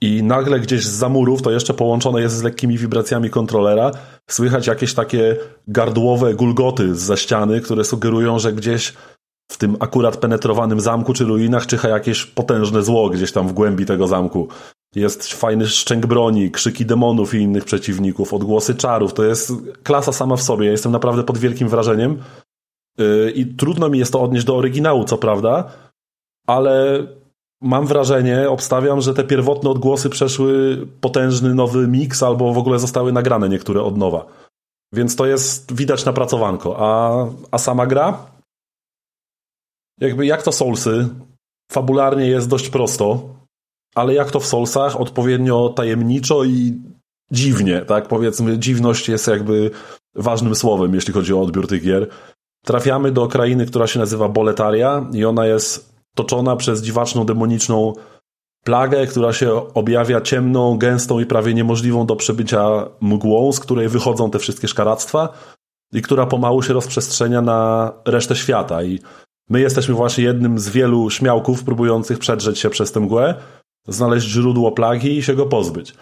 [0.00, 3.90] i nagle gdzieś z murów, to jeszcze połączone jest z lekkimi wibracjami kontrolera,
[4.30, 5.36] słychać jakieś takie
[5.68, 8.94] gardłowe gulgoty z ściany, które sugerują, że gdzieś
[9.50, 13.86] w tym akurat penetrowanym zamku czy ruinach czyha jakieś potężne zło gdzieś tam w głębi
[13.86, 14.48] tego zamku.
[14.94, 19.14] Jest fajny szczęk broni, krzyki demonów i innych przeciwników, odgłosy czarów.
[19.14, 19.52] To jest
[19.82, 20.66] klasa sama w sobie.
[20.66, 22.18] Ja jestem naprawdę pod wielkim wrażeniem.
[22.98, 25.70] Yy, I trudno mi jest to odnieść do oryginału, co prawda,
[26.46, 27.06] ale
[27.62, 33.12] mam wrażenie, obstawiam, że te pierwotne odgłosy przeszły potężny nowy miks albo w ogóle zostały
[33.12, 34.26] nagrane niektóre od nowa.
[34.92, 36.76] Więc to jest widać napracowanko.
[36.78, 38.29] A, a sama gra?
[40.00, 41.08] Jakby jak to Soulsy,
[41.72, 43.28] fabularnie jest dość prosto,
[43.94, 46.78] ale jak to w Soulsach, odpowiednio tajemniczo i
[47.30, 48.08] dziwnie, tak?
[48.08, 49.70] Powiedzmy, dziwność jest jakby
[50.14, 52.08] ważnym słowem, jeśli chodzi o odbiór tych gier.
[52.64, 57.92] Trafiamy do krainy, która się nazywa Boletaria i ona jest toczona przez dziwaczną, demoniczną
[58.64, 64.30] plagę, która się objawia ciemną, gęstą i prawie niemożliwą do przebycia mgłą, z której wychodzą
[64.30, 65.28] te wszystkie szkaractwa
[65.92, 68.82] i która pomału się rozprzestrzenia na resztę świata.
[68.82, 68.98] I
[69.50, 73.34] my jesteśmy właśnie jednym z wielu śmiałków próbujących przedrzeć się przez tę mgłę,
[73.88, 75.94] znaleźć źródło plagi i się go pozbyć.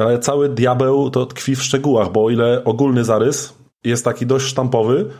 [0.00, 3.54] Ale cały diabeł to tkwi w szczegółach, bo o ile ogólny zarys
[3.84, 5.10] jest taki dość sztampowy,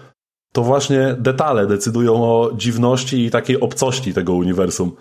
[0.52, 4.92] to właśnie detale decydują o dziwności i takiej obcości tego uniwersum.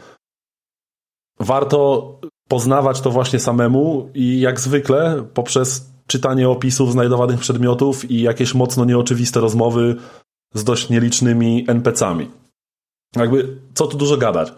[1.39, 8.53] Warto poznawać to właśnie samemu i jak zwykle poprzez czytanie opisów znajdowanych przedmiotów i jakieś
[8.53, 9.95] mocno nieoczywiste rozmowy
[10.53, 12.40] z dość nielicznymi NPC-ami.
[13.15, 14.53] Jakby, co tu dużo gadać.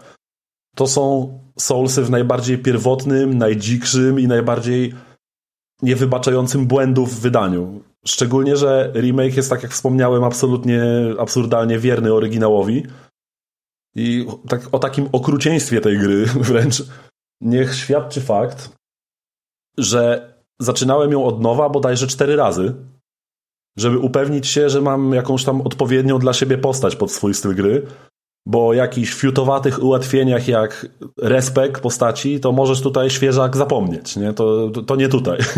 [0.76, 4.94] To są Soulsy w najbardziej pierwotnym, najdzikszym i najbardziej
[5.82, 7.82] niewybaczającym błędów w wydaniu.
[8.06, 10.84] Szczególnie, że remake jest, tak jak wspomniałem, absolutnie
[11.18, 12.86] absurdalnie wierny oryginałowi.
[13.94, 16.82] I tak, o takim okrucieństwie tej gry wręcz
[17.40, 18.72] niech świadczy fakt,
[19.78, 22.74] że zaczynałem ją od nowa bodajże cztery razy,
[23.76, 27.86] żeby upewnić się, że mam jakąś tam odpowiednią dla siebie postać pod swój styl gry,
[28.46, 30.86] bo o jakichś fiutowatych ułatwieniach jak
[31.18, 34.32] respekt postaci, to możesz tutaj świeżak zapomnieć, nie?
[34.32, 35.38] To, to, to nie tutaj.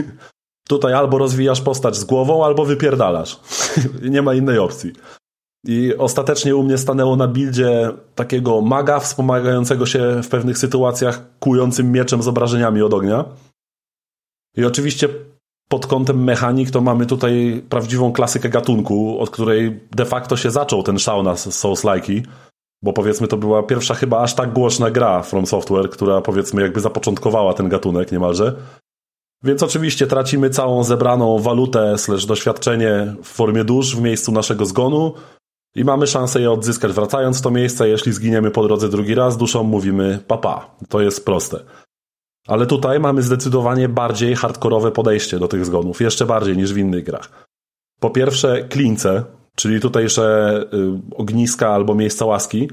[0.68, 3.40] Tutaj albo rozwijasz postać z głową, albo wypierdalasz.
[4.14, 4.92] nie ma innej opcji.
[5.66, 11.92] I ostatecznie u mnie stanęło na buildzie takiego maga wspomagającego się w pewnych sytuacjach kującym
[11.92, 13.24] mieczem z obrażeniami od ognia.
[14.56, 15.08] I oczywiście
[15.68, 20.82] pod kątem mechanik to mamy tutaj prawdziwą klasykę gatunku, od której de facto się zaczął
[20.82, 22.22] ten szał na Souls-like'i,
[22.82, 26.80] bo powiedzmy to była pierwsza chyba aż tak głośna gra From Software, która powiedzmy jakby
[26.80, 28.56] zapoczątkowała ten gatunek niemalże.
[29.44, 35.14] Więc oczywiście tracimy całą zebraną walutę slash doświadczenie w formie dusz w miejscu naszego zgonu
[35.74, 37.88] i mamy szansę je odzyskać wracając w to miejsce.
[37.88, 40.76] Jeśli zginiemy po drodze drugi raz, duszą mówimy papa.
[40.88, 41.64] To jest proste.
[42.46, 47.04] Ale tutaj mamy zdecydowanie bardziej hardkorowe podejście do tych zgonów, jeszcze bardziej niż w innych
[47.04, 47.46] grach.
[48.00, 49.24] Po pierwsze, klince,
[49.56, 52.68] czyli tutejsze y, ogniska albo miejsca łaski,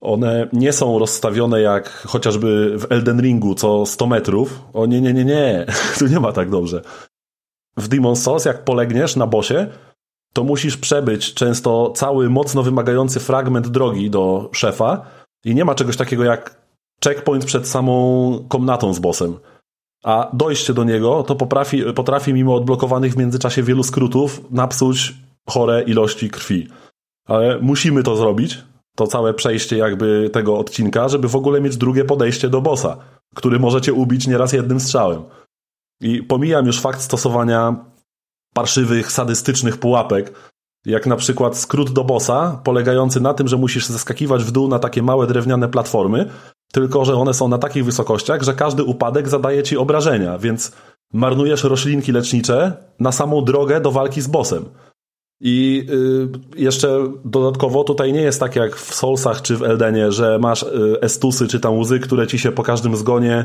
[0.00, 4.62] one nie są rozstawione jak chociażby w Elden Ringu co 100 metrów.
[4.72, 5.66] O nie, nie, nie, nie,
[5.98, 6.82] tu nie ma tak dobrze.
[7.76, 9.66] W Demon Souls, jak polegniesz na bosie,
[10.32, 15.06] to musisz przebyć często cały mocno wymagający fragment drogi do szefa
[15.44, 16.60] i nie ma czegoś takiego jak
[17.04, 19.38] checkpoint przed samą komnatą z bossem.
[20.04, 25.14] A dojście do niego to potrafi, potrafi mimo odblokowanych w międzyczasie wielu skrótów napsuć
[25.50, 26.68] chore ilości krwi.
[27.28, 28.58] Ale musimy to zrobić,
[28.96, 32.96] to całe przejście jakby tego odcinka, żeby w ogóle mieć drugie podejście do bossa,
[33.34, 35.22] który możecie ubić nieraz jednym strzałem.
[36.00, 37.76] I pomijam już fakt stosowania
[38.54, 40.32] parszywych, sadystycznych pułapek,
[40.86, 44.78] jak na przykład skrót do bossa, polegający na tym, że musisz zeskakiwać w dół na
[44.78, 46.30] takie małe drewniane platformy,
[46.72, 50.72] tylko że one są na takich wysokościach, że każdy upadek zadaje ci obrażenia, więc
[51.12, 54.64] marnujesz roślinki lecznicze na samą drogę do walki z bossem.
[55.40, 55.86] I
[56.56, 60.62] y, jeszcze dodatkowo tutaj nie jest tak jak w Soulsach czy w Eldenie, że masz
[60.62, 63.44] y, estusy czy tam łzy, które ci się po każdym zgonie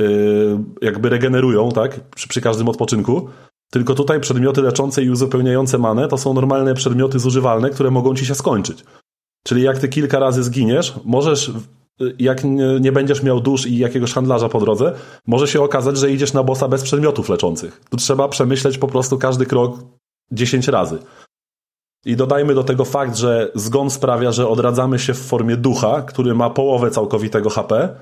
[0.00, 2.00] y, jakby regenerują, tak?
[2.10, 3.28] Przy, przy każdym odpoczynku.
[3.70, 8.26] Tylko tutaj przedmioty leczące i uzupełniające manę to są normalne przedmioty zużywalne, które mogą ci
[8.26, 8.84] się skończyć.
[9.44, 11.50] Czyli jak ty kilka razy zginiesz, możesz,
[12.18, 12.44] jak
[12.80, 14.92] nie będziesz miał dusz i jakiegoś handlarza po drodze,
[15.26, 17.80] może się okazać, że idziesz na bossa bez przedmiotów leczących.
[17.90, 19.78] Tu trzeba przemyśleć po prostu każdy krok
[20.32, 20.98] 10 razy.
[22.06, 26.34] I dodajmy do tego fakt, że zgon sprawia, że odradzamy się w formie ducha, który
[26.34, 27.96] ma połowę całkowitego HP.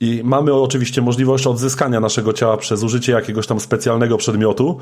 [0.00, 4.80] I mamy oczywiście możliwość odzyskania naszego ciała przez użycie jakiegoś tam specjalnego przedmiotu,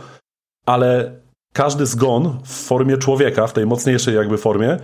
[0.67, 1.21] ale
[1.53, 4.79] każdy zgon w formie człowieka, w tej mocniejszej jakby formie,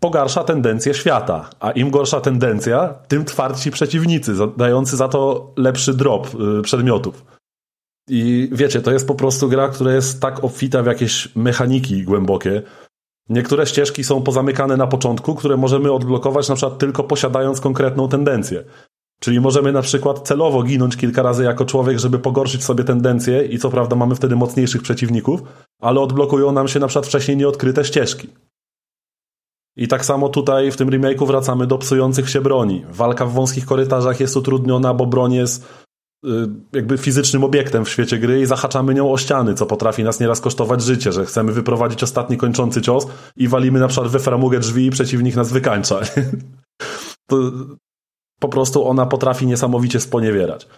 [0.00, 1.50] pogarsza tendencję świata.
[1.60, 6.28] A im gorsza tendencja, tym twardsi przeciwnicy, dający za to lepszy drop
[6.58, 7.24] y, przedmiotów.
[8.08, 12.62] I wiecie, to jest po prostu gra, która jest tak obfita w jakieś mechaniki głębokie,
[13.28, 18.64] Niektóre ścieżki są pozamykane na początku, które możemy odblokować na przykład tylko posiadając konkretną tendencję.
[19.20, 23.58] Czyli możemy na przykład celowo ginąć kilka razy jako człowiek, żeby pogorszyć sobie tendencję i
[23.58, 25.42] co prawda mamy wtedy mocniejszych przeciwników,
[25.80, 28.28] ale odblokują nam się na przykład wcześniej nieodkryte ścieżki.
[29.76, 32.84] I tak samo tutaj w tym remake'u wracamy do psujących się broni.
[32.90, 35.83] Walka w wąskich korytarzach jest utrudniona, bo broń jest
[36.72, 40.40] jakby fizycznym obiektem w świecie gry i zahaczamy nią o ściany, co potrafi nas nieraz
[40.40, 43.06] kosztować życie, że chcemy wyprowadzić ostatni kończący cios
[43.36, 46.00] i walimy na przykład we framugę drzwi i przeciwnik nas wykańcza.
[47.28, 47.36] to
[48.40, 50.68] po prostu ona potrafi niesamowicie sponiewierać.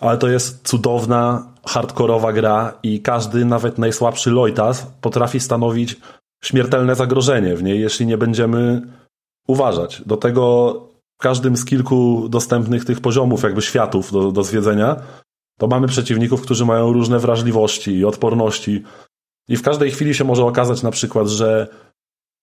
[0.00, 5.96] Ale to jest cudowna, hardkorowa gra i każdy, nawet najsłabszy Lojtas potrafi stanowić
[6.44, 8.82] śmiertelne zagrożenie w niej, jeśli nie będziemy
[9.48, 10.02] uważać.
[10.06, 14.96] Do tego w każdym z kilku dostępnych tych poziomów, jakby światów do, do zwiedzenia,
[15.58, 18.82] to mamy przeciwników, którzy mają różne wrażliwości i odporności.
[19.48, 21.68] I w każdej chwili się może okazać na przykład, że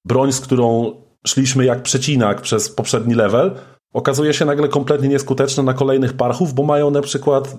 [0.05, 0.93] broń, z którą
[1.27, 3.55] szliśmy jak przecinak przez poprzedni level,
[3.93, 7.57] okazuje się nagle kompletnie nieskuteczna na kolejnych parchów, bo mają na przykład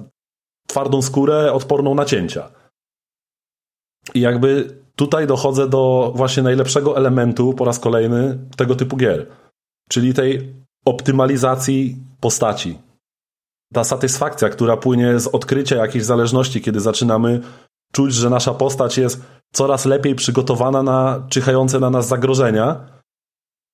[0.68, 2.50] twardą skórę odporną na cięcia.
[4.14, 9.26] I jakby tutaj dochodzę do właśnie najlepszego elementu po raz kolejny tego typu gier.
[9.88, 12.78] Czyli tej optymalizacji postaci.
[13.72, 17.40] Ta satysfakcja, która płynie z odkrycia jakiejś zależności, kiedy zaczynamy
[17.92, 19.22] czuć, że nasza postać jest
[19.52, 22.88] coraz lepiej przygotowana na czyhające na nas zagrożenia,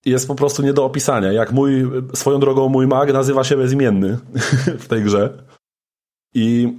[0.05, 1.32] jest po prostu nie do opisania.
[1.32, 4.18] Jak mój, swoją drogą mój mag nazywa się bezimienny
[4.85, 5.44] w tej grze.
[6.35, 6.78] I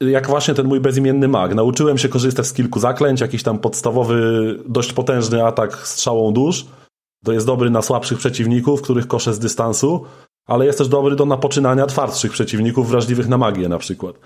[0.00, 1.54] jak właśnie ten mój bezimienny mag.
[1.54, 6.66] Nauczyłem się korzystać z kilku zaklęć, jakiś tam podstawowy, dość potężny atak strzałą dusz
[7.24, 10.04] to jest dobry na słabszych przeciwników, których koszę z dystansu,
[10.46, 14.16] ale jest też dobry do napoczynania twardszych przeciwników wrażliwych na magię na przykład.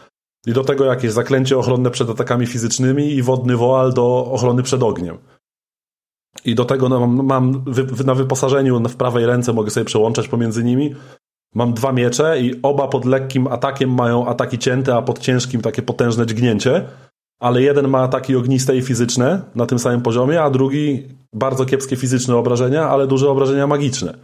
[0.47, 4.83] I do tego jakieś zaklęcie ochronne przed atakami fizycznymi i wodny woal do ochrony przed
[4.83, 5.19] ogniem.
[6.45, 10.65] I do tego no, mam, wy, na wyposażeniu w prawej ręce mogę sobie przełączać pomiędzy
[10.65, 10.95] nimi.
[11.55, 15.83] Mam dwa miecze i oba pod lekkim atakiem mają ataki cięte, a pod ciężkim takie
[15.83, 16.89] potężne dźgnięcie
[17.43, 21.97] ale jeden ma takie ogniste i fizyczne na tym samym poziomie, a drugi bardzo kiepskie
[21.97, 24.19] fizyczne obrażenia, ale duże obrażenia magiczne.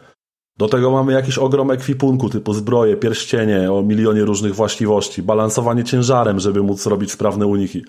[0.58, 6.40] Do tego mamy jakiś ogrom ekwipunku typu zbroje, pierścienie o milionie różnych właściwości, balansowanie ciężarem,
[6.40, 7.84] żeby móc robić sprawne uniki.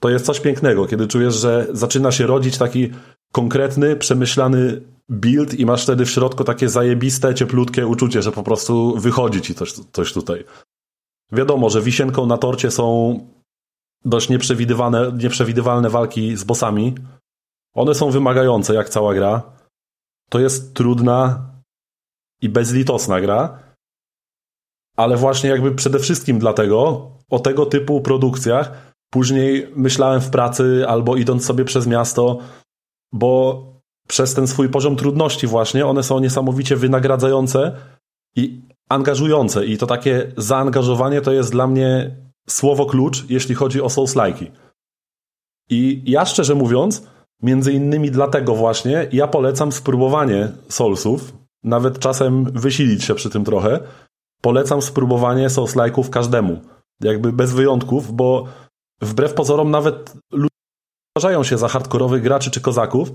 [0.00, 2.90] To jest coś pięknego, kiedy czujesz, że zaczyna się rodzić taki
[3.32, 8.96] konkretny, przemyślany build i masz wtedy w środku takie zajebiste, cieplutkie uczucie, że po prostu
[8.98, 10.44] wychodzi ci coś, coś tutaj.
[11.32, 13.18] Wiadomo, że wisienką na torcie są
[14.04, 16.94] dość nieprzewidywalne, nieprzewidywalne walki z bossami.
[17.74, 19.42] One są wymagające, jak cała gra.
[20.28, 21.50] To jest trudna
[22.42, 23.58] i bezlitosna gra,
[24.96, 31.16] ale właśnie jakby przede wszystkim dlatego o tego typu produkcjach później myślałem w pracy albo
[31.16, 32.38] idąc sobie przez miasto,
[33.12, 33.64] bo
[34.08, 37.76] przez ten swój poziom trudności właśnie one są niesamowicie wynagradzające
[38.36, 42.16] i angażujące i to takie zaangażowanie to jest dla mnie
[42.48, 44.50] słowo klucz, jeśli chodzi o Souls-like'i.
[45.70, 47.06] I ja szczerze mówiąc,
[47.42, 51.32] między innymi dlatego właśnie ja polecam spróbowanie Soulsów,
[51.64, 53.80] nawet czasem wysilić się przy tym trochę.
[54.40, 56.60] Polecam spróbowanie Souls-like'ów każdemu,
[57.00, 58.44] jakby bez wyjątków, bo
[59.00, 60.54] wbrew pozorom nawet ludzie
[61.16, 63.12] uważają się za hardkorowych graczy czy kozaków,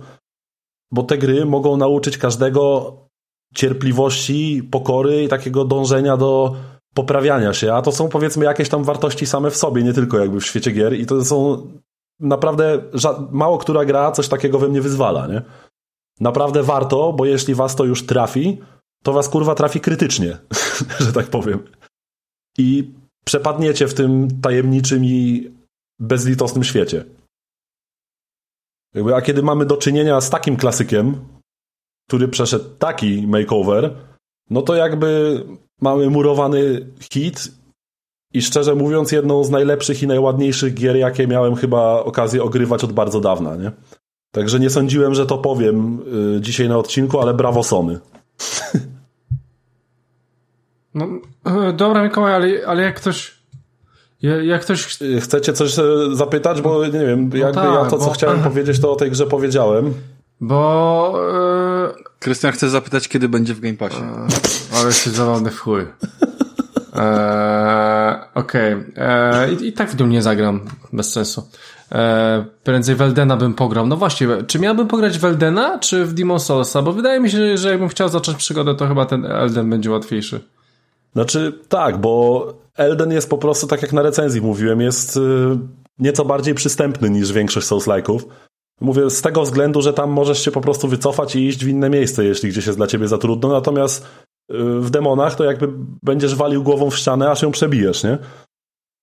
[0.92, 2.94] bo te gry mogą nauczyć każdego
[3.56, 6.56] cierpliwości, pokory i takiego dążenia do
[6.94, 10.40] poprawiania się, a to są powiedzmy jakieś tam wartości same w sobie, nie tylko jakby
[10.40, 10.94] w świecie gier.
[10.94, 11.68] I to są
[12.20, 12.82] naprawdę
[13.32, 15.42] mało która gra coś takiego we mnie wyzwala, nie?
[16.20, 18.62] Naprawdę warto, bo jeśli was to już trafi,
[19.04, 20.38] to was kurwa trafi krytycznie,
[21.06, 21.60] że tak powiem.
[22.58, 22.92] I
[23.26, 25.52] przepadniecie w tym tajemniczym i
[26.00, 27.06] bezlitosnym świecie.
[29.16, 31.28] A kiedy mamy do czynienia z takim klasykiem,
[32.08, 33.96] który przeszedł taki makeover,
[34.50, 35.42] no to jakby
[35.82, 37.52] mamy murowany hit
[38.36, 42.94] i szczerze mówiąc jedną z najlepszych i najładniejszych gier, jakie miałem chyba okazję ogrywać od
[42.94, 43.72] bardzo dawna, nie?
[44.32, 46.00] Także nie sądziłem, że to powiem
[46.38, 48.00] y, dzisiaj na odcinku, ale brawo Sony.
[50.94, 51.08] No,
[51.46, 53.36] e, dobra Mikołaj, ale, ale jak ktoś
[54.22, 55.02] jak ktoś...
[55.02, 56.62] Y, chcecie coś e, zapytać?
[56.62, 58.12] Bo nie wiem, no jakby tak, ja to, co bo...
[58.12, 59.94] chciałem powiedzieć, to o tej grze powiedziałem.
[60.42, 61.20] Bo...
[61.90, 64.02] E, Krystian chce zapytać, kiedy będzie w Game Passie.
[64.74, 65.86] ale się zabawny w chuj.
[66.98, 68.74] Eee, Okej.
[68.74, 68.94] Okay.
[68.98, 70.62] Eee, i, I tak w nią nie zagram.
[70.94, 71.50] Bez sensu.
[71.92, 73.88] Eee, prędzej w Eldena bym pograł.
[73.88, 76.82] No właśnie, czy miałbym pograć w Eldena, czy w Demon Soulsa?
[76.82, 80.40] Bo wydaje mi się, że jakbym chciał zacząć przygodę, to chyba ten Elden będzie łatwiejszy.
[81.14, 85.20] Znaczy, tak, bo Elden jest po prostu, tak jak na recenzji mówiłem, jest y,
[86.00, 88.20] nieco bardziej przystępny niż większość Souls-like'ów.
[88.82, 91.90] Mówię z tego względu, że tam możesz się po prostu wycofać i iść w inne
[91.90, 94.08] miejsce, jeśli gdzieś jest dla ciebie za trudno, natomiast
[94.50, 95.68] w demonach to jakby
[96.04, 98.18] będziesz walił głową w ścianę, aż ją przebijesz, nie?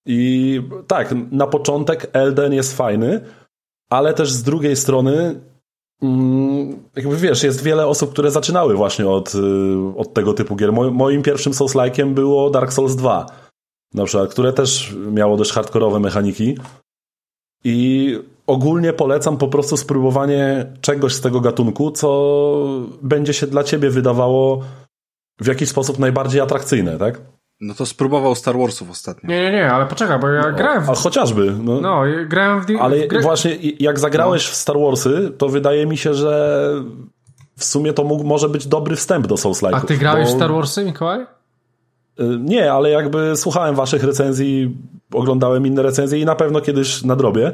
[0.07, 3.21] I tak, na początek Elden jest fajny,
[3.91, 5.41] ale też z drugiej strony
[6.03, 9.39] mm, jakby wiesz, jest wiele osób, które zaczynały właśnie od, y,
[9.97, 10.73] od tego typu gier.
[10.73, 13.27] Moim pierwszym Souls-like'iem było Dark Souls 2
[13.95, 16.59] na przykład, które też miało dość hardkorowe mechaniki
[17.65, 23.91] i ogólnie polecam po prostu spróbowanie czegoś z tego gatunku, co będzie się dla ciebie
[23.91, 24.63] wydawało
[25.41, 27.21] w jakiś sposób najbardziej atrakcyjne, tak?
[27.61, 29.29] No to spróbował Star Warsów ostatnio.
[29.31, 30.91] Nie, nie, nie, ale poczekaj, bo ja no, grałem w...
[30.91, 31.55] A chociażby.
[31.63, 32.67] No, no grałem w...
[32.81, 33.21] Ale gra...
[33.21, 34.53] właśnie jak zagrałeś no.
[34.53, 36.59] w Star Warsy, to wydaje mi się, że
[37.57, 40.33] w sumie to mógł, może być dobry wstęp do souls -like'ów, A ty grałeś bo...
[40.33, 41.21] w Star Warsy, Mikołaj?
[41.21, 41.27] Y,
[42.41, 44.77] nie, ale jakby słuchałem waszych recenzji,
[45.13, 47.53] oglądałem inne recenzje i na pewno kiedyś nadrobię.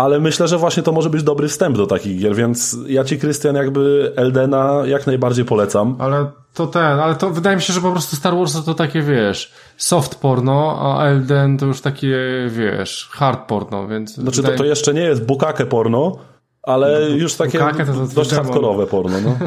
[0.00, 3.18] Ale myślę, że właśnie to może być dobry wstęp do takich gier, więc ja ci,
[3.18, 5.96] Krystian, jakby Eldena jak najbardziej polecam.
[5.98, 9.02] Ale to ten, ale to wydaje mi się, że po prostu Star Wars to takie,
[9.02, 12.16] wiesz, soft porno, a Elden to już takie,
[12.48, 14.14] wiesz, hard porno, więc...
[14.14, 16.16] Znaczy to, to jeszcze nie jest bukake porno,
[16.62, 17.60] ale no, już takie
[18.14, 19.36] dość hardkorowe porno, no.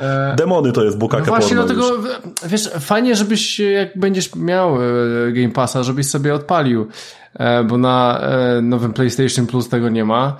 [0.00, 1.74] E, Demony to jest bukake no właśnie porno.
[1.74, 6.86] Właśnie dlatego, wiesz, fajnie, żebyś, jak będziesz miał e, Game Passa, żebyś sobie odpalił
[7.34, 8.20] E, bo na
[8.62, 10.36] nowym PlayStation Plus tego nie ma.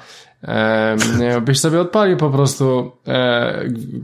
[1.43, 2.93] Byś sobie odpalił po prostu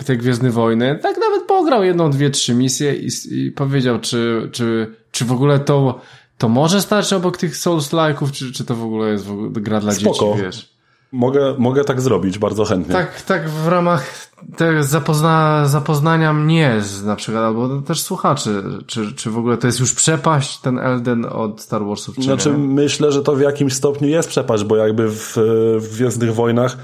[0.07, 4.95] te Gwiezdne Wojny, tak nawet pograł jedną, dwie, trzy misje i, i powiedział, czy, czy,
[5.11, 6.01] czy w ogóle to,
[6.39, 9.81] to może stać obok tych Souls-like'ów, czy, czy to w ogóle jest w ogóle gra
[9.81, 10.31] dla Spoko.
[10.31, 10.78] dzieci, wiesz.
[11.13, 12.95] Mogę, mogę tak zrobić, bardzo chętnie.
[12.95, 19.31] Tak, tak w ramach te zapozna, zapoznania mnie na przykład, albo też słuchaczy, czy, czy
[19.31, 22.59] w ogóle to jest już przepaść ten Elden od Star Warsów, czy Znaczy nie?
[22.59, 25.33] myślę, że to w jakimś stopniu jest przepaść, bo jakby w,
[25.79, 26.77] w Gwiezdnych Wojnach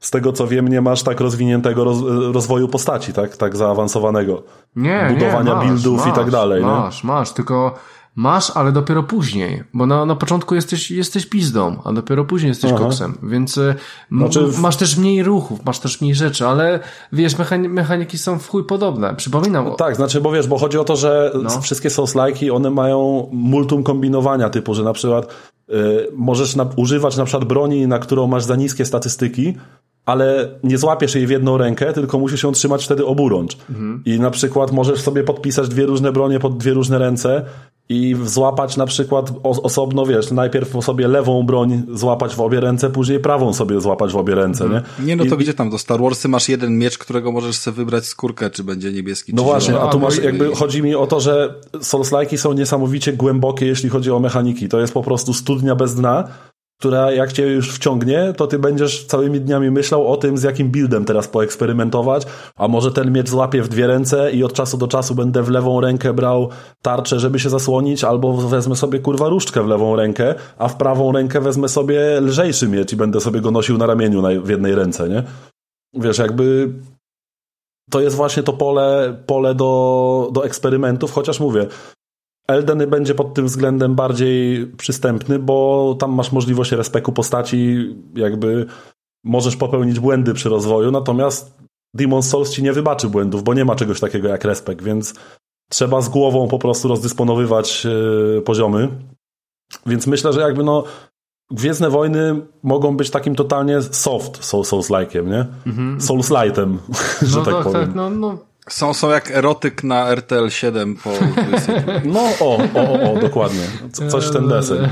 [0.00, 1.98] z tego co wiem, nie masz tak rozwiniętego roz,
[2.32, 4.42] rozwoju postaci, tak, tak zaawansowanego.
[4.76, 6.62] Nie, Budowania nie, masz, buildów masz, i tak dalej.
[6.62, 7.08] Masz, nie?
[7.08, 7.74] masz, tylko
[8.20, 12.70] Masz, ale dopiero później, bo na, na początku jesteś, jesteś pizdą, a dopiero później jesteś
[12.74, 12.80] Aha.
[12.84, 13.74] koksem, więc y,
[14.12, 16.80] Znaczy w- masz też mniej ruchów, masz też mniej rzeczy, ale
[17.12, 19.14] wiesz, mechani- mechaniki są w chuj podobne.
[19.14, 21.60] Przypominam, o- Tak, znaczy, bo wiesz, bo chodzi o to, że No.
[21.60, 25.34] wszystkie Souls-like'i, one mają multum kombinowania, typu, że na przykład
[25.70, 25.74] y,
[26.16, 29.54] możesz na, używać na przykład broni, na którą masz za niskie statystyki,
[30.06, 33.56] ale nie złapiesz jej w jedną rękę, tylko musisz ją trzymać wtedy oburącz.
[33.70, 34.02] Mhm.
[34.06, 37.44] I na przykład możesz sobie podpisać dwie różne bronie pod dwie różne ręce
[37.88, 42.90] i złapać na przykład os- osobno, wiesz, najpierw sobie lewą broń złapać w obie ręce,
[42.90, 44.82] później prawą sobie złapać w obie ręce, nie?
[45.06, 45.70] Nie, no to I, gdzie tam?
[45.70, 49.42] Do Star Warsy masz jeden miecz, którego możesz sobie wybrać skórkę, czy będzie niebieski, No
[49.42, 49.88] właśnie, zielony.
[49.88, 54.10] a tu masz jakby chodzi mi o to, że Souls-like'i są niesamowicie głębokie, jeśli chodzi
[54.10, 54.68] o mechaniki.
[54.68, 56.28] To jest po prostu studnia bez dna,
[56.80, 60.70] która jak cię już wciągnie, to ty będziesz całymi dniami myślał o tym, z jakim
[60.70, 62.26] buildem teraz poeksperymentować,
[62.56, 65.50] a może ten miecz złapię w dwie ręce i od czasu do czasu będę w
[65.50, 66.48] lewą rękę brał
[66.82, 71.12] tarczę, żeby się zasłonić, albo wezmę sobie kurwa różdżkę w lewą rękę, a w prawą
[71.12, 75.08] rękę wezmę sobie lżejszy miecz i będę sobie go nosił na ramieniu w jednej ręce,
[75.08, 75.22] nie?
[75.94, 76.72] Wiesz, jakby
[77.90, 81.66] to jest właśnie to pole, pole do, do eksperymentów, chociaż mówię,
[82.52, 88.66] Elden będzie pod tym względem bardziej przystępny, bo tam masz możliwość respeku postaci, jakby
[89.24, 91.58] możesz popełnić błędy przy rozwoju, natomiast
[91.98, 95.14] Demon's Souls ci nie wybaczy błędów, bo nie ma czegoś takiego jak respekt, więc
[95.70, 98.88] trzeba z głową po prostu rozdysponowywać yy, poziomy.
[99.86, 100.84] Więc myślę, że jakby no
[101.50, 105.46] Gwiezdne Wojny mogą być takim totalnie soft Souls-like'iem, nie?
[106.00, 106.76] Souls-lightem,
[107.22, 107.86] że no tak tak, powiem.
[107.86, 108.38] tak, no, no,
[108.70, 111.10] Są, są jak erotyk na RTL 7 po
[111.42, 111.72] 20.
[112.04, 113.60] No, o, o, o, dokładnie.
[113.92, 114.88] Co- Coś w ten deseń.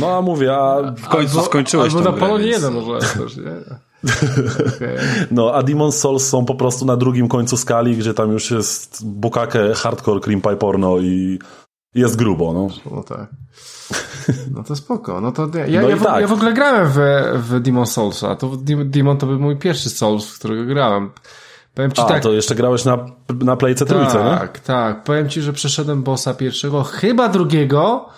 [0.00, 2.98] No, a mówię, a, W końcu skończyłeś Albo tą na grę, Polonie więc- 1 może
[3.08, 3.44] też, nie?
[5.30, 9.06] No, a Demon's Souls są po prostu na drugim końcu skali, gdzie tam już jest
[9.06, 11.38] bukake, hardcore, cream pie porno i
[11.94, 12.68] jest grubo, no.
[12.96, 13.26] No tak.
[14.50, 15.20] No to spoko.
[15.20, 16.20] No to ja, ja, No ja, w, tak.
[16.20, 16.98] ja w ogóle grałem w,
[17.48, 18.36] w Demon Soulsa.
[18.36, 21.10] To Demon to był mój pierwszy Souls, w którego grałem.
[21.74, 22.22] Powiem ci A, tak.
[22.22, 22.98] to jeszcze grałeś na,
[23.44, 24.30] na Playce trójce, nie?
[24.38, 25.04] tak, tak.
[25.04, 28.08] Powiem ci, że przeszedłem bossa pierwszego, chyba drugiego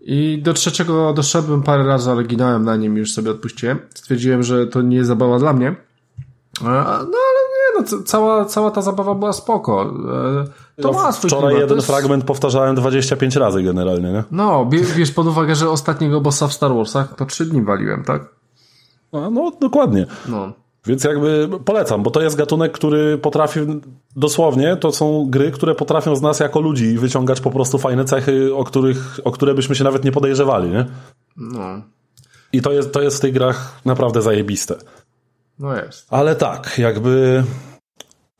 [0.00, 3.78] i do trzeciego doszedłem parę razy, ale ginąłem na nim już sobie odpuściłem.
[3.94, 5.76] Stwierdziłem, że to nie jest zabawa dla mnie.
[6.62, 9.82] No ale nie, no cała, cała ta zabawa była spoko.
[9.82, 11.60] E, To No, ma swój wczoraj klimat.
[11.62, 14.24] Jeden jest- fragment powtarzałem 25 razy generalnie, nie?
[14.30, 18.04] No, bie- bierz pod uwagę, że ostatniego bossa w Star Warsach to trzy dni waliłem,
[18.04, 18.22] tak?
[19.12, 20.06] No, no dokładnie.
[20.28, 20.52] No.
[20.86, 23.60] Więc jakby polecam, bo to jest gatunek, który potrafi
[24.16, 28.54] dosłownie, to są gry, które potrafią z nas jako ludzi wyciągać po prostu fajne cechy,
[28.54, 30.86] o, których, o które byśmy się nawet nie podejrzewali, nie?
[31.36, 31.82] No.
[32.52, 34.74] I to jest, to jest w tych grach naprawdę zajebiste.
[35.58, 36.06] No jest.
[36.10, 37.44] Ale tak, jakby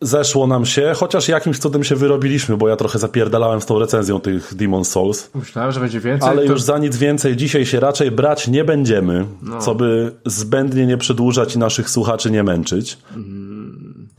[0.02, 4.20] zeszło nam się, chociaż jakimś cudem się wyrobiliśmy, bo ja trochę zapierdalałem z tą recenzją
[4.20, 6.28] tych Demon's Souls, Myślałem, że będzie więcej.
[6.28, 6.52] ale to...
[6.52, 9.26] już za nic więcej dzisiaj się raczej brać nie będziemy,
[9.60, 12.98] co by zbędnie nie przedłużać i naszych słuchaczy nie męczyć.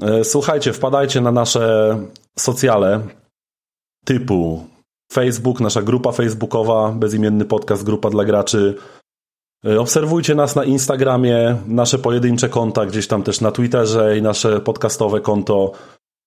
[0.02, 1.98] E, Słuchajcie, wpadajcie na nasze
[2.40, 3.00] socjale
[4.06, 4.66] typu
[5.14, 8.76] Facebook, nasza grupa facebookowa, bezimienny podcast, grupa dla graczy.
[9.66, 14.60] E, Obserwujcie nas na Instagramie, nasze pojedyncze konta, gdzieś tam też na Twitterze i nasze
[14.60, 15.72] podcastowe konto.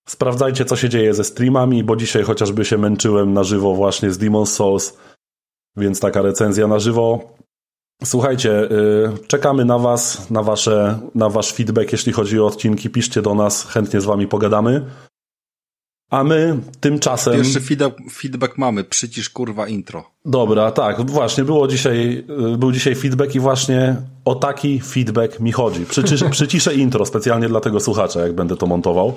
[0.09, 4.19] Sprawdzajcie, co się dzieje ze streamami, bo dzisiaj chociażby się męczyłem na żywo właśnie z
[4.19, 4.97] Demon's Souls,
[5.77, 7.37] więc taka recenzja na żywo.
[8.05, 12.91] Słuchajcie, y, czekamy na Was, na, wasze, na Wasz feedback, jeśli chodzi o odcinki.
[12.91, 14.87] Piszcie do nas, chętnie z Wami pogadamy.
[16.11, 17.35] A my tymczasem.
[17.35, 17.61] Pierwszy
[18.11, 20.11] feedback, mamy, przycisz kurwa intro.
[20.25, 22.25] Dobra, tak, właśnie było dzisiaj,
[22.55, 25.87] y, był dzisiaj feedback i właśnie o taki feedback mi chodzi.
[25.87, 29.15] Przyciszę, przyciszę intro specjalnie dla tego słuchacza, jak będę to montował.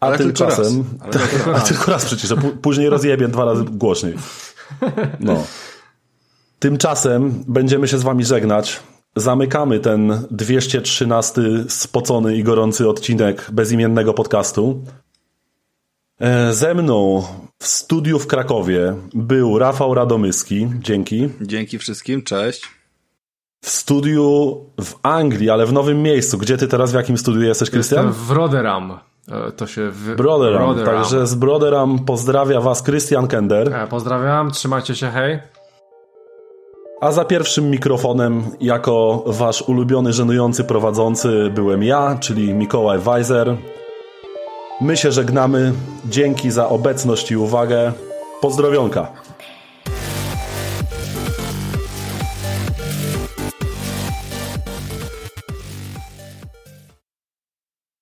[0.00, 0.84] A Ale tylko tymczasem.
[1.00, 1.02] raz.
[1.02, 4.14] Ale tylko A tylko raz przyciszę, pó- później rozjebię dwa razy głośniej.
[5.20, 5.44] No.
[6.58, 8.80] Tymczasem będziemy się z wami żegnać.
[9.16, 14.84] Zamykamy ten 213 spocony i gorący odcinek bezimiennego podcastu.
[16.20, 17.22] E, Ze mną
[17.58, 21.28] w studiu w Krakowie był Rafał Radomyski, dzięki.
[21.40, 22.62] Dzięki wszystkim, cześć.
[23.64, 26.38] W studiu w Anglii, ale w nowym miejscu.
[26.38, 28.06] Gdzie ty teraz, w jakim studiu jesteś, Krystian?
[28.06, 28.98] Jestem w Roderam.
[29.28, 30.14] E, To się w...
[30.16, 30.62] Broderam.
[30.62, 30.94] Roderam.
[30.96, 33.74] Także z Broderam pozdrawia was Krystian Kender.
[33.74, 35.38] E, Pozdrawiam, trzymajcie się, hej.
[37.00, 43.56] A za pierwszym mikrofonem, jako wasz ulubiony, żenujący prowadzący, byłem ja, czyli Mikołaj Weiser.
[44.80, 45.72] My się żegnamy.
[46.04, 47.92] Dzięki za obecność i uwagę.
[48.40, 49.12] Pozdrowionka.